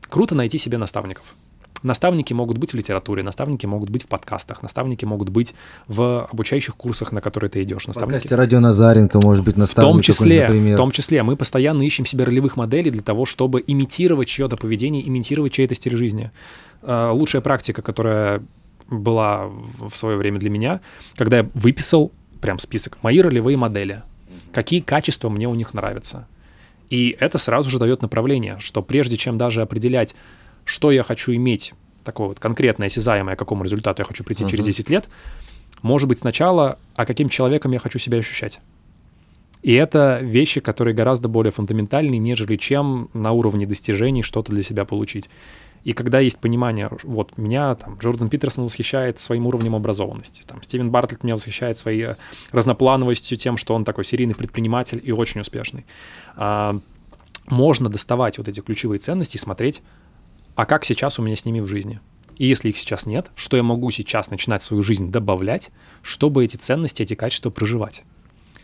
Круто 0.09 0.35
найти 0.35 0.59
себе 0.59 0.79
наставников. 0.79 1.35
Наставники 1.83 2.33
могут 2.33 2.59
быть 2.59 2.73
в 2.73 2.77
литературе, 2.77 3.23
наставники 3.23 3.66
могут 3.66 3.90
быть 3.90 4.05
в 4.05 4.07
подкастах, 4.07 4.62
наставники 4.62 5.05
могут 5.05 5.29
быть 5.29 5.55
в 5.87 6.27
обучающих 6.31 6.75
курсах, 6.75 7.12
на 7.12 7.21
которые 7.21 7.51
ты 7.51 7.62
идешь. 7.62 7.87
Наставники... 7.87 8.11
В 8.11 8.14
подкасте 8.14 8.35
Радио 8.35 8.61
Назаренко 8.61 9.21
может 9.23 9.45
быть 9.45 9.57
наставник. 9.57 9.90
В 9.90 9.92
том 9.92 10.03
числе, 10.03 10.49
в 10.49 10.77
том 10.77 10.90
числе 10.90 11.23
мы 11.23 11.37
постоянно 11.37 11.83
ищем 11.83 12.07
себе 12.07 12.25
ролевых 12.25 12.57
моделей 12.57 12.90
для 12.90 13.03
того, 13.03 13.27
чтобы 13.27 13.62
имитировать 13.66 14.29
чье-то 14.29 14.57
поведение, 14.57 15.07
имитировать 15.07 15.53
чей-то 15.53 15.75
стиль 15.75 15.97
жизни. 15.97 16.31
А, 16.83 17.12
лучшая 17.12 17.42
практика, 17.42 17.83
которая 17.83 18.42
была 18.88 19.47
в 19.47 19.95
свое 19.95 20.16
время 20.16 20.38
для 20.38 20.51
меня, 20.51 20.81
когда 21.14 21.38
я 21.38 21.51
выписал 21.55 22.12
прям 22.40 22.59
список 22.59 22.99
мои 23.03 23.21
ролевые 23.21 23.57
модели, 23.57 24.03
какие 24.53 24.81
качества 24.81 25.29
мне 25.29 25.49
у 25.49 25.55
них 25.55 25.75
нравятся 25.75 26.27
и 26.90 27.16
это 27.18 27.38
сразу 27.38 27.70
же 27.70 27.79
дает 27.79 28.03
направление, 28.03 28.59
что 28.61 28.83
прежде 28.83 29.16
чем 29.16 29.38
даже 29.38 29.62
определять, 29.62 30.14
что 30.64 30.90
я 30.90 31.03
хочу 31.03 31.35
иметь, 31.35 31.75
такое 32.05 32.29
вот 32.29 32.40
конкретное, 32.40 32.87
осязаемое, 32.87 33.37
к 33.37 33.38
какому 33.38 33.64
результату 33.64 34.03
я 34.03 34.07
хочу 34.07 34.25
прийти 34.25 34.44
uh-huh. 34.44 34.51
через 34.51 34.64
10 34.64 34.90
лет, 34.90 35.09
может 35.83 36.09
быть 36.09 36.18
сначала, 36.18 36.79
а 36.94 37.07
каким 37.07 37.29
человеком 37.29 37.72
я 37.72 37.79
хочу 37.79 37.99
себя 37.99 38.18
ощущать. 38.18 38.61
И 39.62 39.72
это 39.72 40.20
вещи, 40.22 40.61
которые 40.61 40.94
гораздо 40.94 41.29
более 41.29 41.51
фундаментальные, 41.51 42.18
нежели 42.18 42.57
чем 42.57 43.11
на 43.14 43.33
уровне 43.33 43.66
достижений 43.66 44.22
что-то 44.22 44.53
для 44.53 44.62
себя 44.62 44.85
получить. 44.85 45.29
И 45.87 45.92
когда 45.92 46.18
есть 46.18 46.40
понимание, 46.40 46.90
вот 47.05 47.38
меня 47.38 47.77
там 47.77 47.96
Джордан 47.99 48.29
Питерсон 48.29 48.64
восхищает 48.64 49.20
своим 49.20 49.46
уровнем 49.46 49.77
образованности, 49.77 50.42
там 50.44 50.61
Стивен 50.61 50.90
Бартлетт 50.90 51.22
меня 51.22 51.35
восхищает 51.35 51.79
своей 51.79 52.03
э, 52.03 52.16
разноплановостью, 52.51 53.38
тем, 53.38 53.57
что 53.57 53.72
он 53.72 53.85
такой 53.85 54.05
серийный 54.05 54.35
предприниматель 54.35 55.01
и 55.01 55.12
очень 55.12 55.42
успешный. 55.42 55.87
А, 56.35 56.81
можно 57.46 57.88
доставать 57.88 58.37
вот 58.38 58.49
эти 58.49 58.59
ключевые 58.59 58.99
ценности 58.99 59.37
и 59.37 59.38
смотреть, 59.38 59.81
а 60.57 60.66
как 60.66 60.85
сейчас 60.85 61.20
у 61.20 61.22
меня 61.22 61.37
с 61.37 61.44
ними 61.44 61.61
в 61.61 61.68
жизни. 61.68 62.01
И 62.37 62.49
если 62.49 62.70
их 62.70 62.79
сейчас 62.79 63.07
нет, 63.07 63.31
что 63.37 63.57
я 63.57 63.62
могу 63.62 63.88
сейчас 63.92 64.29
начинать 64.29 64.64
свою 64.64 64.83
жизнь 64.83 65.12
добавлять, 65.12 65.70
чтобы 66.03 66.44
эти 66.44 66.57
ценности, 66.57 67.03
эти 67.03 67.14
качества 67.14 67.51
проживать. 67.51 68.03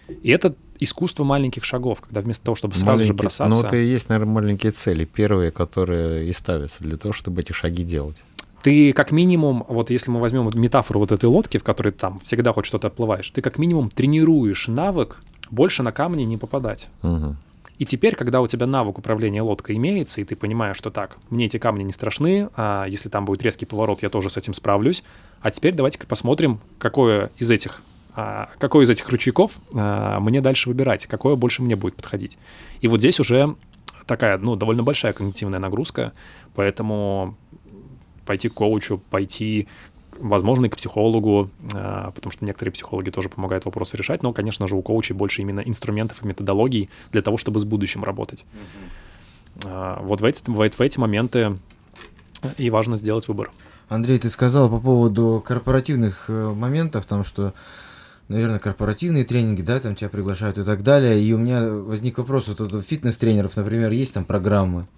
И 0.08 0.30
это 0.30 0.56
искусство 0.82 1.24
маленьких 1.24 1.64
шагов, 1.64 2.00
когда 2.00 2.20
вместо 2.20 2.44
того, 2.44 2.54
чтобы 2.54 2.74
сразу 2.74 2.86
маленькие, 2.86 3.06
же 3.06 3.14
бросаться... 3.14 3.62
Ну, 3.62 3.66
это 3.66 3.76
и 3.76 3.86
есть, 3.86 4.08
наверное, 4.08 4.32
маленькие 4.32 4.72
цели, 4.72 5.04
первые, 5.04 5.50
которые 5.50 6.26
и 6.26 6.32
ставятся 6.32 6.84
для 6.84 6.96
того, 6.96 7.12
чтобы 7.12 7.40
эти 7.40 7.52
шаги 7.52 7.84
делать. 7.84 8.22
Ты 8.62 8.92
как 8.92 9.10
минимум, 9.10 9.64
вот 9.68 9.90
если 9.90 10.10
мы 10.10 10.20
возьмем 10.20 10.48
метафору 10.54 11.00
вот 11.00 11.10
этой 11.10 11.26
лодки, 11.26 11.58
в 11.58 11.64
которой 11.64 11.90
там 11.90 12.20
всегда 12.20 12.52
хоть 12.52 12.64
что-то 12.64 12.86
отплываешь, 12.86 13.28
ты 13.30 13.42
как 13.42 13.58
минимум 13.58 13.90
тренируешь 13.90 14.68
навык 14.68 15.20
больше 15.50 15.82
на 15.82 15.92
камни 15.92 16.22
не 16.22 16.36
попадать. 16.36 16.88
Мгм. 17.02 17.36
И 17.78 17.84
теперь, 17.84 18.14
когда 18.14 18.40
у 18.40 18.46
тебя 18.46 18.66
навык 18.66 18.98
управления 18.98 19.42
лодкой 19.42 19.76
имеется, 19.76 20.20
и 20.20 20.24
ты 20.24 20.36
понимаешь, 20.36 20.76
что 20.76 20.90
так, 20.90 21.16
мне 21.30 21.46
эти 21.46 21.58
камни 21.58 21.82
не 21.82 21.90
страшны, 21.90 22.48
а 22.54 22.86
если 22.86 23.08
там 23.08 23.24
будет 23.24 23.42
резкий 23.42 23.66
поворот, 23.66 24.02
я 24.02 24.08
тоже 24.08 24.30
с 24.30 24.36
этим 24.36 24.54
справлюсь. 24.54 25.02
А 25.40 25.50
теперь 25.50 25.74
давайте-ка 25.74 26.06
посмотрим, 26.06 26.60
какое 26.78 27.32
из 27.38 27.50
этих, 27.50 27.82
какой 28.14 28.84
из 28.84 28.90
этих 28.90 29.08
ручейков 29.08 29.58
а, 29.74 30.20
мне 30.20 30.40
дальше 30.40 30.68
выбирать, 30.68 31.06
какое 31.06 31.36
больше 31.36 31.62
мне 31.62 31.76
будет 31.76 31.96
подходить. 31.96 32.38
И 32.80 32.88
вот 32.88 33.00
здесь 33.00 33.20
уже 33.20 33.56
такая, 34.06 34.38
ну, 34.38 34.56
довольно 34.56 34.82
большая 34.82 35.12
когнитивная 35.12 35.58
нагрузка, 35.58 36.12
поэтому 36.54 37.36
пойти 38.26 38.48
к 38.48 38.54
коучу, 38.54 39.00
пойти 39.10 39.68
возможно, 40.18 40.66
и 40.66 40.68
к 40.68 40.76
психологу, 40.76 41.50
а, 41.72 42.10
потому 42.10 42.32
что 42.32 42.44
некоторые 42.44 42.72
психологи 42.72 43.10
тоже 43.10 43.28
помогают 43.28 43.64
вопросы 43.64 43.96
решать, 43.96 44.22
но, 44.22 44.32
конечно 44.32 44.68
же, 44.68 44.76
у 44.76 44.82
коучей 44.82 45.14
больше 45.14 45.42
именно 45.42 45.60
инструментов 45.60 46.22
и 46.22 46.26
методологий 46.26 46.90
для 47.12 47.22
того, 47.22 47.36
чтобы 47.36 47.60
с 47.60 47.64
будущим 47.64 48.04
работать. 48.04 48.44
А, 49.64 50.00
Вот 50.02 50.20
в 50.20 50.24
эти, 50.24 50.42
в 50.46 50.56
в 50.56 50.80
эти 50.80 50.98
моменты 50.98 51.58
и 52.58 52.70
важно 52.70 52.96
сделать 52.96 53.28
выбор. 53.28 53.50
Андрей, 53.88 54.18
ты 54.18 54.28
сказал 54.28 54.68
по 54.68 54.80
поводу 54.80 55.42
корпоративных 55.46 56.26
э, 56.28 56.52
моментов, 56.52 57.06
там 57.06 57.24
что, 57.24 57.54
наверное, 58.28 58.58
корпоративные 58.58 59.24
тренинги, 59.24 59.62
да, 59.62 59.80
там 59.80 59.94
тебя 59.94 60.10
приглашают 60.10 60.58
и 60.58 60.64
так 60.64 60.82
далее. 60.82 61.20
И 61.22 61.32
у 61.32 61.38
меня 61.38 61.68
возник 61.68 62.18
вопрос, 62.18 62.48
вот 62.48 62.60
у 62.60 62.82
фитнес-тренеров, 62.82 63.56
например, 63.56 63.90
есть 63.90 64.14
там 64.14 64.24
программы, 64.24 64.88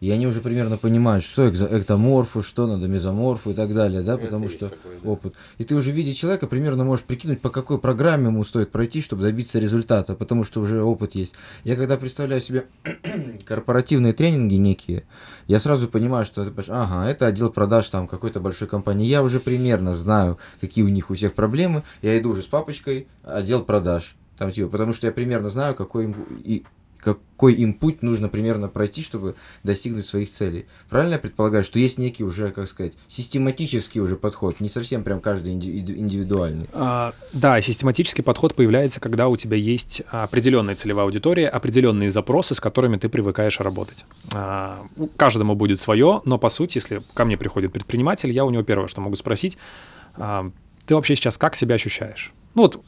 и 0.00 0.10
они 0.10 0.26
уже 0.26 0.40
примерно 0.40 0.78
понимают, 0.78 1.22
что 1.22 1.48
эктоморфу, 1.48 2.42
что 2.42 2.66
надо 2.66 2.88
мезоморфу 2.88 3.50
и 3.50 3.54
так 3.54 3.74
далее, 3.74 4.00
да, 4.00 4.16
потому 4.16 4.48
что 4.48 4.72
опыт. 5.04 5.34
И 5.58 5.64
ты 5.64 5.74
уже 5.74 5.90
видя 5.90 6.14
человека, 6.14 6.46
примерно 6.46 6.84
можешь 6.84 7.04
прикинуть, 7.04 7.42
по 7.42 7.50
какой 7.50 7.78
программе 7.78 8.26
ему 8.26 8.42
стоит 8.42 8.70
пройти, 8.70 9.02
чтобы 9.02 9.22
добиться 9.22 9.58
результата, 9.58 10.14
потому 10.14 10.44
что 10.44 10.60
уже 10.60 10.82
опыт 10.82 11.14
есть. 11.14 11.34
Я 11.64 11.76
когда 11.76 11.98
представляю 11.98 12.40
себе 12.40 12.64
корпоративные 13.44 14.14
тренинги 14.14 14.54
некие, 14.54 15.04
я 15.46 15.60
сразу 15.60 15.86
понимаю, 15.86 16.24
что 16.24 16.44
ты 16.44 16.62
ага, 16.68 17.08
это 17.08 17.26
отдел 17.26 17.50
продаж 17.50 17.88
там 17.90 18.08
какой-то 18.08 18.40
большой 18.40 18.68
компании. 18.68 19.06
Я 19.06 19.22
уже 19.22 19.38
примерно 19.38 19.92
знаю, 19.92 20.38
какие 20.60 20.84
у 20.84 20.88
них 20.88 21.10
у 21.10 21.14
всех 21.14 21.34
проблемы. 21.34 21.82
Я 22.00 22.18
иду 22.18 22.30
уже 22.30 22.42
с 22.42 22.46
папочкой, 22.46 23.06
отдел 23.22 23.64
продаж. 23.64 24.16
Там, 24.38 24.50
типа, 24.50 24.70
потому 24.70 24.94
что 24.94 25.06
я 25.06 25.12
примерно 25.12 25.50
знаю, 25.50 25.74
какой 25.74 26.04
им, 26.04 26.14
и, 26.42 26.64
какой 27.00 27.54
им 27.54 27.74
путь 27.74 28.02
нужно 28.02 28.28
примерно 28.28 28.68
пройти, 28.68 29.02
чтобы 29.02 29.34
достигнуть 29.62 30.06
своих 30.06 30.30
целей. 30.30 30.66
Правильно 30.88 31.14
я 31.14 31.18
предполагаю, 31.18 31.62
что 31.64 31.78
есть 31.78 31.98
некий 31.98 32.22
уже, 32.24 32.50
как 32.50 32.68
сказать, 32.68 32.92
систематический 33.06 34.00
уже 34.00 34.16
подход, 34.16 34.60
не 34.60 34.68
совсем 34.68 35.02
прям 35.04 35.20
каждый 35.20 35.54
индивидуальный. 35.54 36.68
А, 36.72 37.14
Да, 37.32 37.60
систематический 37.60 38.22
подход 38.22 38.54
появляется, 38.54 39.00
когда 39.00 39.28
у 39.28 39.36
тебя 39.36 39.56
есть 39.56 40.02
определенная 40.10 40.76
целевая 40.76 41.06
аудитория, 41.06 41.48
определенные 41.48 42.10
запросы, 42.10 42.54
с 42.54 42.60
которыми 42.60 42.96
ты 42.96 43.08
привыкаешь 43.08 43.60
работать. 43.60 44.04
А, 44.34 44.86
Каждому 45.16 45.54
будет 45.54 45.80
свое, 45.80 46.22
но 46.24 46.38
по 46.38 46.48
сути, 46.48 46.78
если 46.78 47.02
ко 47.14 47.24
мне 47.24 47.36
приходит 47.36 47.72
предприниматель, 47.72 48.30
я 48.30 48.44
у 48.44 48.50
него 48.50 48.62
первое, 48.62 48.88
что 48.88 49.00
могу 49.00 49.16
спросить, 49.16 49.56
а, 50.16 50.50
ты 50.86 50.94
вообще 50.94 51.16
сейчас 51.16 51.38
как 51.38 51.54
себя 51.54 51.76
ощущаешь? 51.76 52.32
Ну 52.54 52.62
вот 52.62 52.82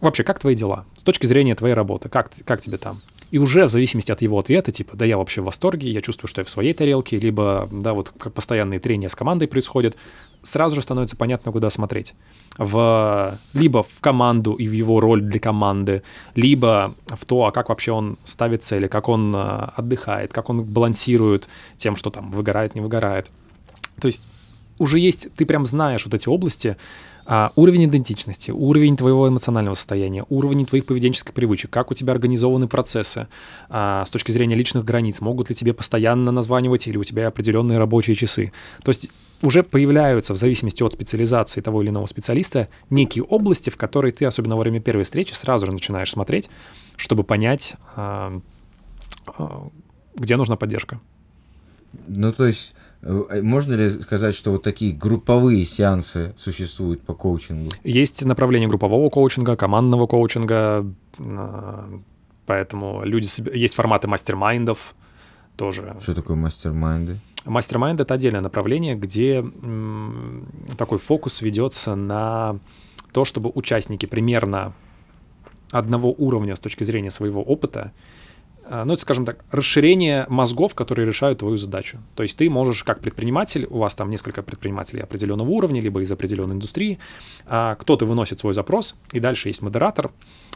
вообще, 0.00 0.24
как 0.24 0.38
твои 0.38 0.54
дела? 0.54 0.86
С 0.96 1.02
точки 1.02 1.26
зрения 1.26 1.54
твоей 1.54 1.74
работы, 1.74 2.08
как, 2.08 2.30
как 2.44 2.60
тебе 2.60 2.78
там? 2.78 3.02
И 3.30 3.38
уже 3.38 3.64
в 3.64 3.68
зависимости 3.68 4.12
от 4.12 4.22
его 4.22 4.38
ответа, 4.38 4.70
типа, 4.70 4.96
да 4.96 5.04
я 5.04 5.18
вообще 5.18 5.40
в 5.40 5.46
восторге, 5.46 5.90
я 5.90 6.00
чувствую, 6.00 6.28
что 6.28 6.40
я 6.40 6.44
в 6.44 6.50
своей 6.50 6.72
тарелке, 6.72 7.18
либо, 7.18 7.68
да, 7.72 7.92
вот 7.92 8.12
как 8.16 8.32
постоянные 8.32 8.78
трения 8.78 9.08
с 9.08 9.16
командой 9.16 9.48
происходят, 9.48 9.96
сразу 10.42 10.76
же 10.76 10.82
становится 10.82 11.16
понятно, 11.16 11.50
куда 11.50 11.70
смотреть. 11.70 12.14
В, 12.56 13.38
либо 13.52 13.82
в 13.82 14.00
команду 14.00 14.54
и 14.54 14.68
в 14.68 14.72
его 14.72 15.00
роль 15.00 15.22
для 15.22 15.40
команды, 15.40 16.02
либо 16.34 16.94
в 17.08 17.24
то, 17.24 17.46
а 17.46 17.52
как 17.52 17.68
вообще 17.68 17.92
он 17.92 18.16
ставит 18.24 18.62
цели, 18.62 18.86
как 18.86 19.08
он 19.08 19.34
а, 19.34 19.72
отдыхает, 19.76 20.32
как 20.32 20.48
он 20.48 20.62
балансирует 20.62 21.48
тем, 21.76 21.96
что 21.96 22.10
там 22.10 22.30
выгорает, 22.30 22.74
не 22.74 22.80
выгорает. 22.80 23.28
То 24.00 24.06
есть 24.06 24.24
уже 24.78 24.98
есть, 24.98 25.28
ты 25.34 25.46
прям 25.46 25.66
знаешь 25.66 26.04
вот 26.04 26.14
эти 26.14 26.28
области, 26.28 26.76
а, 27.28 27.52
уровень 27.56 27.86
идентичности, 27.86 28.52
уровень 28.52 28.96
твоего 28.96 29.28
эмоционального 29.28 29.74
состояния, 29.74 30.24
уровень 30.28 30.64
твоих 30.64 30.86
поведенческих 30.86 31.34
привычек, 31.34 31.70
как 31.70 31.90
у 31.90 31.94
тебя 31.94 32.12
организованы 32.12 32.68
процессы 32.68 33.26
а, 33.68 34.04
с 34.06 34.10
точки 34.12 34.30
зрения 34.30 34.54
личных 34.54 34.84
границ, 34.84 35.20
могут 35.20 35.48
ли 35.48 35.56
тебе 35.56 35.74
постоянно 35.74 36.30
названивать 36.30 36.86
или 36.86 36.96
у 36.96 37.02
тебя 37.02 37.26
определенные 37.26 37.78
рабочие 37.78 38.14
часы. 38.14 38.52
То 38.84 38.90
есть 38.90 39.10
уже 39.42 39.64
появляются, 39.64 40.34
в 40.34 40.36
зависимости 40.36 40.84
от 40.84 40.92
специализации 40.92 41.60
того 41.60 41.82
или 41.82 41.90
иного 41.90 42.06
специалиста, 42.06 42.68
некие 42.90 43.24
области, 43.24 43.70
в 43.70 43.76
которые 43.76 44.12
ты, 44.12 44.24
особенно 44.24 44.56
во 44.56 44.62
время 44.62 44.80
первой 44.80 45.02
встречи, 45.02 45.32
сразу 45.32 45.66
же 45.66 45.72
начинаешь 45.72 46.12
смотреть, 46.12 46.48
чтобы 46.96 47.24
понять, 47.24 47.74
а, 47.96 48.40
а, 49.26 49.68
где 50.14 50.36
нужна 50.36 50.54
поддержка. 50.54 51.00
Ну, 52.08 52.32
то 52.32 52.46
есть, 52.46 52.74
э, 53.02 53.40
можно 53.42 53.74
ли 53.74 53.90
сказать, 53.90 54.34
что 54.34 54.52
вот 54.52 54.62
такие 54.62 54.92
групповые 54.92 55.64
сеансы 55.64 56.34
существуют 56.36 57.02
по 57.02 57.14
коучингу? 57.14 57.70
Есть 57.84 58.24
направление 58.24 58.68
группового 58.68 59.08
коучинга, 59.10 59.56
командного 59.56 60.06
коучинга, 60.06 60.86
а, 61.18 62.00
поэтому 62.46 63.04
люди... 63.04 63.28
Есть 63.56 63.74
форматы 63.74 64.08
мастер-майндов 64.08 64.94
тоже. 65.56 65.96
Что 66.00 66.14
такое 66.14 66.36
мастер-майнды? 66.36 67.20
Мастер-майнд— 67.44 68.00
это 68.02 68.14
отдельное 68.14 68.40
направление, 68.40 68.96
где 68.96 69.44
такой 70.76 70.98
фокус 70.98 71.42
ведется 71.42 71.94
на 71.94 72.58
то, 73.12 73.24
чтобы 73.24 73.50
участники 73.54 74.06
примерно 74.06 74.74
одного 75.70 76.14
уровня 76.16 76.56
с 76.56 76.60
точки 76.60 76.84
зрения 76.84 77.10
своего 77.10 77.42
опыта, 77.42 77.92
ну, 78.70 78.92
это, 78.92 79.02
скажем 79.02 79.24
так, 79.24 79.44
расширение 79.50 80.26
мозгов, 80.28 80.74
которые 80.74 81.06
решают 81.06 81.40
твою 81.40 81.56
задачу. 81.56 81.98
То 82.14 82.22
есть 82.22 82.36
ты 82.36 82.50
можешь, 82.50 82.84
как 82.84 83.00
предприниматель, 83.00 83.66
у 83.70 83.78
вас 83.78 83.94
там 83.94 84.10
несколько 84.10 84.42
предпринимателей 84.42 85.02
определенного 85.02 85.48
уровня, 85.48 85.80
либо 85.80 86.00
из 86.00 86.10
определенной 86.10 86.54
индустрии, 86.54 86.98
а, 87.46 87.76
кто-то 87.76 88.06
выносит 88.06 88.40
свой 88.40 88.54
запрос, 88.54 88.96
и 89.12 89.20
дальше 89.20 89.48
есть 89.48 89.62
модератор, 89.62 90.10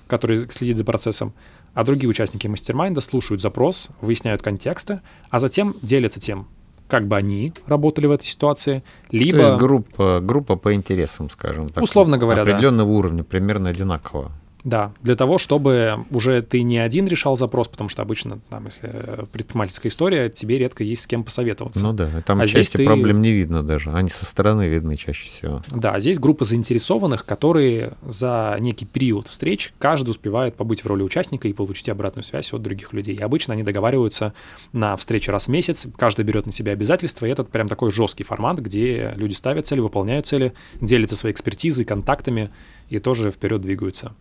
который 0.07 0.51
следит 0.51 0.77
за 0.77 0.85
процессом, 0.85 1.33
а 1.73 1.85
другие 1.85 2.09
участники 2.09 2.47
мастер-майнда 2.47 3.01
слушают 3.01 3.41
запрос, 3.41 3.91
выясняют 4.01 4.43
контексты, 4.43 5.01
а 5.31 5.39
затем 5.39 5.77
делятся 5.83 6.21
тем, 6.21 6.49
как 6.89 7.07
бы 7.07 7.17
они 7.17 7.53
работали 7.67 8.07
в 8.07 8.11
этой 8.11 8.27
ситуации, 8.27 8.83
либо... 9.11 9.39
То 9.39 9.43
есть 9.45 9.55
группа, 9.55 10.21
группа 10.21 10.57
по 10.57 10.75
интересам, 10.75 11.31
скажем 11.31 11.69
так. 11.69 11.83
Условно 11.83 12.19
говоря, 12.19 12.45
да. 12.45 12.51
Определенного 12.51 12.89
уровня, 12.91 13.23
примерно 13.23 13.71
одинаково. 13.71 14.33
Да, 14.65 14.93
для 15.03 15.17
того, 15.17 15.39
чтобы 15.39 16.05
уже 16.11 16.43
ты 16.43 16.63
не 16.63 16.79
один 16.79 17.07
решал 17.07 17.37
запрос, 17.37 17.69
потому 17.69 17.89
что 17.89 18.03
обычно, 18.03 18.41
там, 18.51 18.67
если 18.67 18.91
э, 18.93 19.25
предпринимательская 19.33 19.91
история, 19.91 20.29
тебе 20.29 20.59
редко 20.59 20.85
есть 20.85 21.03
с 21.03 21.07
кем 21.07 21.25
посоветоваться. 21.25 21.81
Ну 21.83 21.93
да, 21.93 22.23
там 22.27 22.41
А 22.41 22.47
части 22.47 22.77
ты- 22.77 22.85
проблем 22.85 23.23
не 23.23 23.33
видно 23.33 23.63
даже. 23.63 23.91
Они 23.91 24.09
со 24.09 24.27
стороны 24.27 24.69
видны 24.69 24.95
чаще 24.97 25.27
всего. 25.27 25.63
Да, 25.69 25.99
здесь 26.01 26.19
группа 26.19 26.45
заинтересованных, 26.45 27.25
которые 27.25 27.93
за 28.03 28.57
некий 28.61 28.85
период 28.85 29.29
встреч 29.29 29.73
каждый 29.79 30.11
успевает 30.11 30.55
побыть 30.57 30.83
в 30.85 30.87
роли 30.87 31.03
участника 31.03 31.49
и 31.49 31.53
получить 31.53 31.89
обратную 31.89 32.25
связь 32.25 32.53
от 32.53 32.63
других 32.63 32.93
людей. 32.93 33.17
И 33.17 33.21
обычно 33.23 33.55
они 33.55 33.63
договариваются 33.63 34.35
на 34.73 34.97
встрече 34.97 35.33
раз 35.33 35.47
в 35.47 35.49
месяц, 35.49 35.87
каждый 35.97 36.25
берет 36.25 36.47
на 36.47 36.53
себя 36.53 36.73
обязательства, 36.73 37.27
и 37.27 37.31
это 37.31 37.45
прям 37.45 37.69
такой 37.69 37.91
жесткий 37.91 38.25
формат, 38.25 38.59
где 38.59 39.15
люди 39.17 39.33
ставят 39.33 39.67
цели, 39.67 39.81
выполняют 39.81 40.27
цели, 40.27 40.53
делятся 40.81 41.17
своей 41.17 41.33
экспертизой, 41.33 41.85
контактами 41.85 42.51
и 42.89 42.99
тоже 42.99 43.31
вперед 43.31 43.61
двигаются. 43.61 44.13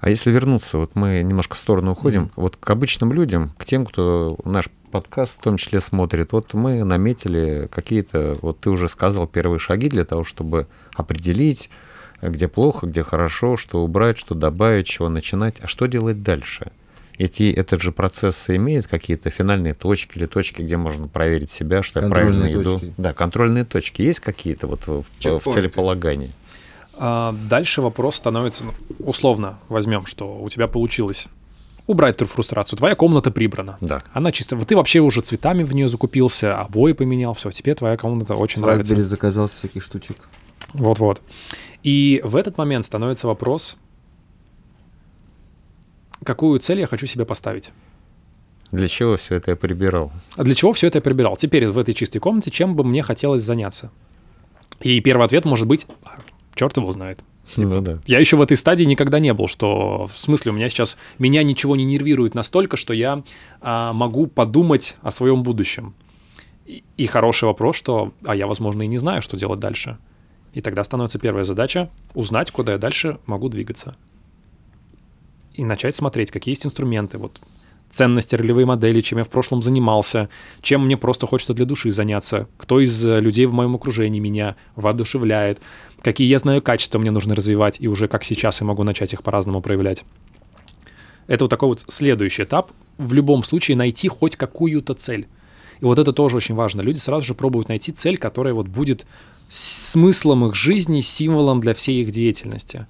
А 0.00 0.10
если 0.10 0.30
вернуться, 0.30 0.78
вот 0.78 0.94
мы 0.94 1.22
немножко 1.22 1.54
в 1.54 1.58
сторону 1.58 1.92
уходим, 1.92 2.30
вот 2.36 2.56
к 2.56 2.70
обычным 2.70 3.12
людям, 3.12 3.52
к 3.58 3.64
тем, 3.64 3.84
кто 3.84 4.38
наш 4.44 4.68
подкаст 4.92 5.38
в 5.38 5.42
том 5.42 5.56
числе 5.56 5.80
смотрит, 5.80 6.32
вот 6.32 6.54
мы 6.54 6.84
наметили 6.84 7.68
какие-то, 7.70 8.36
вот 8.40 8.60
ты 8.60 8.70
уже 8.70 8.88
сказал, 8.88 9.26
первые 9.26 9.58
шаги 9.58 9.88
для 9.88 10.04
того, 10.04 10.24
чтобы 10.24 10.66
определить, 10.94 11.68
где 12.22 12.48
плохо, 12.48 12.86
где 12.86 13.02
хорошо, 13.02 13.56
что 13.56 13.82
убрать, 13.82 14.18
что 14.18 14.34
добавить, 14.34 14.86
чего 14.86 15.08
начинать, 15.08 15.56
а 15.60 15.66
что 15.66 15.86
делать 15.86 16.22
дальше? 16.22 16.70
Эти, 17.18 17.50
этот 17.52 17.82
же 17.82 17.90
процесс 17.90 18.48
имеет 18.48 18.86
какие-то 18.86 19.30
финальные 19.30 19.74
точки 19.74 20.18
или 20.18 20.26
точки, 20.26 20.62
где 20.62 20.76
можно 20.76 21.08
проверить 21.08 21.50
себя, 21.50 21.82
что 21.82 22.00
я 22.00 22.08
правильно 22.08 22.42
Контрольные 22.42 22.62
иду? 22.62 22.78
точки. 22.78 22.94
Да, 22.96 23.12
контрольные 23.12 23.64
точки. 23.64 24.02
Есть 24.02 24.20
какие-то 24.20 24.68
вот 24.68 24.86
в, 24.86 25.02
в 25.20 25.40
целеполагании? 25.40 26.30
А 27.00 27.32
дальше 27.48 27.80
вопрос 27.80 28.16
становится, 28.16 28.64
ну, 28.64 28.72
условно 28.98 29.58
возьмем, 29.68 30.06
что 30.06 30.40
у 30.40 30.48
тебя 30.48 30.66
получилось 30.66 31.28
убрать 31.86 32.16
эту 32.16 32.26
фрустрацию, 32.26 32.76
твоя 32.76 32.94
комната 32.94 33.30
прибрана. 33.30 33.78
Да. 33.80 34.02
Она 34.12 34.30
чисто, 34.30 34.56
ты 34.56 34.76
вообще 34.76 35.00
уже 35.00 35.20
цветами 35.22 35.62
в 35.62 35.74
нее 35.74 35.88
закупился, 35.88 36.60
обои 36.60 36.92
поменял, 36.92 37.34
все, 37.34 37.50
тебе 37.50 37.74
твоя 37.74 37.96
комната 37.96 38.34
очень 38.34 38.60
нравится. 38.60 38.84
Вайлдберрис 38.84 39.06
заказал 39.06 39.46
всяких 39.46 39.82
штучек. 39.82 40.16
Вот-вот. 40.74 41.22
И 41.82 42.20
в 42.24 42.36
этот 42.36 42.58
момент 42.58 42.84
становится 42.84 43.26
вопрос, 43.26 43.78
какую 46.24 46.60
цель 46.60 46.80
я 46.80 46.86
хочу 46.86 47.06
себе 47.06 47.24
поставить? 47.24 47.70
Для 48.70 48.86
чего 48.86 49.16
все 49.16 49.36
это 49.36 49.52
я 49.52 49.56
прибирал? 49.56 50.12
А 50.36 50.44
для 50.44 50.54
чего 50.54 50.74
все 50.74 50.88
это 50.88 50.98
я 50.98 51.02
прибирал? 51.02 51.38
Теперь 51.38 51.68
в 51.68 51.78
этой 51.78 51.94
чистой 51.94 52.18
комнате 52.18 52.50
чем 52.50 52.74
бы 52.76 52.84
мне 52.84 53.02
хотелось 53.02 53.42
заняться? 53.42 53.90
И 54.80 55.00
первый 55.00 55.24
ответ 55.24 55.46
может 55.46 55.66
быть, 55.66 55.86
черт 56.58 56.76
его 56.76 56.90
знает. 56.92 57.20
Ну 57.56 57.80
да. 57.80 57.98
Я 58.06 58.18
еще 58.18 58.36
в 58.36 58.42
этой 58.42 58.56
стадии 58.56 58.84
никогда 58.84 59.20
не 59.20 59.32
был, 59.32 59.48
что 59.48 60.06
в 60.06 60.16
смысле 60.16 60.52
у 60.52 60.54
меня 60.54 60.68
сейчас 60.68 60.98
меня 61.18 61.42
ничего 61.42 61.76
не 61.76 61.84
нервирует 61.84 62.34
настолько, 62.34 62.76
что 62.76 62.92
я 62.92 63.22
а, 63.60 63.92
могу 63.92 64.26
подумать 64.26 64.96
о 65.02 65.10
своем 65.10 65.42
будущем. 65.42 65.94
И, 66.66 66.82
и 66.96 67.06
хороший 67.06 67.44
вопрос, 67.44 67.76
что 67.76 68.12
а 68.24 68.36
я, 68.36 68.46
возможно, 68.46 68.82
и 68.82 68.86
не 68.86 68.98
знаю, 68.98 69.22
что 69.22 69.38
делать 69.38 69.60
дальше. 69.60 69.96
И 70.52 70.60
тогда 70.60 70.84
становится 70.84 71.18
первая 71.18 71.44
задача 71.44 71.90
узнать, 72.14 72.50
куда 72.50 72.72
я 72.72 72.78
дальше 72.78 73.18
могу 73.26 73.48
двигаться. 73.48 73.96
И 75.54 75.64
начать 75.64 75.96
смотреть, 75.96 76.30
какие 76.30 76.52
есть 76.52 76.66
инструменты. 76.66 77.18
Вот 77.18 77.40
ценности, 77.90 78.34
ролевые 78.34 78.66
модели, 78.66 79.00
чем 79.00 79.18
я 79.18 79.24
в 79.24 79.28
прошлом 79.28 79.62
занимался, 79.62 80.28
чем 80.62 80.84
мне 80.84 80.96
просто 80.96 81.26
хочется 81.26 81.54
для 81.54 81.64
души 81.64 81.90
заняться, 81.90 82.48
кто 82.56 82.80
из 82.80 83.04
э, 83.04 83.20
людей 83.20 83.46
в 83.46 83.52
моем 83.52 83.74
окружении 83.74 84.20
меня 84.20 84.56
воодушевляет, 84.76 85.60
какие 86.02 86.28
я 86.28 86.38
знаю 86.38 86.62
качества 86.62 86.98
мне 86.98 87.10
нужно 87.10 87.34
развивать, 87.34 87.76
и 87.80 87.88
уже 87.88 88.08
как 88.08 88.24
сейчас 88.24 88.60
я 88.60 88.66
могу 88.66 88.84
начать 88.84 89.12
их 89.12 89.22
по-разному 89.22 89.60
проявлять. 89.60 90.04
Это 91.26 91.44
вот 91.44 91.50
такой 91.50 91.68
вот 91.68 91.84
следующий 91.88 92.44
этап. 92.44 92.72
В 92.96 93.12
любом 93.12 93.44
случае 93.44 93.76
найти 93.76 94.08
хоть 94.08 94.36
какую-то 94.36 94.94
цель. 94.94 95.28
И 95.80 95.84
вот 95.84 95.98
это 95.98 96.12
тоже 96.12 96.36
очень 96.36 96.54
важно. 96.54 96.80
Люди 96.80 96.98
сразу 96.98 97.26
же 97.26 97.34
пробуют 97.34 97.68
найти 97.68 97.92
цель, 97.92 98.16
которая 98.16 98.54
вот 98.54 98.66
будет 98.66 99.06
смыслом 99.48 100.46
их 100.46 100.54
жизни, 100.54 101.00
символом 101.00 101.60
для 101.60 101.74
всей 101.74 102.02
их 102.02 102.10
деятельности 102.10 102.86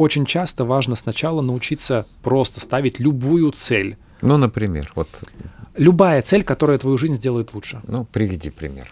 очень 0.00 0.24
часто 0.24 0.64
важно 0.64 0.96
сначала 0.96 1.42
научиться 1.42 2.06
просто 2.22 2.58
ставить 2.60 2.98
любую 3.00 3.52
цель. 3.52 3.98
Ну, 4.22 4.38
например, 4.38 4.90
вот. 4.94 5.08
Любая 5.76 6.22
цель, 6.22 6.42
которая 6.42 6.78
твою 6.78 6.96
жизнь 6.96 7.14
сделает 7.16 7.52
лучше. 7.52 7.82
Ну, 7.86 8.06
приведи 8.06 8.48
пример. 8.48 8.90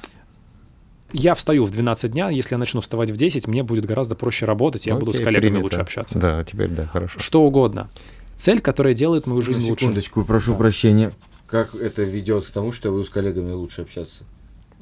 Я 1.13 1.35
встаю 1.35 1.65
в 1.65 1.71
12 1.71 2.13
дня, 2.13 2.29
если 2.29 2.55
я 2.55 2.59
начну 2.59 2.83
вставать 2.83 3.11
в 3.11 3.17
10, 3.17 3.49
мне 3.49 3.63
будет 3.63 3.87
гораздо 3.87 4.15
проще 4.17 4.45
работать, 4.45 4.87
я 4.87 4.95
Ну, 4.95 5.01
буду 5.01 5.15
с 5.15 5.17
коллегами 5.17 5.41
принято. 5.53 5.63
лучше 5.63 5.77
общаться. 5.81 6.19
Да, 6.19 6.45
теперь 6.45 6.71
да, 6.71 6.85
хорошо. 6.87 7.19
Что 7.19 7.43
угодно. 7.43 7.89
Цель, 8.37 8.61
которая 8.61 8.93
делает 8.93 9.27
мою 9.27 9.41
жизнь 9.41 9.67
лучше. 9.67 9.81
секундочку, 9.81 10.25
прошу 10.25 10.53
Да. 10.53 10.59
прощения. 10.59 11.11
Как 11.47 11.75
это 11.75 12.03
ведет 12.03 12.45
к 12.45 12.51
тому, 12.51 12.73
что 12.73 12.89
я 12.89 12.93
буду 12.93 13.05
с 13.05 13.09
коллегами 13.09 13.53
лучше 13.53 13.81
общаться? 13.83 14.25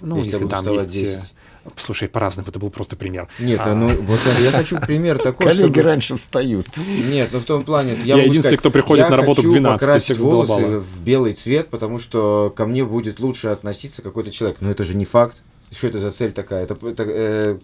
Ну, 0.00 0.16
если 0.16 0.30
если, 0.30 0.32
я 0.32 0.38
буду 0.40 0.50
там 0.50 0.58
вставать 0.64 0.94
есть... 0.94 1.14
в 1.14 1.18
э, 1.18 1.20
10. 1.20 1.34
Слушай, 1.76 2.08
по-разному, 2.08 2.48
это 2.48 2.58
был 2.58 2.70
просто 2.70 2.96
пример. 2.96 3.28
Нет, 3.38 3.60
А, 3.62 3.74
ну 3.74 3.88
вот 3.88 4.20
я 4.40 4.50
хочу 4.50 4.78
пример 4.80 5.18
такой, 5.18 5.46
Коллеги 5.46 5.72
чтобы... 5.72 5.82
раньше 5.82 6.16
встают. 6.16 6.66
Нет, 6.76 7.30
ну 7.32 7.40
в 7.40 7.44
том 7.44 7.64
плане, 7.64 7.92
я, 7.92 7.98
Я 7.98 8.16
могу 8.16 8.20
единственный, 8.28 8.40
сказать, 8.42 8.60
кто 8.60 8.70
приходит 8.70 9.04
я 9.04 9.10
на 9.10 9.16
работу 9.16 9.42
хочу 9.42 9.50
12, 9.52 9.80
покрасить 9.80 10.04
всех 10.04 10.18
волосы 10.18 10.52
задолбало. 10.54 10.80
в 10.80 11.00
белый 11.00 11.32
цвет, 11.32 11.68
потому 11.68 11.98
что 11.98 12.52
ко 12.54 12.66
мне 12.66 12.84
будет 12.84 13.20
лучше 13.20 13.48
относиться 13.48 14.02
какой-то 14.02 14.30
человек. 14.30 14.58
Но 14.60 14.70
это 14.70 14.84
же 14.84 14.96
не 14.96 15.04
факт. 15.04 15.42
Что 15.70 15.88
это 15.88 15.98
за 15.98 16.10
цель 16.10 16.32
такая? 16.32 16.64
Это, 16.64 16.74
это, 16.86 17.04
э, 17.06 17.58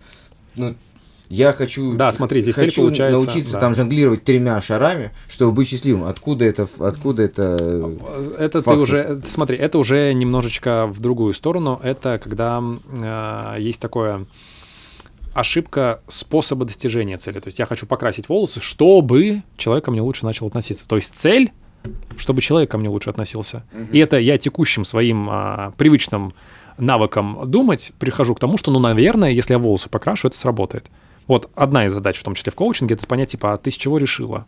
ну, 0.56 0.74
я 1.28 1.52
хочу, 1.52 1.94
Да, 1.94 2.12
смотри, 2.12 2.42
здесь 2.42 2.54
хочу 2.54 2.82
получается, 2.82 3.18
научиться 3.18 3.52
да. 3.54 3.60
там 3.60 3.74
жонглировать 3.74 4.24
тремя 4.24 4.60
шарами, 4.60 5.10
чтобы 5.28 5.52
быть 5.52 5.68
счастливым. 5.68 6.04
Откуда 6.04 6.44
это? 6.44 6.68
Откуда 6.78 7.22
это? 7.22 7.96
Это 8.38 8.58
ты 8.58 8.64
факты. 8.64 8.82
уже, 8.82 8.98
э, 8.98 9.20
смотри, 9.28 9.56
это 9.56 9.78
уже 9.78 10.12
немножечко 10.12 10.86
в 10.86 11.00
другую 11.00 11.34
сторону. 11.34 11.80
Это 11.82 12.20
когда 12.22 12.62
э, 13.00 13.56
есть 13.60 13.80
такое 13.80 14.26
ошибка 15.34 16.00
способа 16.08 16.64
достижения 16.64 17.16
цели. 17.18 17.40
То 17.40 17.48
есть 17.48 17.58
я 17.58 17.66
хочу 17.66 17.86
покрасить 17.86 18.28
волосы, 18.28 18.60
чтобы 18.60 19.42
человек 19.56 19.84
ко 19.84 19.90
мне 19.90 20.02
лучше 20.02 20.24
начал 20.24 20.46
относиться. 20.46 20.86
То 20.86 20.96
есть 20.96 21.14
цель, 21.16 21.52
чтобы 22.16 22.42
человек 22.42 22.70
ко 22.70 22.78
мне 22.78 22.88
лучше 22.88 23.10
относился. 23.10 23.64
И 23.90 23.98
это 23.98 24.18
я 24.18 24.38
текущим 24.38 24.84
своим 24.84 25.28
а, 25.30 25.72
привычным 25.76 26.32
навыком 26.78 27.40
думать 27.46 27.92
прихожу 27.98 28.34
к 28.34 28.40
тому, 28.40 28.56
что, 28.56 28.70
ну, 28.70 28.78
наверное, 28.78 29.30
если 29.30 29.54
я 29.54 29.58
волосы 29.58 29.88
покрашу, 29.88 30.28
это 30.28 30.36
сработает. 30.36 30.86
Вот 31.28 31.50
одна 31.54 31.86
из 31.86 31.92
задач, 31.92 32.18
в 32.18 32.22
том 32.22 32.34
числе 32.34 32.52
в 32.52 32.54
коучинге, 32.54 32.94
это 32.94 33.06
понять, 33.06 33.30
типа, 33.30 33.54
а 33.54 33.58
ты 33.58 33.70
с 33.70 33.74
чего 33.74 33.98
решила? 33.98 34.46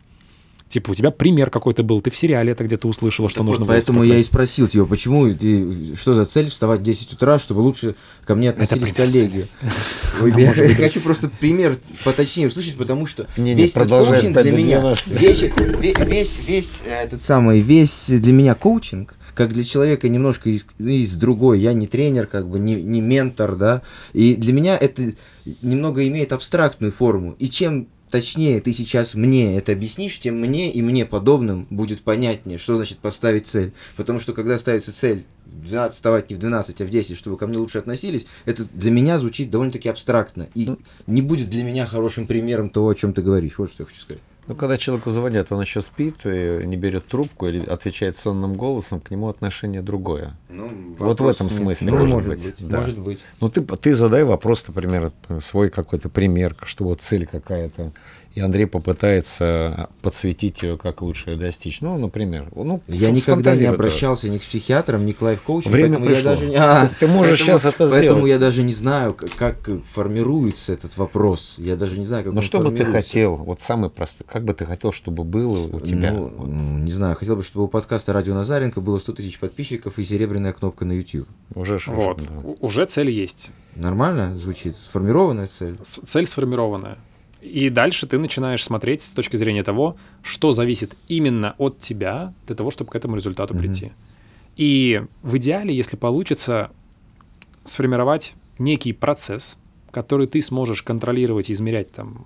Типа, 0.67 0.89
у 0.89 0.95
тебя 0.95 1.11
пример 1.11 1.51
какой-то 1.51 1.83
был, 1.83 2.01
ты 2.01 2.09
в 2.09 2.17
сериале 2.17 2.51
это 2.51 2.63
где-то 2.63 2.87
услышала, 2.87 3.29
что 3.29 3.39
Так 3.41 3.47
нужно 3.47 3.65
вот, 3.65 3.71
поэтому 3.71 4.01
я 4.03 4.17
и 4.17 4.23
спросил 4.23 4.67
тебя, 4.67 4.85
почему, 4.85 5.31
ты- 5.31 5.95
что 5.95 6.15
за 6.15 6.25
цель 6.25 6.47
вставать 6.47 6.79
в 6.79 6.83
10 6.83 7.13
утра, 7.13 7.37
чтобы 7.37 7.59
лучше 7.59 7.95
ко 8.25 8.33
мне 8.33 8.49
относились 8.49 8.91
коллеги. 8.91 9.45
Ой, 10.21 10.33
я, 10.35 10.51
хочу 10.75 11.01
просто 11.01 11.29
пример 11.29 11.77
поточнее 12.03 12.47
услышать, 12.47 12.77
потому 12.77 13.05
что 13.05 13.27
весь 13.53 13.75
этот 13.75 13.89
коучинг 13.89 14.33
для 14.41 14.51
меня, 14.51 14.79
весь, 15.11 15.43
ве- 15.43 16.09
весь, 16.09 16.39
весь 16.47 16.81
э, 16.83 17.03
этот 17.03 17.21
самый, 17.21 17.59
весь 17.61 18.09
для 18.09 18.33
меня 18.33 18.55
коучинг, 18.55 19.15
как 19.35 19.53
для 19.53 19.63
человека 19.63 20.09
немножко 20.09 20.49
из, 20.49 20.65
из 20.79 21.15
другой, 21.15 21.59
я 21.59 21.73
не 21.73 21.85
тренер, 21.85 22.25
как 22.25 22.49
бы, 22.49 22.57
не, 22.57 22.81
не 22.81 23.01
ментор, 23.01 23.55
да, 23.55 23.81
и 24.13 24.35
для 24.35 24.53
меня 24.53 24.77
это 24.77 25.13
немного 25.61 26.07
имеет 26.07 26.33
абстрактную 26.33 26.91
форму, 26.91 27.35
и 27.37 27.49
чем 27.49 27.87
точнее 28.15 28.61
ты 28.61 28.71
сейчас 28.71 29.13
мне 29.13 29.57
это 29.57 29.73
объяснишь, 29.73 30.17
тем 30.19 30.39
мне 30.39 30.71
и 30.71 30.81
мне 30.81 31.05
подобным 31.05 31.67
будет 31.69 32.01
понятнее, 32.01 32.57
что 32.57 32.77
значит 32.77 32.99
поставить 32.99 33.45
цель. 33.45 33.73
Потому 33.97 34.19
что 34.19 34.31
когда 34.31 34.57
ставится 34.57 34.93
цель 34.93 35.25
в 35.45 35.67
12 35.67 35.95
вставать 35.95 36.29
не 36.29 36.37
в 36.37 36.39
12, 36.39 36.81
а 36.81 36.85
в 36.85 36.89
10, 36.89 37.17
чтобы 37.17 37.37
ко 37.37 37.45
мне 37.47 37.57
лучше 37.57 37.79
относились, 37.79 38.25
это 38.45 38.65
для 38.73 38.91
меня 38.91 39.17
звучит 39.17 39.49
довольно-таки 39.49 39.89
абстрактно. 39.89 40.47
И 40.55 40.69
не 41.07 41.21
будет 41.21 41.49
для 41.49 41.63
меня 41.63 41.85
хорошим 41.85 42.25
примером 42.25 42.69
того, 42.69 42.89
о 42.89 42.95
чем 42.95 43.13
ты 43.13 43.21
говоришь. 43.21 43.57
Вот 43.57 43.69
что 43.69 43.83
я 43.83 43.87
хочу 43.87 43.99
сказать. 43.99 44.23
Ну, 44.47 44.55
когда 44.55 44.77
человеку 44.77 45.09
звонят, 45.09 45.51
он 45.51 45.61
еще 45.61 45.81
спит, 45.81 46.17
и 46.25 46.61
не 46.65 46.77
берет 46.77 47.07
трубку 47.07 47.47
или 47.47 47.65
отвечает 47.65 48.15
сонным 48.15 48.53
голосом, 48.53 48.99
к 48.99 49.09
нему 49.09 49.27
отношение 49.27 49.81
другое. 49.81 50.35
Ну, 50.49 50.69
Вот 50.99 51.19
в 51.19 51.27
этом 51.27 51.49
смысле 51.49 51.91
Ну, 51.91 51.97
может 51.97 52.13
может 52.13 52.29
быть, 52.29 52.45
быть. 52.45 52.67
да. 52.67 52.79
Может 52.79 52.99
быть. 52.99 53.19
Ну, 53.41 53.49
ты, 53.49 53.61
ты 53.61 53.93
задай 53.95 54.23
вопрос, 54.23 54.63
например, 54.67 55.11
свой 55.41 55.69
какой-то 55.69 56.09
пример, 56.09 56.55
что 56.63 56.83
вот 56.83 57.01
цель 57.01 57.25
какая-то, 57.25 57.91
и 58.35 58.41
Андрей 58.41 58.67
попытается 58.67 59.89
подсветить 60.01 60.61
ее, 60.61 60.77
как 60.77 61.01
лучше 61.01 61.31
ее 61.31 61.37
достичь. 61.37 61.81
Ну, 61.81 61.97
например. 61.97 62.49
Ну, 62.53 62.81
Я 62.87 63.11
никогда 63.11 63.55
не 63.55 63.65
обращался 63.65 64.29
ни 64.29 64.37
к 64.37 64.41
психиатрам, 64.41 65.05
ни 65.05 65.13
к 65.13 65.21
лайф-коучам, 65.21 65.71
Время 65.71 65.95
поэтому 65.99 66.09
я 66.09 66.15
пришло. 66.15 66.31
даже 66.31 66.45
не... 66.47 66.55
А, 66.59 66.89
Ты- 66.99 67.07
можешь 67.07 67.39
поэтому- 67.39 67.59
щас 67.59 67.65
это 67.73 67.87
Поэтому 67.89 68.01
сделать. 68.19 68.29
я 68.29 68.37
даже 68.39 68.63
не 68.63 68.73
знаю, 68.73 69.13
как 69.37 69.69
формируется 69.83 70.73
этот 70.73 70.97
вопрос. 70.97 71.55
Я 71.57 71.75
даже 71.75 71.97
не 71.97 72.05
знаю, 72.05 72.23
как 72.25 72.33
Ну, 72.33 72.39
он 72.39 72.43
что 72.43 72.59
бы 72.59 72.71
ты 72.71 72.85
хотел? 72.85 73.35
Вот 73.35 73.61
самый 73.61 73.89
простой. 73.89 74.27
Как 74.29 74.43
бы 74.43 74.53
ты 74.53 74.65
хотел, 74.65 74.91
чтобы 74.91 75.23
было 75.23 75.57
у 75.67 75.79
тебя? 75.79 76.11
Ну, 76.11 76.27
Вот. 76.35 76.47
не 76.47 76.91
знаю, 76.91 77.15
хотел 77.15 77.35
бы, 77.37 77.43
чтобы 77.43 77.65
у 77.65 77.67
подкаста 77.69 78.11
Радио 78.13 78.33
Назаренко 78.33 78.81
было 78.81 78.97
100 78.99 79.13
тысяч 79.13 79.39
подписчиков 79.39 79.97
и 79.97 80.03
серебряная 80.03 80.51
кнопка 80.53 80.83
на 80.85 80.91
YouTube. 80.91 81.27
Уже 81.53 81.79
Вот, 81.87 82.17
да. 82.21 82.49
уже 82.59 82.85
цель 82.85 83.09
есть. 83.11 83.49
Нормально 83.75 84.37
звучит? 84.37 84.75
Сформированная 84.75 85.47
цель? 85.47 85.77
С- 85.83 86.01
цель 86.07 86.25
сформированная. 86.27 86.97
И 87.53 87.69
дальше 87.69 88.07
ты 88.07 88.17
начинаешь 88.17 88.63
смотреть 88.63 89.01
с 89.03 89.13
точки 89.13 89.37
зрения 89.37 89.63
того, 89.63 89.97
что 90.23 90.51
зависит 90.51 90.95
именно 91.07 91.53
от 91.57 91.79
тебя 91.79 92.33
для 92.47 92.55
того, 92.55 92.71
чтобы 92.71 92.91
к 92.91 92.95
этому 92.95 93.15
результату 93.15 93.53
Мгм. 93.53 93.61
прийти. 93.63 93.91
И 94.57 95.03
в 95.21 95.37
идеале, 95.37 95.73
если 95.75 95.95
получится 95.95 96.71
сформировать 97.63 98.33
некий 98.57 98.93
процесс, 98.93 99.57
который 99.91 100.27
ты 100.27 100.41
сможешь 100.41 100.81
контролировать 100.83 101.49
и 101.49 101.53
измерять 101.53 101.91
там, 101.91 102.25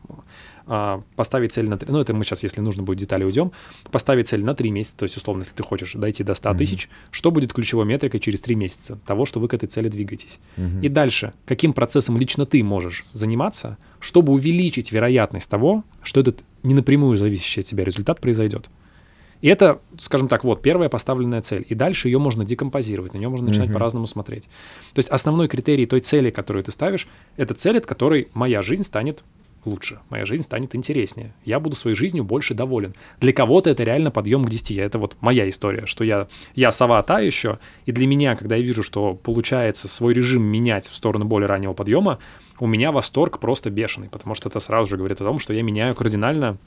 а, 0.66 1.04
поставить 1.16 1.52
цель 1.54 1.70
на... 1.70 1.78
Ну, 1.88 2.00
это 2.00 2.14
мы 2.14 2.24
сейчас, 2.24 2.44
если 2.44 2.62
нужно 2.62 2.84
будет 2.84 2.98
детали 3.00 3.24
уйдем. 3.24 3.52
Поставить 3.92 4.28
цель 4.28 4.44
на 4.44 4.56
3 4.56 4.72
месяца, 4.72 4.98
то 4.98 5.04
есть, 5.04 5.18
условно, 5.18 5.42
если 5.42 5.54
ты 5.54 5.64
хочешь 5.64 5.94
дойти 5.94 6.24
до 6.24 6.34
100 6.34 6.50
Мгм. 6.50 6.58
тысяч, 6.60 6.90
что 7.12 7.32
будет 7.32 7.54
ключевой 7.54 7.86
метрикой 7.86 8.20
через 8.20 8.42
3 8.42 8.56
месяца 8.56 8.98
того, 9.06 9.26
что 9.26 9.40
вы 9.40 9.48
к 9.48 9.54
этой 9.54 9.68
цели 9.68 9.90
двигаетесь? 9.90 10.40
Мгм. 10.58 10.82
И 10.82 10.90
дальше, 10.90 11.34
каким 11.46 11.74
процессом 11.74 12.18
лично 12.18 12.46
ты 12.46 12.64
можешь 12.64 13.06
заниматься, 13.14 13.78
чтобы 14.00 14.34
увеличить 14.34 14.92
вероятность 14.92 15.50
того, 15.50 15.84
что 16.04 16.20
этот 16.20 16.40
не 16.64 16.74
напрямую 16.74 17.18
зависящий 17.18 17.62
от 17.62 17.68
тебя 17.68 17.84
результат 17.84 18.20
произойдет. 18.20 18.70
И 19.42 19.48
это, 19.48 19.80
скажем 19.98 20.28
так, 20.28 20.44
вот 20.44 20.62
первая 20.62 20.90
поставленная 20.90 21.42
цель. 21.42 21.66
И 21.70 21.76
дальше 21.76 22.10
ее 22.10 22.20
можно 22.20 22.44
декомпозировать, 22.44 23.14
на 23.14 23.18
нее 23.18 23.30
можно 23.30 23.48
начинать 23.48 23.70
Мгм. 23.70 23.74
по-разному 23.76 24.06
смотреть. 24.08 24.44
То 24.94 25.00
есть 25.00 25.10
основной 25.10 25.48
критерий 25.48 25.86
той 25.86 26.02
цели, 26.02 26.30
которую 26.30 26.64
ты 26.64 26.72
ставишь, 26.74 27.08
это 27.38 27.54
цель, 27.54 27.78
от 27.78 27.86
которой 27.86 28.28
моя 28.34 28.62
жизнь 28.62 28.84
станет 28.84 29.24
лучше, 29.66 30.00
моя 30.10 30.26
жизнь 30.26 30.44
станет 30.44 30.76
интереснее. 30.76 31.34
Я 31.46 31.60
буду 31.60 31.76
своей 31.76 31.96
жизнью 31.96 32.24
больше 32.24 32.54
доволен. 32.54 32.94
Для 33.20 33.32
кого-то 33.34 33.70
это 33.70 33.84
реально 33.84 34.12
подъем 34.12 34.44
к 34.44 34.50
10. 34.50 34.78
Это 34.78 35.00
вот 35.00 35.16
моя 35.22 35.50
история, 35.50 35.86
что 35.86 36.04
я, 36.04 36.28
я 36.56 36.72
сова 36.72 37.02
та 37.04 37.20
еще, 37.20 37.60
и 37.86 37.92
для 37.92 38.08
меня, 38.08 38.36
когда 38.36 38.56
я 38.56 38.62
вижу, 38.64 38.84
что 38.84 39.14
получается 39.16 39.88
свой 39.88 40.14
режим 40.14 40.44
менять 40.44 40.88
в 40.88 40.96
сторону 40.96 41.26
более 41.26 41.48
раннего 41.48 41.74
подъема, 41.74 42.20
у 42.60 42.68
меня 42.68 42.92
восторг 42.92 43.40
просто 43.40 43.70
бешеный, 43.70 44.10
потому 44.10 44.36
что 44.36 44.50
это 44.50 44.60
сразу 44.60 44.90
же 44.90 44.98
говорит 44.98 45.20
о 45.22 45.24
том, 45.24 45.40
что 45.40 45.54
я 45.54 45.64
меняю 45.64 45.94
кардинально 45.96 46.58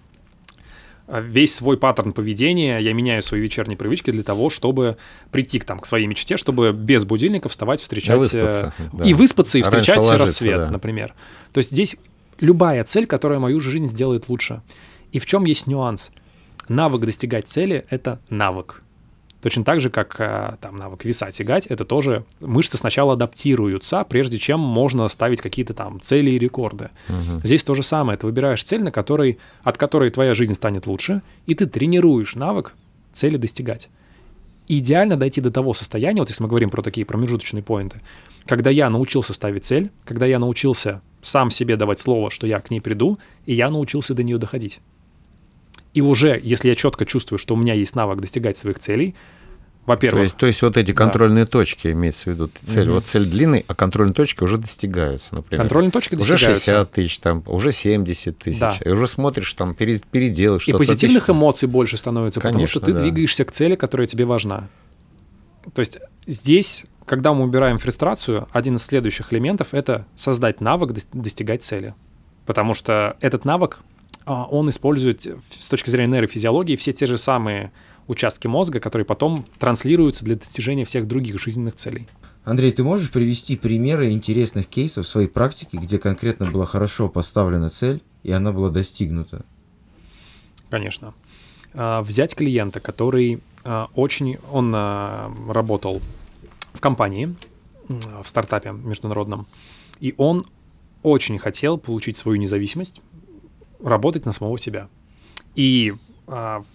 а, 1.07 1.21
весь 1.21 1.55
свой 1.55 1.77
паттерн 1.77 2.13
поведения, 2.13 2.79
я 2.79 2.93
меняю 2.93 3.23
свои 3.23 3.41
вечерние 3.41 3.77
привычки 3.77 4.11
для 4.11 4.23
того, 4.23 4.51
чтобы 4.51 4.97
прийти 5.31 5.59
к, 5.59 5.65
там, 5.65 5.79
к 5.79 5.87
своей 5.87 6.07
мечте, 6.07 6.37
чтобы 6.37 6.73
без 6.73 7.05
будильника 7.05 7.49
вставать, 7.49 7.81
встречать... 7.81 8.19
выспаться, 8.19 8.75
э, 8.79 8.83
да. 8.93 9.05
И 9.05 9.15
выспаться, 9.15 9.59
и 9.59 9.63
встречать 9.63 9.97
ложиться, 9.97 10.19
рассвет, 10.19 10.59
да. 10.59 10.71
например. 10.71 11.15
То 11.53 11.59
есть 11.59 11.71
здесь 11.71 11.97
любая 12.41 12.85
цель, 12.85 13.07
которая 13.07 13.39
мою 13.39 13.61
жизнь 13.61 13.87
сделает 13.87 14.29
лучше. 14.29 14.63
И 15.11 15.19
в 15.19 15.27
чем 15.27 15.45
есть 15.45 15.67
нюанс? 15.67 16.11
Навык 16.69 17.05
достигать 17.05 17.49
цели— 17.49 17.85
это 17.91 18.21
навык. 18.31 18.82
Точно 19.43 19.65
так 19.65 19.81
же, 19.81 19.91
как 19.91 20.17
э, 20.21 20.57
там 20.61 20.77
навык 20.77 21.05
веса 21.05 21.33
тягать, 21.33 21.67
это 21.67 21.85
тоже 21.85 22.25
мышцы 22.41 22.77
сначала 22.79 23.15
адаптируются, 23.15 24.05
прежде 24.09 24.39
чем 24.39 24.61
можно 24.61 25.09
ставить 25.09 25.41
какие-то 25.41 25.75
там 25.75 26.01
цели 26.01 26.31
и 26.31 26.39
рекорды. 26.39 26.91
Мгм. 27.09 27.41
Здесь 27.43 27.65
то 27.65 27.75
же 27.75 27.83
самое. 27.83 28.17
Ты 28.17 28.27
выбираешь 28.27 28.63
цель, 28.63 28.85
на 28.85 28.93
которой, 28.93 29.39
от 29.65 29.79
которой 29.79 30.11
твоя 30.11 30.35
жизнь 30.35 30.55
станет 30.55 30.87
лучше, 30.87 31.23
и 31.47 31.57
ты 31.57 31.67
тренируешь 31.67 32.37
навык 32.37 32.75
цели 33.13 33.37
достигать. 33.37 33.89
Идеально 34.69 35.17
дойти 35.17 35.41
до 35.41 35.51
того 35.51 35.75
состояния, 35.75 36.21
вот 36.21 36.29
если 36.29 36.45
мы 36.45 36.49
говорим 36.49 36.71
про 36.71 36.81
такие 36.81 37.05
промежуточные 37.05 37.65
поинты, 37.65 38.01
когда 38.47 38.71
я 38.71 38.89
научился 38.91 39.35
ставить 39.35 39.65
цель, 39.65 39.91
когда 40.05 40.25
я 40.25 40.39
научился 40.39 41.01
сам 41.21 41.51
себе 41.51 41.77
давать 41.77 41.99
слово, 41.99 42.31
что 42.31 42.47
я 42.47 42.61
к 42.61 42.71
ней 42.71 42.81
приду, 42.81 43.19
и 43.45 43.55
я 43.55 43.71
научился 43.71 44.15
до 44.15 44.23
нее 44.23 44.39
доходить. 44.39 44.81
И 45.95 46.01
уже, 46.01 46.41
если 46.43 46.69
я 46.69 46.75
четко 46.75 47.05
чувствую, 47.07 47.39
что 47.39 47.55
у 47.55 47.57
меня 47.57 47.75
есть 47.75 47.95
навык 47.95 48.21
достигать 48.21 48.57
своих 48.59 48.79
целей, 48.79 49.13
То 49.13 49.17
во-первых, 49.87 50.23
есть, 50.23 50.37
то 50.37 50.47
есть 50.47 50.63
вот 50.63 50.77
эти 50.77 50.93
Да. 50.93 50.97
контрольные 50.97 51.45
точки 51.45 51.89
имеется 51.89 52.31
в 52.31 52.33
виду 52.35 52.51
цель. 52.65 52.85
Мгм. 52.87 52.95
Вот 52.95 53.07
цель 53.07 53.25
длинной, 53.27 53.65
а 53.67 53.75
контрольные 53.75 54.15
точки 54.15 54.43
уже 54.43 54.57
достигаются, 54.57 55.35
например. 55.35 55.61
контрольные 55.61 55.91
точки 55.91 56.15
Уже 56.15 56.33
достигаются. 56.35 56.61
60 56.65 56.91
тысяч, 56.93 57.19
там, 57.19 57.43
уже 57.47 57.73
70 57.73 58.39
тысяч. 58.39 58.61
Да. 58.61 58.77
И 58.85 58.89
уже 58.89 59.07
смотришь, 59.07 59.53
там, 59.55 59.75
пере- 59.75 60.01
переделал 60.11 60.59
И 60.59 60.61
что-то. 60.61 60.79
позитивных 60.79 61.25
тысяч. 61.27 61.37
эмоций 61.37 61.69
больше 61.69 61.97
становится, 61.97 62.41
потому 62.41 62.67
что 62.69 62.81
Конечно, 62.81 62.81
ты 62.81 62.93
да. 62.93 63.01
двигаешься 63.01 63.45
к 63.45 63.53
цели, 63.53 63.75
которая 63.75 64.07
тебе 64.07 64.25
важна. 64.25 64.69
То 65.75 65.81
есть 65.81 65.99
здесь, 66.27 66.85
когда 67.05 67.35
мы 67.35 67.45
убираем 67.45 67.79
фрустрацию, 67.79 68.49
один 68.53 68.77
из 68.77 68.85
следующих 68.85 69.33
элементов— 69.33 69.69
это 69.75 70.07
создать 70.15 70.61
навык 70.61 70.93
дос- 70.93 71.09
достигать 71.13 71.65
цели. 71.65 71.95
Потому 72.47 72.73
что 72.75 73.17
этот 73.21 73.45
навык, 73.45 73.81
он 74.27 74.71
использует 74.71 75.27
с 75.51 75.69
точки 75.69 75.91
зрения 75.91 76.13
нейрофизиологии 76.13 76.77
все 76.77 76.93
те 76.93 77.07
же 77.07 77.19
самые 77.19 77.73
участки 78.07 78.47
мозга, 78.47 78.81
которые 78.81 79.07
потом 79.07 79.45
транслируются 79.59 80.25
для 80.25 80.37
достижения 80.37 80.85
всех 80.85 81.07
других 81.07 81.41
жизненных 81.41 81.77
целей. 81.77 82.09
Андрей, 82.45 82.73
ты 82.73 82.83
можешь 82.83 83.11
привести 83.11 83.57
примеры 83.57 84.11
интересных 84.11 84.67
кейсов 84.67 85.07
в 85.07 85.09
своей 85.09 85.29
практике, 85.29 85.79
где 85.79 85.99
конкретно 85.99 86.51
была 86.51 86.67
хорошо 86.67 87.09
поставлена 87.09 87.69
цель, 87.71 88.03
и 88.25 88.33
она 88.33 88.53
была 88.53 88.69
достигнута? 88.69 89.45
Конечно. 90.69 91.15
А, 91.75 92.03
Взять 92.03 92.35
клиента, 92.35 92.81
который 92.81 93.41
а, 93.65 93.89
очень... 93.95 94.39
Он 94.51 94.73
а, 94.75 95.33
работал 95.47 96.01
в 96.73 96.81
компании, 96.81 97.35
в 97.89 98.27
стартапе 98.27 98.73
международном, 98.73 99.47
и 100.01 100.15
он 100.17 100.43
очень 101.03 101.39
хотел 101.39 101.79
получить 101.79 102.17
свою 102.17 102.39
независимость, 102.39 103.03
работать 103.83 104.25
на 104.27 104.33
самого 104.33 104.59
себя. 104.59 104.89
И 105.55 105.95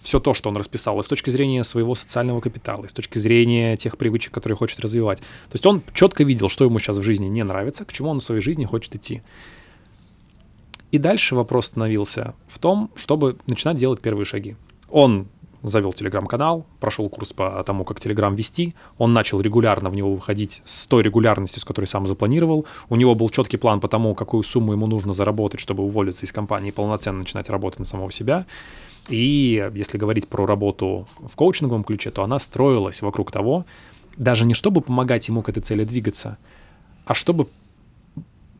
все 0.02 0.20
то, 0.20 0.34
что 0.34 0.50
он 0.50 0.56
расписал, 0.56 1.00
и 1.00 1.02
с 1.02 1.06
точки 1.08 1.30
зрения 1.30 1.64
своего 1.64 1.94
социального 1.94 2.40
капитала, 2.40 2.84
и 2.84 2.88
с 2.88 2.92
точки 2.92 3.18
зрения 3.18 3.76
тех 3.76 3.96
привычек, 3.96 4.32
которые 4.32 4.56
хочет 4.56 4.78
развивать. 4.80 5.18
То 5.18 5.54
есть 5.54 5.66
он 5.66 5.82
четко 5.94 6.22
видел, 6.22 6.48
что 6.48 6.64
ему 6.64 6.78
сейчас 6.78 6.98
в 6.98 7.02
жизни 7.02 7.26
не 7.26 7.42
нравится, 7.42 7.84
к 7.84 7.92
чему 7.92 8.10
он 8.10 8.20
в 8.20 8.24
своей 8.24 8.42
жизни 8.42 8.66
хочет 8.66 8.94
идти. 8.94 9.22
И 10.92 10.98
дальше 10.98 11.34
вопрос 11.34 11.66
становился 11.66 12.34
в 12.46 12.58
том, 12.58 12.90
чтобы 12.94 13.38
начинать 13.46 13.78
делать 13.78 14.00
первые 14.00 14.26
шаги. 14.26 14.54
Он 14.90 15.28
завел 15.62 15.92
телеграм-канал, 15.92 16.66
прошел 16.80 17.08
курс 17.08 17.32
по 17.32 17.62
тому, 17.64 17.84
как 17.84 18.00
телеграм 18.00 18.34
вести, 18.34 18.74
он 18.96 19.12
начал 19.12 19.40
регулярно 19.40 19.90
в 19.90 19.94
него 19.94 20.14
выходить 20.14 20.62
с 20.64 20.86
той 20.86 21.02
регулярностью, 21.02 21.60
с 21.60 21.64
которой 21.64 21.86
сам 21.86 22.06
запланировал. 22.06 22.66
У 22.88 22.96
него 22.96 23.14
был 23.14 23.28
четкий 23.30 23.56
план 23.56 23.80
по 23.80 23.88
тому, 23.88 24.14
какую 24.14 24.42
сумму 24.42 24.72
ему 24.72 24.86
нужно 24.86 25.12
заработать, 25.12 25.60
чтобы 25.60 25.82
уволиться 25.82 26.26
из 26.26 26.32
компании 26.32 26.68
и 26.68 26.72
полноценно 26.72 27.18
начинать 27.18 27.50
работать 27.50 27.80
на 27.80 27.86
самого 27.86 28.12
себя. 28.12 28.46
И 29.08 29.70
если 29.74 29.98
говорить 29.98 30.28
про 30.28 30.46
работу 30.46 31.06
в 31.18 31.34
коучинговом 31.34 31.82
ключе, 31.82 32.10
то 32.10 32.22
она 32.22 32.38
строилась 32.38 33.02
вокруг 33.02 33.32
того, 33.32 33.64
даже 34.16 34.44
не 34.44 34.54
чтобы 34.54 34.80
помогать 34.80 35.28
ему 35.28 35.42
к 35.42 35.48
этой 35.48 35.62
цели 35.62 35.84
двигаться, 35.84 36.38
а 37.06 37.14
чтобы 37.14 37.48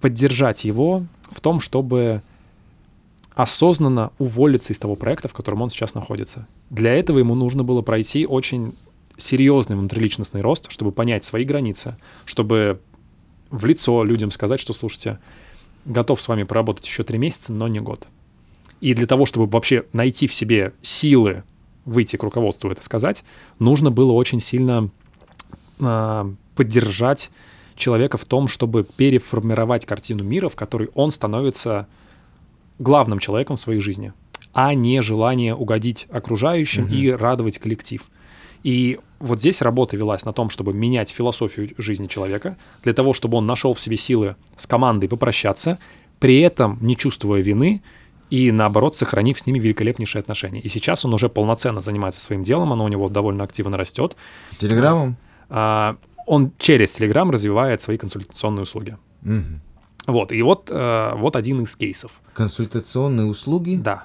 поддержать 0.01 0.65
его 0.65 1.05
в 1.31 1.41
том, 1.41 1.61
чтобы 1.61 2.23
осознанно 3.35 4.11
уволиться 4.19 4.73
из 4.73 4.79
того 4.79 4.97
проекта, 4.97 5.29
в 5.29 5.33
котором 5.33 5.63
он 5.63 5.71
сейчас 5.71 5.95
находится. 5.95 6.47
Для 6.71 6.95
этого 6.95 7.19
ему 7.19 7.35
нужно 7.35 7.65
было 7.65 7.83
пройти 7.83 8.27
очень 8.27 8.75
серьезный 9.17 9.77
внутриличностный 9.77 10.41
рост, 10.43 10.71
чтобы 10.71 10.93
понять 10.93 11.25
свои 11.25 11.45
границы, 11.45 11.97
чтобы 12.25 12.81
в 13.51 13.65
лицо 13.65 14.05
людям 14.05 14.31
сказать, 14.31 14.61
что, 14.61 14.73
слушайте, 14.73 15.19
готов 15.85 16.21
с 16.21 16.29
вами 16.29 16.43
поработать 16.45 16.87
еще 16.87 17.03
три 17.03 17.19
месяца, 17.19 17.53
но 17.53 17.69
не 17.69 17.81
год. 17.81 18.07
И 18.81 18.95
для 18.95 19.07
того, 19.07 19.27
чтобы 19.27 19.47
вообще 19.47 19.87
найти 19.93 20.27
в 20.27 20.35
себе 20.35 20.73
силы 20.83 21.43
выйти 21.85 22.17
к 22.17 22.23
руководству 22.23 22.71
это 22.71 22.83
сказать, 22.83 23.25
нужно 23.59 23.91
было 23.91 24.13
очень 24.13 24.41
сильно 24.41 24.91
а, 25.81 26.31
поддержать 26.55 27.31
человека 27.75 28.19
в 28.19 28.25
том, 28.25 28.47
чтобы 28.47 28.85
переформировать 28.85 29.87
картину 29.87 30.23
мира, 30.23 30.49
в 30.49 30.57
которой 30.57 30.91
он 30.95 31.11
становится 31.13 31.89
главным 32.79 33.19
человеком 33.19 33.57
в 33.57 33.61
своей 33.61 33.81
жизни, 33.81 34.13
а 34.61 34.75
не 34.75 35.03
желание 35.03 35.55
угодить 35.55 36.09
окружающим 36.11 36.85
Мгм. 36.87 36.93
и 36.95 37.11
радовать 37.13 37.59
коллектив. 37.59 38.03
И 38.65 38.99
вот 39.21 39.39
здесь 39.39 39.63
работа 39.63 39.97
велась 39.97 40.25
на 40.25 40.33
том, 40.33 40.51
чтобы 40.51 40.73
менять 40.75 41.11
философию 41.11 41.71
жизни 41.79 42.09
человека, 42.09 42.57
для 42.83 42.93
того, 42.93 43.13
чтобы 43.13 43.37
он 43.39 43.47
нашел 43.47 43.73
в 43.73 43.79
себе 43.79 43.97
силы 43.97 44.35
с 44.57 44.67
командой 44.67 45.07
попрощаться, 45.09 45.79
при 46.19 46.41
этом 46.41 46.77
не 46.81 46.97
чувствуя 46.97 47.41
вины 47.41 47.83
и, 48.31 48.51
наоборот, 48.51 48.97
сохранив 48.97 49.39
с 49.39 49.47
ними 49.47 49.61
великолепнейшие 49.61 50.19
отношения. 50.21 50.61
И 50.61 50.69
сейчас 50.69 51.05
он 51.05 51.15
уже 51.15 51.29
полноценно 51.29 51.81
занимается 51.81 52.21
своим 52.21 52.43
делом, 52.43 52.73
оно 52.73 52.85
у 52.85 52.89
него 52.89 53.09
довольно 53.09 53.45
активно 53.45 53.77
растет. 53.77 54.17
Телеграммом? 54.59 55.17
А, 55.51 55.97
Он 56.27 56.51
через 56.59 56.91
Telegram 56.99 57.31
развивает 57.31 57.81
свои 57.81 57.97
консультационные 57.97 58.65
услуги. 58.65 58.97
Мгм. 59.23 59.61
Вот, 60.09 60.33
и 60.33 60.41
вот, 60.41 60.71
э, 60.73 61.13
вот 61.17 61.37
один 61.37 61.61
из 61.61 61.77
кейсов. 61.77 62.11
Консультационные 62.33 63.27
услуги? 63.27 63.77
Да. 63.77 64.05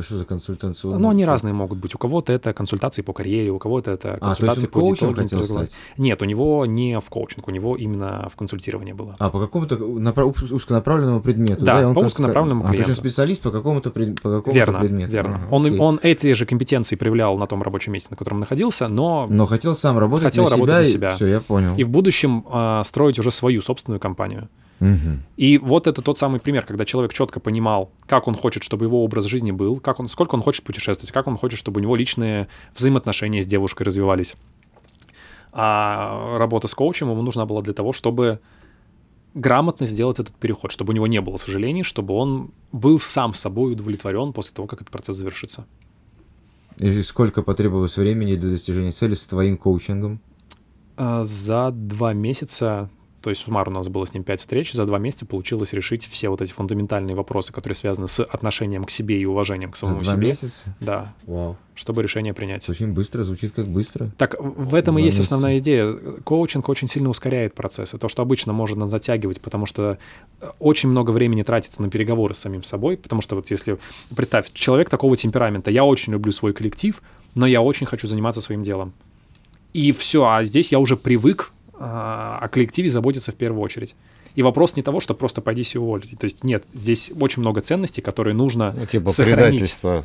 Что 0.00 0.16
за 0.16 0.24
консультационные 0.24 0.98
Но 1.00 1.10
они 1.10 1.22
услуги? 1.22 1.30
разные 1.32 1.54
могут 1.54 1.78
быть. 1.78 1.94
У 1.94 1.98
кого-то 1.98 2.32
это 2.32 2.52
консультации 2.52 3.02
по 3.02 3.12
карьере, 3.12 3.50
у 3.52 3.58
кого-то 3.60 3.92
это 3.92 4.14
А, 4.14 4.18
то 4.18 4.26
есть 4.26 4.38
консультации 4.40 4.60
он 4.62 4.66
по 4.68 4.80
коучем 4.80 5.14
хотел 5.14 5.42
стать? 5.44 5.76
Нет, 5.96 6.20
у 6.22 6.24
него 6.24 6.66
не 6.66 6.98
в 6.98 7.04
коучинг, 7.08 7.46
у 7.46 7.52
него 7.52 7.76
именно 7.76 8.28
в 8.32 8.36
консультирование 8.36 8.94
было. 8.94 9.14
А, 9.20 9.30
по 9.30 9.38
какому-то 9.38 9.76
напра- 9.76 10.24
уз- 10.24 10.50
узконаправленному 10.50 11.20
предмету, 11.20 11.64
Да, 11.64 11.74
да? 11.74 11.82
И 11.82 11.84
он 11.84 11.94
по 11.94 12.00
узконаправленному 12.00 12.64
А, 12.64 12.66
то 12.66 12.72
есть 12.72 12.80
он 12.80 12.84
клиенту. 12.96 13.00
специалист 13.08 13.42
по 13.42 13.50
какому-то, 13.52 13.90
пред- 13.90 14.20
по 14.20 14.30
какому-то 14.30 14.50
верно, 14.58 14.80
предмету? 14.80 15.12
верно. 15.12 15.36
Ага, 15.36 15.46
он, 15.54 15.66
окей. 15.66 15.78
он 15.78 16.00
эти 16.02 16.32
же 16.34 16.46
компетенции 16.46 16.96
проявлял 16.96 17.38
на 17.38 17.46
том 17.46 17.62
рабочем 17.62 17.92
месте, 17.92 18.08
на 18.10 18.16
котором 18.16 18.40
находился, 18.40 18.88
но 18.88 19.28
Но 19.30 19.46
хотел 19.46 19.76
сам 19.76 19.98
работать 19.98 20.24
Хотел 20.30 20.44
на 20.44 20.50
работать 20.50 20.74
себя, 20.74 20.80
на 20.80 20.82
и 20.88 20.92
себя. 20.92 21.08
все, 21.14 21.26
я 21.26 21.40
понял. 21.40 21.74
и 21.76 21.84
в 21.84 21.90
будущем 21.90 22.44
э, 22.52 22.82
строить 22.84 23.20
уже 23.20 23.30
свою 23.30 23.62
собственную 23.62 24.00
компанию. 24.00 24.48
Мгм. 24.80 25.22
И 25.36 25.58
вот 25.58 25.86
это 25.86 26.02
тот 26.02 26.18
самый 26.18 26.40
пример, 26.40 26.66
когда 26.66 26.84
человек 26.84 27.14
четко 27.14 27.40
понимал, 27.40 27.90
как 28.06 28.28
он 28.28 28.34
хочет, 28.34 28.62
чтобы 28.62 28.86
его 28.86 29.04
образ 29.04 29.24
жизни 29.24 29.52
был, 29.52 29.80
как 29.80 30.00
он, 30.00 30.08
сколько 30.08 30.34
он 30.34 30.42
хочет 30.42 30.64
путешествовать, 30.64 31.12
как 31.12 31.26
он 31.26 31.36
хочет, 31.36 31.58
чтобы 31.58 31.80
у 31.80 31.82
него 31.82 31.96
личные 31.96 32.48
взаимоотношения 32.76 33.40
с 33.40 33.46
девушкой 33.46 33.84
развивались. 33.84 34.34
А 35.52 36.36
работа 36.38 36.66
с 36.68 36.74
коучем 36.74 37.10
ему 37.10 37.22
нужна 37.22 37.46
была 37.46 37.62
для 37.62 37.72
того, 37.72 37.92
чтобы 37.92 38.40
грамотно 39.34 39.86
сделать 39.86 40.18
этот 40.18 40.34
переход, 40.34 40.72
чтобы 40.72 40.92
у 40.92 40.94
него 40.94 41.06
не 41.06 41.20
было 41.20 41.36
сожалений, 41.36 41.82
чтобы 41.82 42.14
он 42.14 42.50
был 42.72 42.98
сам 42.98 43.34
собой 43.34 43.72
удовлетворен 43.72 44.32
после 44.32 44.54
того, 44.54 44.66
как 44.66 44.82
этот 44.82 44.90
процесс 44.90 45.16
завершится. 45.16 45.66
И 46.78 46.90
сколько 47.02 47.42
потребовалось 47.42 47.96
времени 47.96 48.34
для 48.34 48.50
достижения 48.50 48.90
цели 48.90 49.14
с 49.14 49.26
твоим 49.26 49.56
коучингом? 49.56 50.20
А, 50.96 51.24
За 51.24 51.70
два 51.70 52.12
месяца, 52.14 52.90
то 53.24 53.30
есть 53.30 53.40
суммарно 53.40 53.76
у 53.76 53.78
нас 53.80 53.88
было 53.88 54.06
с 54.06 54.12
ним 54.12 54.22
пять 54.22 54.40
встреч, 54.40 54.74
за 54.74 54.84
два 54.84 54.98
месяца 54.98 55.24
получилось 55.24 55.72
решить 55.72 56.04
все 56.04 56.28
вот 56.28 56.42
эти 56.42 56.52
фундаментальные 56.52 57.16
вопросы, 57.16 57.54
которые 57.54 57.74
связаны 57.74 58.06
с 58.06 58.22
отношением 58.22 58.84
к 58.84 58.90
себе 58.90 59.18
и 59.18 59.24
уважением 59.24 59.70
к 59.72 59.76
За 59.76 59.86
самому 59.86 59.98
два 59.98 60.12
себе. 60.12 60.26
месяца? 60.26 60.76
Да, 60.78 61.14
Вау. 61.24 61.56
чтобы 61.74 62.02
решение 62.02 62.34
принять. 62.34 62.68
Очень 62.68 62.92
быстро, 62.92 63.22
звучит 63.22 63.52
как 63.54 63.66
быстро. 63.66 64.10
Так 64.18 64.36
в 64.38 64.74
этом 64.74 64.98
и 64.98 65.02
есть 65.02 65.16
месяца. 65.16 65.36
основная 65.36 65.58
идея. 65.58 65.94
Коучинг 66.22 66.68
очень 66.68 66.86
сильно 66.86 67.08
ускоряет 67.08 67.54
процессы. 67.54 67.96
То, 67.96 68.10
что 68.10 68.20
обычно 68.20 68.52
можно 68.52 68.86
затягивать, 68.86 69.40
потому 69.40 69.64
что 69.64 69.96
э, 70.42 70.50
очень 70.58 70.90
много 70.90 71.10
времени 71.10 71.42
тратится 71.44 71.80
на 71.80 71.88
переговоры 71.88 72.34
с 72.34 72.38
самим 72.40 72.62
собой, 72.62 72.98
потому 72.98 73.22
что 73.22 73.36
вот 73.36 73.50
если, 73.50 73.78
представь, 74.14 74.52
человек 74.52 74.90
такого 74.90 75.16
темперамента, 75.16 75.70
я 75.70 75.86
очень 75.86 76.12
люблю 76.12 76.30
свой 76.30 76.52
коллектив, 76.52 77.00
но 77.34 77.46
я 77.46 77.62
очень 77.62 77.86
хочу 77.86 78.06
заниматься 78.06 78.42
своим 78.42 78.62
делом. 78.62 78.92
И 79.72 79.92
все, 79.92 80.26
а 80.26 80.44
здесь 80.44 80.72
я 80.72 80.78
уже 80.78 80.98
привык 80.98 81.52
о 81.78 82.48
коллективе 82.52 82.88
заботиться 82.88 83.32
в 83.32 83.34
первую 83.34 83.62
очередь. 83.62 83.94
И 84.34 84.42
вопрос 84.42 84.74
не 84.74 84.82
того, 84.82 84.98
что 84.98 85.14
просто 85.14 85.40
пойдись 85.40 85.74
и 85.76 85.78
уволить. 85.78 86.18
То 86.18 86.24
есть 86.24 86.42
нет, 86.42 86.64
здесь 86.74 87.12
очень 87.20 87.40
много 87.40 87.60
ценностей, 87.60 88.00
которые 88.02 88.34
нужно 88.34 88.74
Ну, 88.76 88.84
типа 88.84 89.10
сохранить. 89.10 89.38
предательство, 89.38 90.04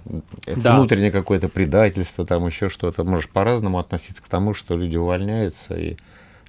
Да. 0.55 0.76
внутреннее 0.78 1.11
какое-то 1.11 1.49
предательство, 1.49 2.26
там 2.26 2.45
еще 2.45 2.70
что-то. 2.70 3.03
Можешь 3.03 3.28
по-разному 3.30 3.80
относиться 3.80 4.22
к 4.22 4.28
тому, 4.28 4.53
что 4.53 4.76
люди 4.78 4.97
увольняются, 4.97 5.74
и 5.76 5.97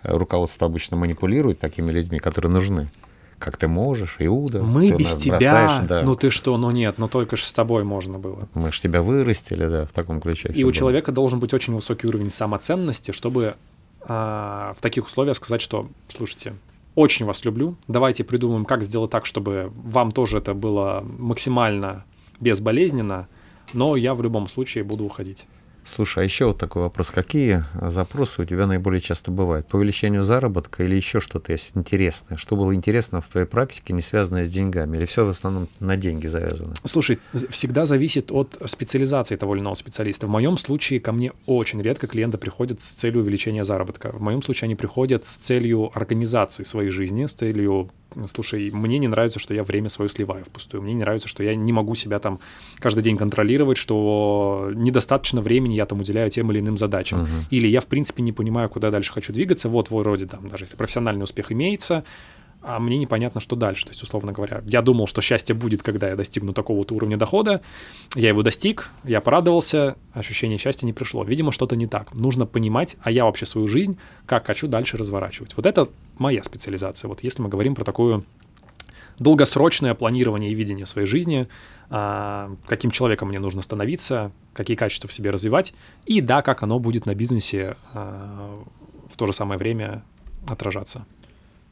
руководство 0.02 0.66
обычно 0.66 0.96
манипулирует 0.98 1.58
такими 1.58 1.90
людьми, 1.90 2.18
которые 2.18 2.52
нужны, 2.52 2.90
как 3.38 3.56
ты 3.56 3.66
можешь, 3.66 4.16
Иуда. 4.18 4.62
Мы 4.62 4.90
без 4.92 5.14
тебя, 5.16 5.38
бросаешь, 5.38 5.86
да. 5.86 6.02
ну 6.02 6.14
ты 6.16 6.28
что, 6.28 6.56
ну 6.58 6.70
нет, 6.70 6.96
ну 6.98 7.08
только 7.08 7.36
ж 7.38 7.44
с 7.44 7.52
тобой 7.54 7.84
можно 7.84 8.18
было. 8.18 8.46
Мы 8.52 8.72
же 8.72 8.80
тебя 8.82 9.00
вырастили, 9.00 9.64
да, 9.64 9.86
в 9.86 9.92
таком 9.92 10.20
ключе. 10.20 10.50
И 10.54 10.62
у 10.64 10.66
было. 10.66 10.74
человека 10.74 11.12
должен 11.12 11.38
быть 11.40 11.54
очень 11.54 11.74
высокий 11.74 12.06
уровень 12.06 12.28
самоценности, 12.30 13.12
чтобы 13.12 13.54
а, 14.02 14.74
в 14.76 14.80
таких 14.80 15.06
условиях 15.06 15.36
сказать, 15.36 15.60
что, 15.60 15.88
слушайте, 16.08 16.54
очень 16.94 17.26
вас 17.26 17.44
люблю, 17.44 17.76
давайте 17.88 18.24
придумаем, 18.24 18.64
как 18.64 18.82
сделать 18.82 19.10
так, 19.10 19.26
чтобы 19.26 19.72
вам 19.74 20.10
тоже 20.10 20.38
это 20.38 20.54
было 20.54 21.04
максимально 21.18 22.04
безболезненно, 22.40 23.28
но 23.72 23.96
я 23.96 24.14
в 24.14 24.22
любом 24.22 24.48
случае 24.48 24.84
буду 24.84 25.04
уходить. 25.04 25.46
Слушай, 25.84 26.22
а 26.22 26.24
еще 26.24 26.46
вот 26.46 26.58
такой 26.58 26.82
вопрос. 26.82 27.10
Какие 27.10 27.64
запросы 27.80 28.42
у 28.42 28.44
тебя 28.44 28.66
наиболее 28.66 29.00
часто 29.00 29.30
бывают? 29.30 29.66
По 29.66 29.76
увеличению 29.76 30.24
заработка 30.24 30.84
или 30.84 30.94
еще 30.94 31.20
что-то 31.20 31.52
есть 31.52 31.72
интересное? 31.74 32.36
Что 32.36 32.56
было 32.56 32.74
интересно 32.74 33.20
в 33.20 33.28
твоей 33.28 33.46
практике, 33.46 33.92
не 33.92 34.02
связанное 34.02 34.44
с 34.44 34.50
деньгами? 34.50 34.96
Или 34.96 35.06
все 35.06 35.24
в 35.24 35.28
основном 35.28 35.68
на 35.80 35.96
деньги 35.96 36.26
завязано? 36.26 36.74
Слушай, 36.84 37.18
всегда 37.50 37.86
зависит 37.86 38.30
от 38.30 38.60
специализации 38.66 39.36
того 39.36 39.54
или 39.54 39.62
иного 39.62 39.74
специалиста. 39.74 40.26
В 40.26 40.30
моем 40.30 40.58
случае 40.58 41.00
ко 41.00 41.12
мне 41.12 41.32
очень 41.46 41.80
редко 41.82 42.06
клиенты 42.06 42.38
приходят 42.38 42.80
с 42.80 42.90
целью 42.90 43.22
увеличения 43.22 43.64
заработка. 43.64 44.12
В 44.12 44.20
моем 44.20 44.42
случае 44.42 44.66
они 44.66 44.74
приходят 44.74 45.26
с 45.26 45.36
целью 45.36 45.90
организации 45.94 46.64
своей 46.64 46.90
жизни, 46.90 47.26
с 47.26 47.32
целью 47.32 47.90
слушай, 48.26 48.70
мне 48.70 48.98
не 48.98 49.08
нравится, 49.08 49.38
что 49.38 49.54
я 49.54 49.64
время 49.64 49.88
свое 49.88 50.08
сливаю 50.08 50.44
впустую, 50.44 50.82
мне 50.82 50.94
не 50.94 51.00
нравится, 51.00 51.28
что 51.28 51.42
я 51.42 51.54
не 51.54 51.72
могу 51.72 51.94
себя 51.94 52.18
там 52.18 52.40
каждый 52.78 53.02
день 53.02 53.16
контролировать, 53.16 53.76
что 53.76 54.70
недостаточно 54.74 55.40
времени 55.40 55.69
я 55.74 55.86
там 55.86 56.00
уделяю 56.00 56.30
тем 56.30 56.50
или 56.50 56.60
иным 56.60 56.78
задачам. 56.78 57.22
Мгм. 57.22 57.44
Или 57.50 57.68
я, 57.68 57.80
в 57.80 57.86
принципе, 57.86 58.22
не 58.22 58.32
понимаю, 58.32 58.68
куда 58.68 58.90
дальше 58.90 59.12
хочу 59.12 59.32
двигаться. 59.32 59.68
Вот 59.68 59.90
вроде 59.90 60.26
там, 60.26 60.48
даже 60.48 60.64
если 60.64 60.76
профессиональный 60.76 61.24
успех 61.24 61.52
имеется, 61.52 62.04
а 62.62 62.78
мне 62.78 62.98
непонятно, 62.98 63.40
что 63.40 63.56
дальше. 63.56 63.84
То 63.86 63.92
есть, 63.92 64.02
условно 64.02 64.32
говоря, 64.32 64.62
я 64.66 64.82
думал, 64.82 65.06
что 65.06 65.22
счастье 65.22 65.54
будет, 65.54 65.82
когда 65.82 66.08
я 66.08 66.16
достигну 66.16 66.52
такого-то 66.52 66.94
уровня 66.94 67.16
дохода. 67.16 67.62
Я 68.14 68.28
его 68.28 68.42
достиг, 68.42 68.90
я 69.04 69.20
порадовался, 69.20 69.96
ощущение 70.12 70.58
счастья 70.58 70.84
не 70.84 70.92
пришло. 70.92 71.24
Видимо, 71.24 71.52
что-то 71.52 71.74
не 71.74 71.86
так. 71.86 72.12
Нужно 72.14 72.44
понимать, 72.44 72.96
а 73.02 73.10
я 73.10 73.24
вообще 73.24 73.46
свою 73.46 73.66
жизнь 73.66 73.98
как 74.26 74.46
хочу 74.46 74.68
дальше 74.68 74.98
разворачивать. 74.98 75.56
Вот 75.56 75.64
это 75.64 75.88
моя 76.18 76.42
специализация. 76.42 77.08
Вот 77.08 77.22
если 77.22 77.40
мы 77.40 77.48
говорим 77.48 77.74
про 77.74 77.84
такое 77.84 78.22
долгосрочное 79.20 79.94
планирование 79.94 80.50
и 80.50 80.54
видение 80.54 80.86
своей 80.86 81.06
жизни, 81.06 81.46
а, 81.90 82.56
каким 82.66 82.90
человеком 82.90 83.28
мне 83.28 83.38
нужно 83.38 83.62
становиться, 83.62 84.32
какие 84.52 84.76
качества 84.76 85.08
в 85.08 85.12
себе 85.12 85.30
развивать, 85.30 85.72
и 86.06 86.20
да, 86.20 86.42
как 86.42 86.64
оно 86.64 86.80
будет 86.80 87.06
на 87.06 87.14
бизнесе 87.14 87.76
а, 87.92 88.60
в 89.08 89.16
то 89.16 89.26
же 89.26 89.32
самое 89.32 89.58
время 89.58 90.02
отражаться. 90.48 91.04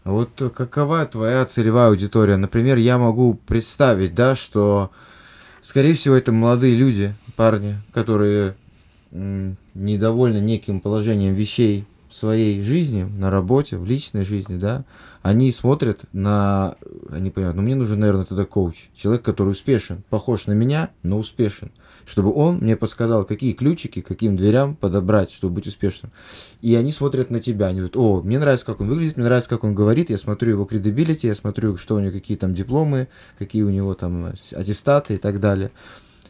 Вот 0.05 0.30
какова 0.55 1.05
твоя 1.07 1.44
целевая 1.44 1.88
аудитория? 1.88 2.36
Например, 2.36 2.76
я 2.76 2.99
могу 2.99 3.34
представить, 3.34 4.14
да, 4.14 4.34
что, 4.34 4.90
скорее 5.61 5.94
всего, 5.94 6.14
это 6.14 6.32
молодые 6.32 6.76
люди, 6.76 7.14
парни, 7.34 7.76
которые 7.92 8.57
недовольны 9.11 10.38
неким 10.38 10.80
положением 10.80 11.34
вещей 11.34 11.86
в 12.09 12.14
своей 12.14 12.62
жизни, 12.62 13.02
на 13.02 13.30
работе, 13.30 13.76
в 13.76 13.84
личной 13.84 14.24
жизни, 14.24 14.56
да, 14.56 14.84
они 15.22 15.52
смотрят 15.52 16.04
на... 16.12 16.76
Они 17.11 17.30
понимают, 17.30 17.56
ну 17.56 17.62
мне 17.62 17.74
нужен, 17.74 18.00
наверное, 18.00 18.24
тогда 18.24 18.44
коуч. 18.44 18.88
Человек, 18.94 19.22
который 19.22 19.50
успешен, 19.50 20.02
похож 20.09 20.46
на 20.46 20.52
меня, 20.52 20.90
но 21.02 21.18
успешен. 21.18 21.70
Чтобы 22.06 22.32
он 22.32 22.59
мне 22.59 22.76
подсказал, 22.76 23.24
какие 23.24 23.52
ключики, 23.52 24.00
каким 24.00 24.36
дверям 24.36 24.74
подобрать, 24.74 25.30
чтобы 25.30 25.56
быть 25.56 25.66
успешным. 25.66 26.11
И 26.62 26.74
они 26.74 26.90
смотрят 26.90 27.30
на 27.30 27.40
тебя, 27.40 27.66
они 27.66 27.80
говорят, 27.80 27.96
о, 27.96 28.22
мне 28.22 28.38
нравится, 28.38 28.64
как 28.64 28.80
он 28.80 28.88
выглядит, 28.88 29.16
мне 29.16 29.26
нравится, 29.26 29.50
как 29.50 29.64
он 29.64 29.74
говорит, 29.74 30.09
я 30.09 30.16
смотрю 30.18 30.52
его 30.52 30.64
кредибилити, 30.64 31.26
я 31.26 31.34
смотрю, 31.34 31.76
что 31.76 31.96
у 31.96 32.00
него, 32.00 32.12
какие 32.12 32.36
там 32.36 32.54
дипломы, 32.54 33.09
какие 33.38 33.62
у 33.62 33.70
него 33.70 33.94
там 33.94 34.32
аттестаты 34.52 35.14
и 35.14 35.18
так 35.18 35.40
далее. 35.40 35.70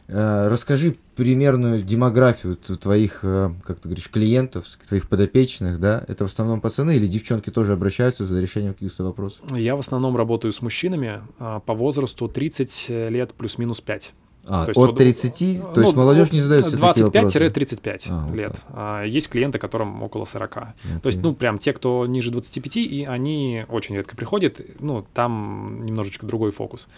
Э, 0.09 0.47
Расскажи 0.47 0.95
примерную 1.15 1.81
демографию 1.81 2.55
твоих, 2.55 3.19
э, 3.23 3.51
как 3.63 3.79
ты 3.79 3.89
говоришь, 3.89 4.09
клиентов, 4.09 4.65
твоих 4.87 5.07
подопечных, 5.07 5.79
да? 5.79 6.03
Это 6.07 6.25
в 6.25 6.27
основном 6.27 6.61
пацаны 6.61 6.95
или 6.95 7.07
девчонки 7.07 7.51
тоже 7.51 7.73
обращаются 7.73 8.25
за 8.25 8.39
решением 8.39 8.73
каких-то 8.73 9.03
вопросов? 9.03 9.45
Я 9.55 9.75
в 9.75 9.79
основном 9.79 10.17
работаю 10.17 10.51
с 10.51 10.61
мужчинами 10.61 11.21
а, 11.37 11.59
по 11.59 11.73
возрасту 11.73 12.27
30 12.27 12.85
лет 12.89 13.33
плюс-минус 13.33 13.81
5. 13.81 14.13
А, 14.49 14.65
То 14.65 14.69
есть 14.71 14.79
от 14.79 14.87
вот, 14.87 14.97
30, 14.97 15.61
то 15.61 15.71
ну, 15.75 15.81
есть 15.81 15.95
молодежь 15.95 16.31
не 16.31 16.41
задает 16.41 16.67
себе 16.67 16.81
такие 16.81 17.05
вопросы? 17.05 17.37
25-35 17.37 18.07
А, 18.09 18.25
вот 18.25 18.35
лет. 18.35 18.55
А, 18.69 19.03
Есть 19.03 19.29
клиенты, 19.29 19.59
которым 19.59 20.01
около 20.01 20.25
40. 20.25 20.57
Окей. 20.57 20.71
То 21.01 21.07
есть, 21.07 21.21
ну, 21.21 21.33
прям 21.35 21.59
те, 21.59 21.71
кто 21.71 22.05
ниже 22.07 22.31
25, 22.31 22.77
и 22.77 23.05
они 23.05 23.65
очень 23.69 23.95
редко 23.95 24.15
приходят, 24.15 24.59
ну, 24.79 25.05
там 25.13 25.85
немножечко 25.85 26.25
другой 26.25 26.51
фокус. 26.51 26.89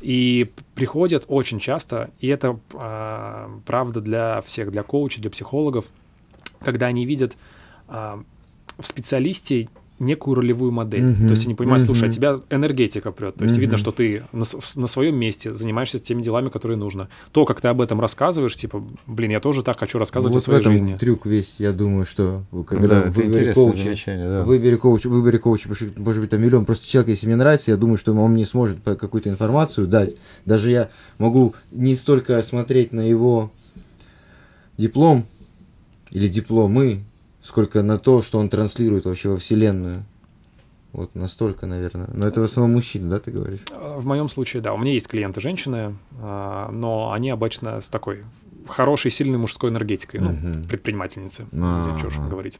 И 0.00 0.50
приходят 0.74 1.24
очень 1.28 1.60
часто, 1.60 2.10
и 2.20 2.28
это 2.28 2.58
а, 2.72 3.50
правда 3.66 4.00
для 4.00 4.42
всех, 4.42 4.70
для 4.70 4.82
коучей, 4.82 5.20
для 5.20 5.30
психологов, 5.30 5.84
когда 6.60 6.86
они 6.86 7.04
видят 7.04 7.36
а, 7.88 8.22
в 8.78 8.86
специалисте 8.86 9.68
некую 9.98 10.34
ролевую 10.34 10.72
модель. 10.72 11.02
Мгм, 11.02 11.26
То 11.26 11.30
есть 11.32 11.46
они 11.46 11.54
понимают, 11.54 11.82
слушай, 11.84 12.08
а 12.08 12.12
тебя 12.12 12.40
энергетика 12.50 13.12
прет. 13.12 13.36
То 13.36 13.44
есть 13.44 13.56
видно, 13.56 13.74
Мгм. 13.76 13.78
что 13.78 13.92
ты 13.92 14.24
на, 14.32 14.44
на 14.76 14.86
своем 14.86 15.16
месте 15.16 15.54
занимаешься 15.54 15.98
теми 15.98 16.20
делами, 16.22 16.50
которые 16.50 16.76
нужно. 16.76 17.08
То, 17.32 17.44
как 17.46 17.60
ты 17.62 17.68
об 17.68 17.80
этом 17.80 18.00
рассказываешь, 18.00 18.54
типа, 18.56 18.84
блин, 19.06 19.30
я 19.30 19.40
тоже 19.40 19.62
так 19.62 19.78
хочу 19.78 19.98
рассказывать 19.98 20.34
вот 20.34 20.42
о 20.42 20.44
своей 20.44 20.58
в 20.58 20.60
этом 20.60 20.72
жизни. 20.72 20.96
трюк 20.96 21.24
весь, 21.24 21.56
я 21.60 21.72
думаю, 21.72 22.04
что 22.04 22.42
когда 22.68 22.88
Да, 22.88 22.94
в 23.02 23.04
это 23.04 23.10
выборе 23.10 23.28
интересное 23.28 23.64
коуча, 23.64 23.96
да. 24.06 24.42
в 24.42 24.46
выборе 24.46 24.76
коуча, 24.76 25.08
в 25.08 25.12
выборе 25.12 25.38
коуча, 25.38 25.68
потому 25.68 25.90
что, 25.90 26.02
может 26.02 26.20
быть, 26.20 26.30
там 26.30 26.42
миллион, 26.42 26.64
просто 26.66 26.86
человек, 26.86 27.08
если 27.08 27.26
мне 27.26 27.36
нравится, 27.36 27.70
я 27.70 27.76
думаю, 27.78 27.96
что 27.96 28.12
он 28.12 28.32
мне 28.32 28.44
сможет 28.44 28.78
какую-то 28.84 29.30
информацию 29.30 29.86
дать. 29.86 30.14
Даже 30.44 30.70
я 30.70 30.90
могу 31.18 31.54
не 31.70 31.94
столько 31.94 32.40
смотреть 32.42 32.92
на 32.92 33.00
его 33.00 33.50
диплом 34.76 35.24
или 36.10 36.28
дипломы, 36.28 37.00
сколько 37.46 37.82
на 37.82 37.96
то, 37.96 38.22
что 38.22 38.38
он 38.38 38.48
транслирует 38.48 39.04
вообще 39.04 39.28
во 39.28 39.36
Вселенную. 39.36 40.04
Вот 40.92 41.14
настолько, 41.14 41.66
наверное. 41.66 42.08
Но 42.12 42.26
это 42.26 42.40
в 42.40 42.44
основном 42.44 42.74
мужчины, 42.76 43.08
да, 43.10 43.18
ты 43.18 43.30
говоришь? 43.30 43.60
А, 43.72 43.98
В 43.98 44.04
моем 44.06 44.28
случае, 44.28 44.62
да, 44.62 44.72
у 44.72 44.78
меня 44.78 44.92
есть 44.92 45.06
клиенты 45.08 45.40
женщины, 45.40 45.94
а, 46.20 46.70
но 46.72 47.12
они 47.12 47.30
обычно 47.30 47.80
с 47.80 47.88
такой 47.88 48.24
хорошей, 48.66 49.10
сильной 49.10 49.38
мужской 49.38 49.70
энергетикой, 49.70 50.20
ну, 50.20 50.32
Мгм. 50.32 50.64
предпринимательницы, 50.64 51.46
не 51.52 51.58
знаю, 51.82 51.98
что 51.98 52.08
уж 52.08 52.16
говорить. 52.16 52.58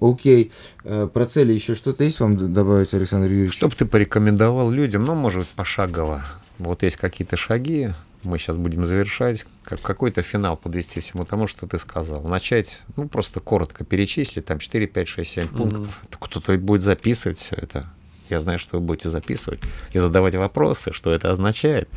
Окей. 0.00 0.52
Э, 0.84 1.08
Про 1.12 1.24
цели 1.26 1.52
еще 1.52 1.74
что-то 1.74 2.04
есть 2.04 2.20
вам 2.20 2.36
добавить, 2.52 2.92
Александр 2.94 3.28
Юрьевич? 3.28 3.54
Что 3.54 3.68
бы 3.68 3.74
ты 3.74 3.84
порекомендовал 3.86 4.70
людям, 4.70 5.04
ну, 5.04 5.14
может 5.14 5.40
быть, 5.40 5.48
пошагово. 5.48 6.22
Вот 6.58 6.82
есть 6.82 6.96
какие-то 6.96 7.36
шаги, 7.36 7.90
мы 8.22 8.38
сейчас 8.38 8.56
будем 8.56 8.84
завершать, 8.84 9.46
как 9.62 9.80
какой-то 9.80 10.22
финал 10.22 10.56
подвести 10.56 11.00
всему 11.00 11.24
тому, 11.24 11.46
что 11.46 11.66
ты 11.66 11.78
сказал. 11.78 12.22
Начать, 12.22 12.82
ну, 12.96 13.08
просто 13.08 13.40
коротко 13.40 13.84
перечислить, 13.84 14.44
там 14.44 14.58
4, 14.58 14.86
5, 14.86 15.08
6, 15.08 15.30
7 15.30 15.48
пунктов. 15.48 16.00
Кто-то 16.18 16.56
будет 16.58 16.82
записывать 16.82 17.38
все 17.38 17.56
это. 17.56 17.88
Я 18.28 18.40
знаю, 18.40 18.58
что 18.58 18.78
вы 18.78 18.84
будете 18.84 19.08
записывать 19.08 19.60
и 19.92 19.98
задавать 19.98 20.34
вопросы, 20.34 20.92
что 20.92 21.12
это 21.12 21.30
означает. 21.30 21.88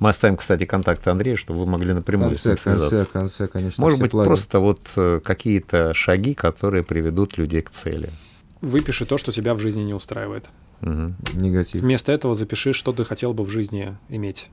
Мы 0.00 0.08
оставим, 0.08 0.36
кстати, 0.36 0.64
контакты 0.64 1.10
Андрея, 1.10 1.36
чтобы 1.36 1.60
вы 1.60 1.66
могли 1.66 1.92
напрямую 1.92 2.34
с 2.34 2.42
конце, 2.42 2.48
ним 2.48 2.56
конце, 2.56 2.88
связаться. 2.88 3.12
конце, 3.12 3.46
конечно. 3.48 3.82
Может 3.82 4.00
быть, 4.00 4.10
плаги. 4.12 4.26
просто 4.26 4.58
вот 4.58 4.92
э, 4.96 5.20
какие-то 5.22 5.92
шаги, 5.92 6.32
которые 6.32 6.84
приведут 6.84 7.36
людей 7.36 7.60
к 7.60 7.70
цели. 7.70 8.10
Выпиши 8.62 9.04
то, 9.04 9.18
что 9.18 9.30
тебя 9.30 9.54
в 9.54 9.58
жизни 9.58 9.82
не 9.82 9.94
устраивает. 9.94 10.48
Мгм. 10.80 11.16
негатив. 11.34 11.82
Вместо 11.82 12.10
этого 12.12 12.34
запиши, 12.34 12.72
что 12.72 12.92
ты 12.92 13.04
хотел 13.04 13.34
бы 13.34 13.44
в 13.44 13.50
жизни 13.50 13.96
иметь. 14.08 14.48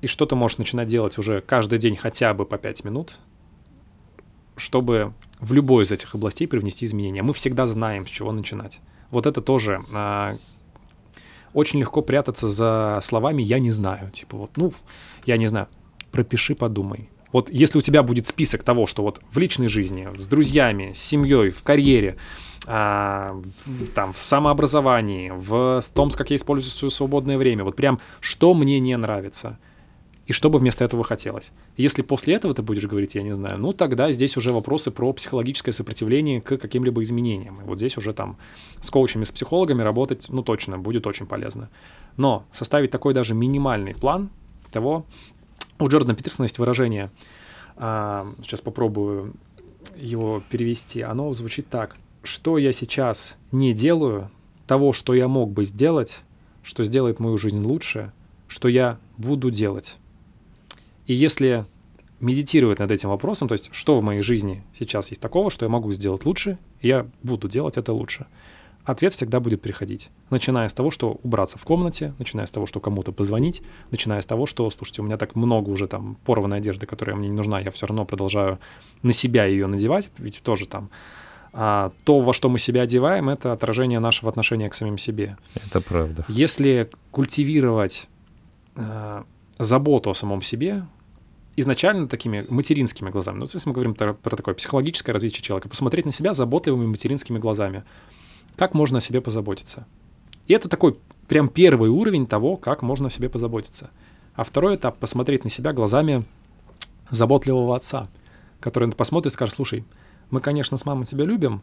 И 0.00 0.06
что 0.06 0.26
ты 0.26 0.34
можешь 0.36 0.58
начинать 0.58 0.88
делать 0.88 1.18
уже 1.18 1.40
каждый 1.40 1.78
день 1.78 1.96
хотя 1.96 2.34
бы 2.34 2.44
по 2.44 2.56
5 2.58 2.84
минут, 2.84 3.18
чтобы 4.56 5.12
в 5.40 5.52
любой 5.52 5.84
из 5.84 5.92
этих 5.92 6.14
областей 6.14 6.46
привнести 6.46 6.84
изменения. 6.84 7.22
Мы 7.22 7.32
всегда 7.34 7.66
знаем, 7.66 8.06
с 8.06 8.10
чего 8.10 8.32
начинать. 8.32 8.80
Вот 9.10 9.26
это 9.26 9.40
тоже 9.40 9.84
а, 9.92 10.36
очень 11.52 11.80
легко 11.80 12.02
прятаться 12.02 12.48
за 12.48 13.00
словами 13.02 13.42
«я 13.42 13.58
не 13.58 13.70
знаю». 13.70 14.10
Типа 14.10 14.36
вот, 14.36 14.50
ну, 14.56 14.72
я 15.26 15.36
не 15.36 15.46
знаю. 15.46 15.68
Пропиши, 16.12 16.54
подумай. 16.54 17.08
Вот 17.32 17.50
если 17.50 17.78
у 17.78 17.82
тебя 17.82 18.02
будет 18.02 18.26
список 18.26 18.62
того, 18.62 18.86
что 18.86 19.02
вот 19.02 19.20
в 19.30 19.38
личной 19.38 19.68
жизни, 19.68 20.08
с 20.16 20.26
друзьями, 20.26 20.92
с 20.92 20.98
семьей, 20.98 21.50
в 21.50 21.62
карьере, 21.62 22.16
а, 22.66 23.32
в- 23.66 23.88
там, 23.88 24.12
в 24.12 24.22
самообразовании, 24.22 25.32
в 25.34 25.82
том, 25.94 26.10
как 26.10 26.30
я 26.30 26.36
использую 26.36 26.70
свое 26.70 26.90
свободное 26.90 27.38
время, 27.38 27.64
вот 27.64 27.76
прям 27.76 27.98
что 28.20 28.54
мне 28.54 28.80
не 28.80 28.96
нравится, 28.96 29.58
и 30.28 30.32
что 30.34 30.50
бы 30.50 30.58
вместо 30.58 30.84
этого 30.84 31.04
хотелось. 31.04 31.52
Если 31.78 32.02
после 32.02 32.34
этого 32.34 32.52
ты 32.52 32.60
будешь 32.60 32.84
говорить, 32.84 33.14
я 33.14 33.22
не 33.22 33.34
знаю, 33.34 33.58
ну 33.58 33.72
тогда 33.72 34.12
здесь 34.12 34.36
уже 34.36 34.52
вопросы 34.52 34.90
про 34.90 35.10
психологическое 35.14 35.72
сопротивление 35.72 36.42
к 36.42 36.58
каким-либо 36.58 37.02
изменениям. 37.02 37.62
И 37.62 37.64
вот 37.64 37.78
здесь 37.78 37.96
уже 37.96 38.12
там 38.12 38.36
с 38.82 38.90
коучами, 38.90 39.24
с 39.24 39.32
психологами 39.32 39.80
работать, 39.80 40.26
ну 40.28 40.42
точно, 40.42 40.78
будет 40.78 41.06
очень 41.06 41.24
полезно. 41.24 41.70
Но 42.18 42.44
составить 42.52 42.90
такой 42.90 43.14
даже 43.14 43.34
минимальный 43.34 43.94
план 43.94 44.28
того, 44.70 45.06
у 45.78 45.88
Джордана 45.88 46.14
Питерсона 46.14 46.44
есть 46.44 46.58
выражение, 46.58 47.10
а, 47.76 48.30
сейчас 48.42 48.60
попробую 48.60 49.32
его 49.96 50.42
перевести, 50.50 51.00
оно 51.00 51.32
звучит 51.32 51.70
так, 51.70 51.96
что 52.22 52.58
я 52.58 52.72
сейчас 52.72 53.34
не 53.50 53.72
делаю, 53.72 54.30
того, 54.66 54.92
что 54.92 55.14
я 55.14 55.26
мог 55.26 55.50
бы 55.52 55.64
сделать, 55.64 56.20
что 56.62 56.84
сделает 56.84 57.18
мою 57.18 57.38
жизнь 57.38 57.64
лучше, 57.64 58.12
что 58.46 58.68
я 58.68 58.98
буду 59.16 59.50
делать. 59.50 59.96
И 61.08 61.14
если 61.14 61.64
медитировать 62.20 62.78
над 62.78 62.92
этим 62.92 63.08
вопросом, 63.08 63.48
то 63.48 63.54
есть 63.54 63.70
что 63.72 63.98
в 63.98 64.02
моей 64.02 64.22
жизни 64.22 64.62
сейчас 64.78 65.08
есть 65.08 65.22
такого, 65.22 65.50
что 65.50 65.64
я 65.64 65.70
могу 65.70 65.90
сделать 65.90 66.24
лучше, 66.26 66.58
и 66.80 66.88
я 66.88 67.06
буду 67.22 67.48
делать 67.48 67.78
это 67.78 67.92
лучше, 67.92 68.26
ответ 68.84 69.14
всегда 69.14 69.40
будет 69.40 69.62
приходить. 69.62 70.10
Начиная 70.28 70.68
с 70.68 70.74
того, 70.74 70.90
что 70.90 71.18
убраться 71.22 71.58
в 71.58 71.64
комнате, 71.64 72.14
начиная 72.18 72.46
с 72.46 72.50
того, 72.50 72.66
что 72.66 72.78
кому-то 72.78 73.12
позвонить, 73.12 73.62
начиная 73.90 74.20
с 74.20 74.26
того, 74.26 74.44
что, 74.46 74.68
слушайте, 74.70 75.00
у 75.00 75.04
меня 75.06 75.16
так 75.16 75.34
много 75.34 75.70
уже 75.70 75.86
там 75.86 76.18
порванной 76.26 76.58
одежды, 76.58 76.84
которая 76.86 77.16
мне 77.16 77.28
не 77.28 77.36
нужна, 77.36 77.58
я 77.60 77.70
все 77.70 77.86
равно 77.86 78.04
продолжаю 78.04 78.58
на 79.02 79.14
себя 79.14 79.46
ее 79.46 79.66
надевать, 79.66 80.10
ведь 80.18 80.42
тоже 80.42 80.66
там 80.66 80.90
а 81.54 81.92
то, 82.04 82.20
во 82.20 82.34
что 82.34 82.50
мы 82.50 82.58
себя 82.58 82.82
одеваем, 82.82 83.30
это 83.30 83.52
отражение 83.52 84.00
нашего 84.00 84.28
отношения 84.28 84.68
к 84.68 84.74
самим 84.74 84.98
себе. 84.98 85.38
Это 85.54 85.80
правда. 85.80 86.24
Если 86.28 86.90
культивировать 87.10 88.06
э, 88.76 89.22
заботу 89.58 90.10
о 90.10 90.14
самом 90.14 90.42
себе, 90.42 90.84
изначально 91.60 92.08
такими 92.08 92.46
материнскими 92.48 93.10
глазами, 93.10 93.38
ну, 93.38 93.46
если 93.52 93.68
мы 93.68 93.72
говорим 93.72 93.94
про, 93.94 94.14
про 94.14 94.36
такое 94.36 94.54
психологическое 94.54 95.12
развитие 95.12 95.42
человека, 95.42 95.68
посмотреть 95.68 96.06
на 96.06 96.12
себя 96.12 96.34
заботливыми 96.34 96.86
материнскими 96.86 97.38
глазами, 97.38 97.84
как 98.56 98.74
можно 98.74 98.98
о 98.98 99.00
себе 99.00 99.20
позаботиться. 99.20 99.86
И 100.46 100.54
это 100.54 100.68
такой 100.68 100.98
прям 101.26 101.48
первый 101.48 101.90
уровень 101.90 102.26
того, 102.26 102.56
как 102.56 102.82
можно 102.82 103.08
о 103.08 103.10
себе 103.10 103.28
позаботиться. 103.28 103.90
А 104.34 104.44
второй 104.44 104.76
этап— 104.76 104.98
посмотреть 105.00 105.44
на 105.44 105.50
себя 105.50 105.72
глазами 105.72 106.24
заботливого 107.10 107.76
отца, 107.76 108.08
который 108.60 108.90
посмотрит 108.92 109.32
и 109.32 109.34
скажет, 109.34 109.54
слушай, 109.54 109.84
мы, 110.30 110.40
конечно, 110.40 110.76
с 110.76 110.84
мамой 110.84 111.06
тебя 111.06 111.24
любим, 111.24 111.62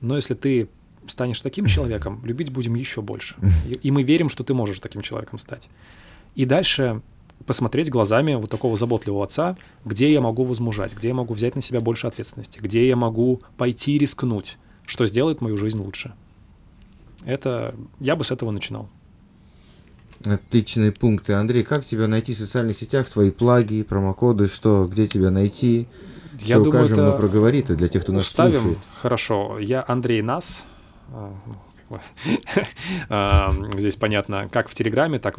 но 0.00 0.16
если 0.16 0.34
ты 0.34 0.68
станешь 1.06 1.40
таким 1.42 1.66
человеком, 1.66 2.20
любить 2.24 2.50
будем 2.50 2.74
еще 2.74 3.00
больше. 3.00 3.36
И, 3.82 3.90
мы 3.90 4.02
верим, 4.02 4.28
что 4.28 4.44
ты 4.44 4.54
можешь 4.54 4.80
таким 4.80 5.02
человеком 5.02 5.38
стать. 5.38 5.68
И 6.34 6.44
дальше 6.44 7.02
посмотреть 7.44 7.90
глазами 7.90 8.34
вот 8.34 8.50
такого 8.50 8.76
заботливого 8.76 9.24
отца, 9.24 9.56
где 9.84 10.12
я 10.12 10.20
могу 10.20 10.44
возмужать, 10.44 10.94
где 10.94 11.08
я 11.08 11.14
могу 11.14 11.34
взять 11.34 11.54
на 11.54 11.62
себя 11.62 11.80
больше 11.80 12.06
ответственности, 12.06 12.58
где 12.58 12.86
я 12.86 12.96
могу 12.96 13.42
пойти 13.56 13.98
рискнуть, 13.98 14.58
что 14.86 15.06
сделает 15.06 15.40
мою 15.40 15.56
жизнь 15.56 15.78
лучше. 15.78 16.14
Это 17.24 17.74
я 18.00 18.16
бы 18.16 18.24
с 18.24 18.30
этого 18.30 18.50
начинал. 18.50 18.88
Отличные 20.24 20.92
пункты. 20.92 21.34
Андрей, 21.34 21.62
как 21.62 21.84
тебя 21.84 22.08
найти 22.08 22.32
в 22.32 22.38
социальных 22.38 22.76
сетях, 22.76 23.08
твои 23.08 23.30
плаги, 23.30 23.82
промокоды, 23.82 24.46
что, 24.46 24.86
где 24.86 25.06
тебя 25.06 25.30
найти? 25.30 25.88
Я 26.38 26.44
Все 26.44 26.54
думаю, 26.54 26.70
укажем, 26.70 27.00
это... 27.00 27.16
проговорит, 27.16 27.70
и 27.70 27.74
для 27.74 27.88
тех, 27.88 28.02
кто 28.02 28.12
нас 28.12 28.26
Ставим. 28.26 28.54
слушает. 28.54 28.78
Хорошо. 29.00 29.58
Я 29.58 29.84
Андрей 29.86 30.22
Нас. 30.22 30.64
А, 31.08 31.32
ну, 31.88 32.00
а, 33.08 33.52
здесь 33.78 33.94
понятно, 33.94 34.48
как 34.50 34.68
в 34.68 34.74
Телеграме, 34.74 35.20
так 35.20 35.36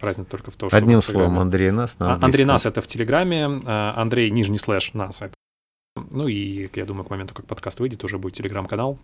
Разница 0.00 0.30
только 0.30 0.50
в 0.50 0.56
том, 0.56 0.70
что... 0.70 0.78
Одним 0.78 1.02
словом, 1.02 1.38
Андрей 1.38 1.70
Нас 1.70 1.98
на 1.98 2.14
Андрей 2.14 2.46
Нас— 2.46 2.64
это 2.66 2.80
в 2.80 2.86
Телеграме, 2.86 3.48
а, 3.66 3.92
Андрей 3.96 4.30
нижний 4.30 4.58
слэш 4.58 4.94
Нас— 4.94 5.20
это... 5.22 5.34
Ну 5.96 6.28
и, 6.28 6.70
я 6.74 6.84
думаю, 6.86 7.04
к 7.04 7.10
моменту, 7.10 7.34
как 7.34 7.46
подкаст 7.46 7.80
выйдет, 7.80 8.02
уже 8.04 8.18
будет 8.18 8.34
Телеграм-канал, 8.34 8.98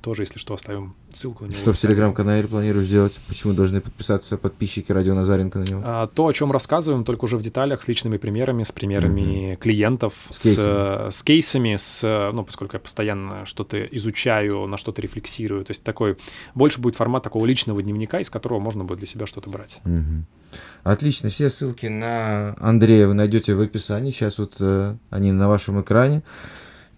тоже, 0.00 0.22
если 0.22 0.38
что, 0.38 0.54
оставим 0.54 0.94
ссылку 1.12 1.44
на 1.44 1.48
него. 1.48 1.58
Что 1.58 1.72
в 1.72 1.78
Телеграм-канале 1.78 2.46
планируешь 2.48 2.86
делать? 2.86 3.20
Почему 3.28 3.52
должны 3.52 3.80
подписаться 3.80 4.38
подписчики 4.38 4.92
Радио 4.92 5.14
Назаренко 5.14 5.58
на 5.58 5.64
него? 5.64 5.82
А, 5.84 6.06
то, 6.06 6.26
о 6.26 6.32
чем 6.32 6.52
рассказываем, 6.52 7.04
только 7.04 7.24
уже 7.24 7.36
в 7.36 7.42
деталях, 7.42 7.82
с 7.82 7.88
личными 7.88 8.16
примерами, 8.16 8.62
с 8.62 8.72
примерами 8.72 9.52
угу. 9.52 9.60
клиентов, 9.60 10.14
с, 10.30 10.36
с 10.36 10.42
кейсами, 10.42 11.10
с, 11.10 11.16
с 11.16 11.22
кейсами, 11.22 11.76
с, 11.76 12.30
ну, 12.32 12.44
поскольку 12.44 12.76
я 12.76 12.80
постоянно 12.80 13.44
что-то 13.46 13.84
изучаю, 13.84 14.66
на 14.66 14.76
что-то 14.76 15.02
рефлексирую. 15.02 15.64
То 15.64 15.72
есть 15.72 15.82
такой, 15.82 16.16
больше 16.54 16.80
будет 16.80 16.96
формат 16.96 17.22
такого 17.22 17.44
личного 17.46 17.82
дневника, 17.82 18.20
из 18.20 18.30
которого 18.30 18.58
можно 18.58 18.84
будет 18.84 18.98
для 18.98 19.06
себя 19.06 19.26
что-то 19.26 19.50
брать. 19.50 19.80
Угу. 19.84 20.24
Отлично. 20.82 21.28
Все 21.28 21.50
ссылки 21.50 21.86
на 21.86 22.54
Андрея 22.58 23.06
вы 23.06 23.14
найдете 23.14 23.54
в 23.54 23.60
описании. 23.60 24.10
Сейчас 24.10 24.38
вот 24.38 24.56
э, 24.60 24.96
они 25.10 25.32
на 25.32 25.48
вашем 25.48 25.80
экране. 25.80 26.22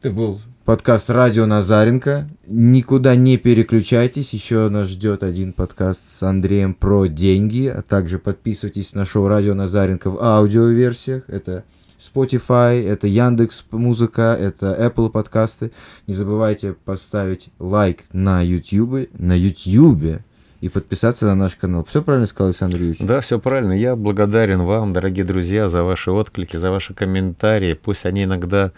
Это 0.01 0.11
был 0.11 0.41
подкаст 0.65 1.11
«Радио 1.11 1.47
Назаренко». 1.47 2.29
Никуда 2.47 3.17
не 3.17 3.37
переключайтесь, 3.37 4.33
еще 4.33 4.69
нас 4.69 4.89
ждет 4.89 5.23
один 5.23 5.53
подкаст 5.53 6.01
с 6.01 6.23
Андреем 6.23 6.75
про 6.75 7.07
деньги, 7.07 7.67
а 7.67 7.83
также 7.83 8.19
подписывайтесь 8.19 8.95
на 8.95 9.05
шоу 9.05 9.29
«Радио 9.29 9.55
Назаренко» 9.55 10.11
в 10.11 10.23
аудиоверсиях. 10.23 11.25
Это 11.29 11.65
Spotify, 11.99 12.87
это 12.87 13.07
Яндекс 13.07 13.65
Музыка, 13.71 14.37
это 14.39 14.77
Apple 14.79 15.11
подкасты. 15.11 15.73
Не 16.07 16.15
забывайте 16.15 16.73
поставить 16.73 17.51
лайк 17.59 18.05
на 18.13 18.43
YouTube, 18.43 19.09
на 19.19 19.37
YouTube 19.37 20.23
и 20.61 20.69
подписаться 20.69 21.27
на 21.27 21.35
наш 21.35 21.57
канал. 21.57 21.85
Все 21.85 22.03
правильно 22.03 22.27
сказал 22.27 22.49
Александр 22.49 22.77
Юрьевич? 22.77 22.99
Да, 23.01 23.21
все 23.21 23.41
правильно. 23.41 23.73
Я 23.73 23.97
благодарен 23.97 24.63
вам, 24.63 24.93
дорогие 24.93 25.25
друзья, 25.25 25.69
за 25.69 25.83
ваши 25.83 26.13
отклики, 26.13 26.57
за 26.57 26.71
ваши 26.71 26.95
комментарии. 26.95 27.75
Пусть 27.75 28.07
они 28.07 28.25
иногда 28.25 28.73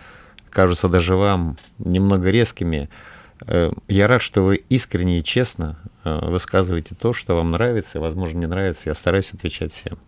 кажутся 0.54 0.88
даже 0.88 1.16
вам 1.16 1.58
немного 1.78 2.30
резкими, 2.30 2.88
э, 3.46 3.70
я 3.88 4.06
рад, 4.08 4.22
что 4.22 4.42
вы 4.42 4.64
искренне 4.70 5.18
и 5.18 5.24
честно 5.24 5.78
э, 6.04 6.30
высказываете 6.30 6.94
то, 6.94 7.12
что 7.12 7.34
вам 7.34 7.50
нравится, 7.50 8.00
возможно, 8.00 8.38
не 8.38 8.46
нравится. 8.46 8.88
Я 8.88 8.94
стараюсь 8.94 9.34
отвечать 9.34 9.72
всем. 9.72 9.98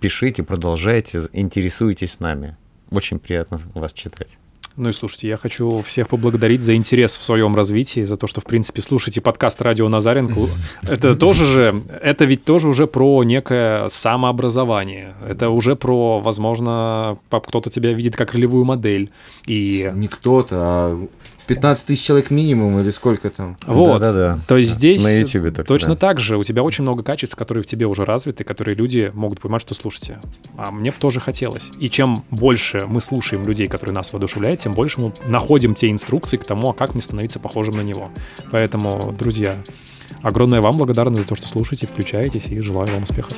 Пишите, 0.00 0.42
продолжайте, 0.42 1.22
интересуйтесь 1.32 2.20
нами. 2.20 2.56
Очень 2.90 3.18
приятно 3.18 3.58
вас 3.74 3.92
читать. 3.92 4.38
Ну 4.76 4.88
и 4.88 4.92
слушайте, 4.92 5.28
я 5.28 5.36
хочу 5.36 5.82
всех 5.82 6.08
поблагодарить 6.08 6.62
за 6.62 6.74
интерес 6.74 7.16
в 7.16 7.22
своем 7.22 7.54
развитии, 7.54 8.02
за 8.02 8.16
то, 8.16 8.26
что, 8.26 8.40
в 8.40 8.44
принципе, 8.44 8.82
слушаете 8.82 9.20
подкаст 9.20 9.62
«Радио 9.62 9.88
Назаренко». 9.88 10.40
Это 10.82 11.14
тоже 11.16 11.46
же, 11.46 11.82
это 12.02 12.24
ведь 12.24 12.44
тоже 12.44 12.66
уже 12.66 12.88
про 12.88 13.22
некое 13.22 13.88
самообразование. 13.88 15.14
Это 15.28 15.50
уже 15.50 15.76
про, 15.76 16.18
возможно, 16.18 17.18
кто-то 17.30 17.70
тебя 17.70 17.92
видит 17.92 18.16
как 18.16 18.32
ролевую 18.32 18.64
модель. 18.64 19.10
И... 19.46 19.92
Не 19.94 20.08
кто-то, 20.08 20.56
а 20.58 21.06
15 21.46 21.86
тысяч 21.86 22.04
человек 22.04 22.30
минимум 22.30 22.80
или 22.80 22.90
сколько 22.90 23.30
там? 23.30 23.56
Вот, 23.66 24.00
да, 24.00 24.12
да, 24.12 24.34
да. 24.34 24.38
То 24.46 24.56
есть 24.56 24.72
здесь 24.72 25.02
на 25.02 25.10
YouTube 25.10 25.54
только, 25.54 25.64
точно 25.64 25.90
да. 25.90 25.96
так 25.96 26.20
же. 26.20 26.36
У 26.38 26.44
тебя 26.44 26.62
очень 26.62 26.82
много 26.82 27.02
качеств, 27.02 27.36
которые 27.36 27.62
в 27.62 27.66
тебе 27.66 27.86
уже 27.86 28.04
развиты, 28.04 28.44
которые 28.44 28.74
люди 28.74 29.10
могут 29.14 29.40
понимать, 29.40 29.62
что 29.62 29.74
слушайте. 29.74 30.20
А 30.56 30.70
мне 30.70 30.90
бы 30.90 30.96
тоже 30.98 31.20
хотелось. 31.20 31.64
И 31.78 31.88
чем 31.88 32.24
больше 32.30 32.86
мы 32.86 33.00
слушаем 33.00 33.46
людей, 33.46 33.68
которые 33.68 33.94
нас 33.94 34.12
воодушевляют, 34.12 34.60
тем 34.60 34.72
больше 34.72 35.00
мы 35.00 35.12
находим 35.26 35.74
те 35.74 35.90
инструкции 35.90 36.36
к 36.36 36.44
тому, 36.44 36.70
а 36.70 36.74
как 36.74 36.94
мне 36.94 37.02
становиться 37.02 37.38
похожим 37.38 37.76
на 37.76 37.82
него. 37.82 38.10
Поэтому, 38.50 39.14
друзья, 39.18 39.56
огромная 40.22 40.60
вам 40.60 40.78
благодарность 40.78 41.22
за 41.22 41.28
то, 41.28 41.36
что 41.36 41.48
слушаете, 41.48 41.86
включаетесь, 41.86 42.46
и 42.46 42.60
желаю 42.60 42.90
вам 42.92 43.04
успехов. 43.04 43.36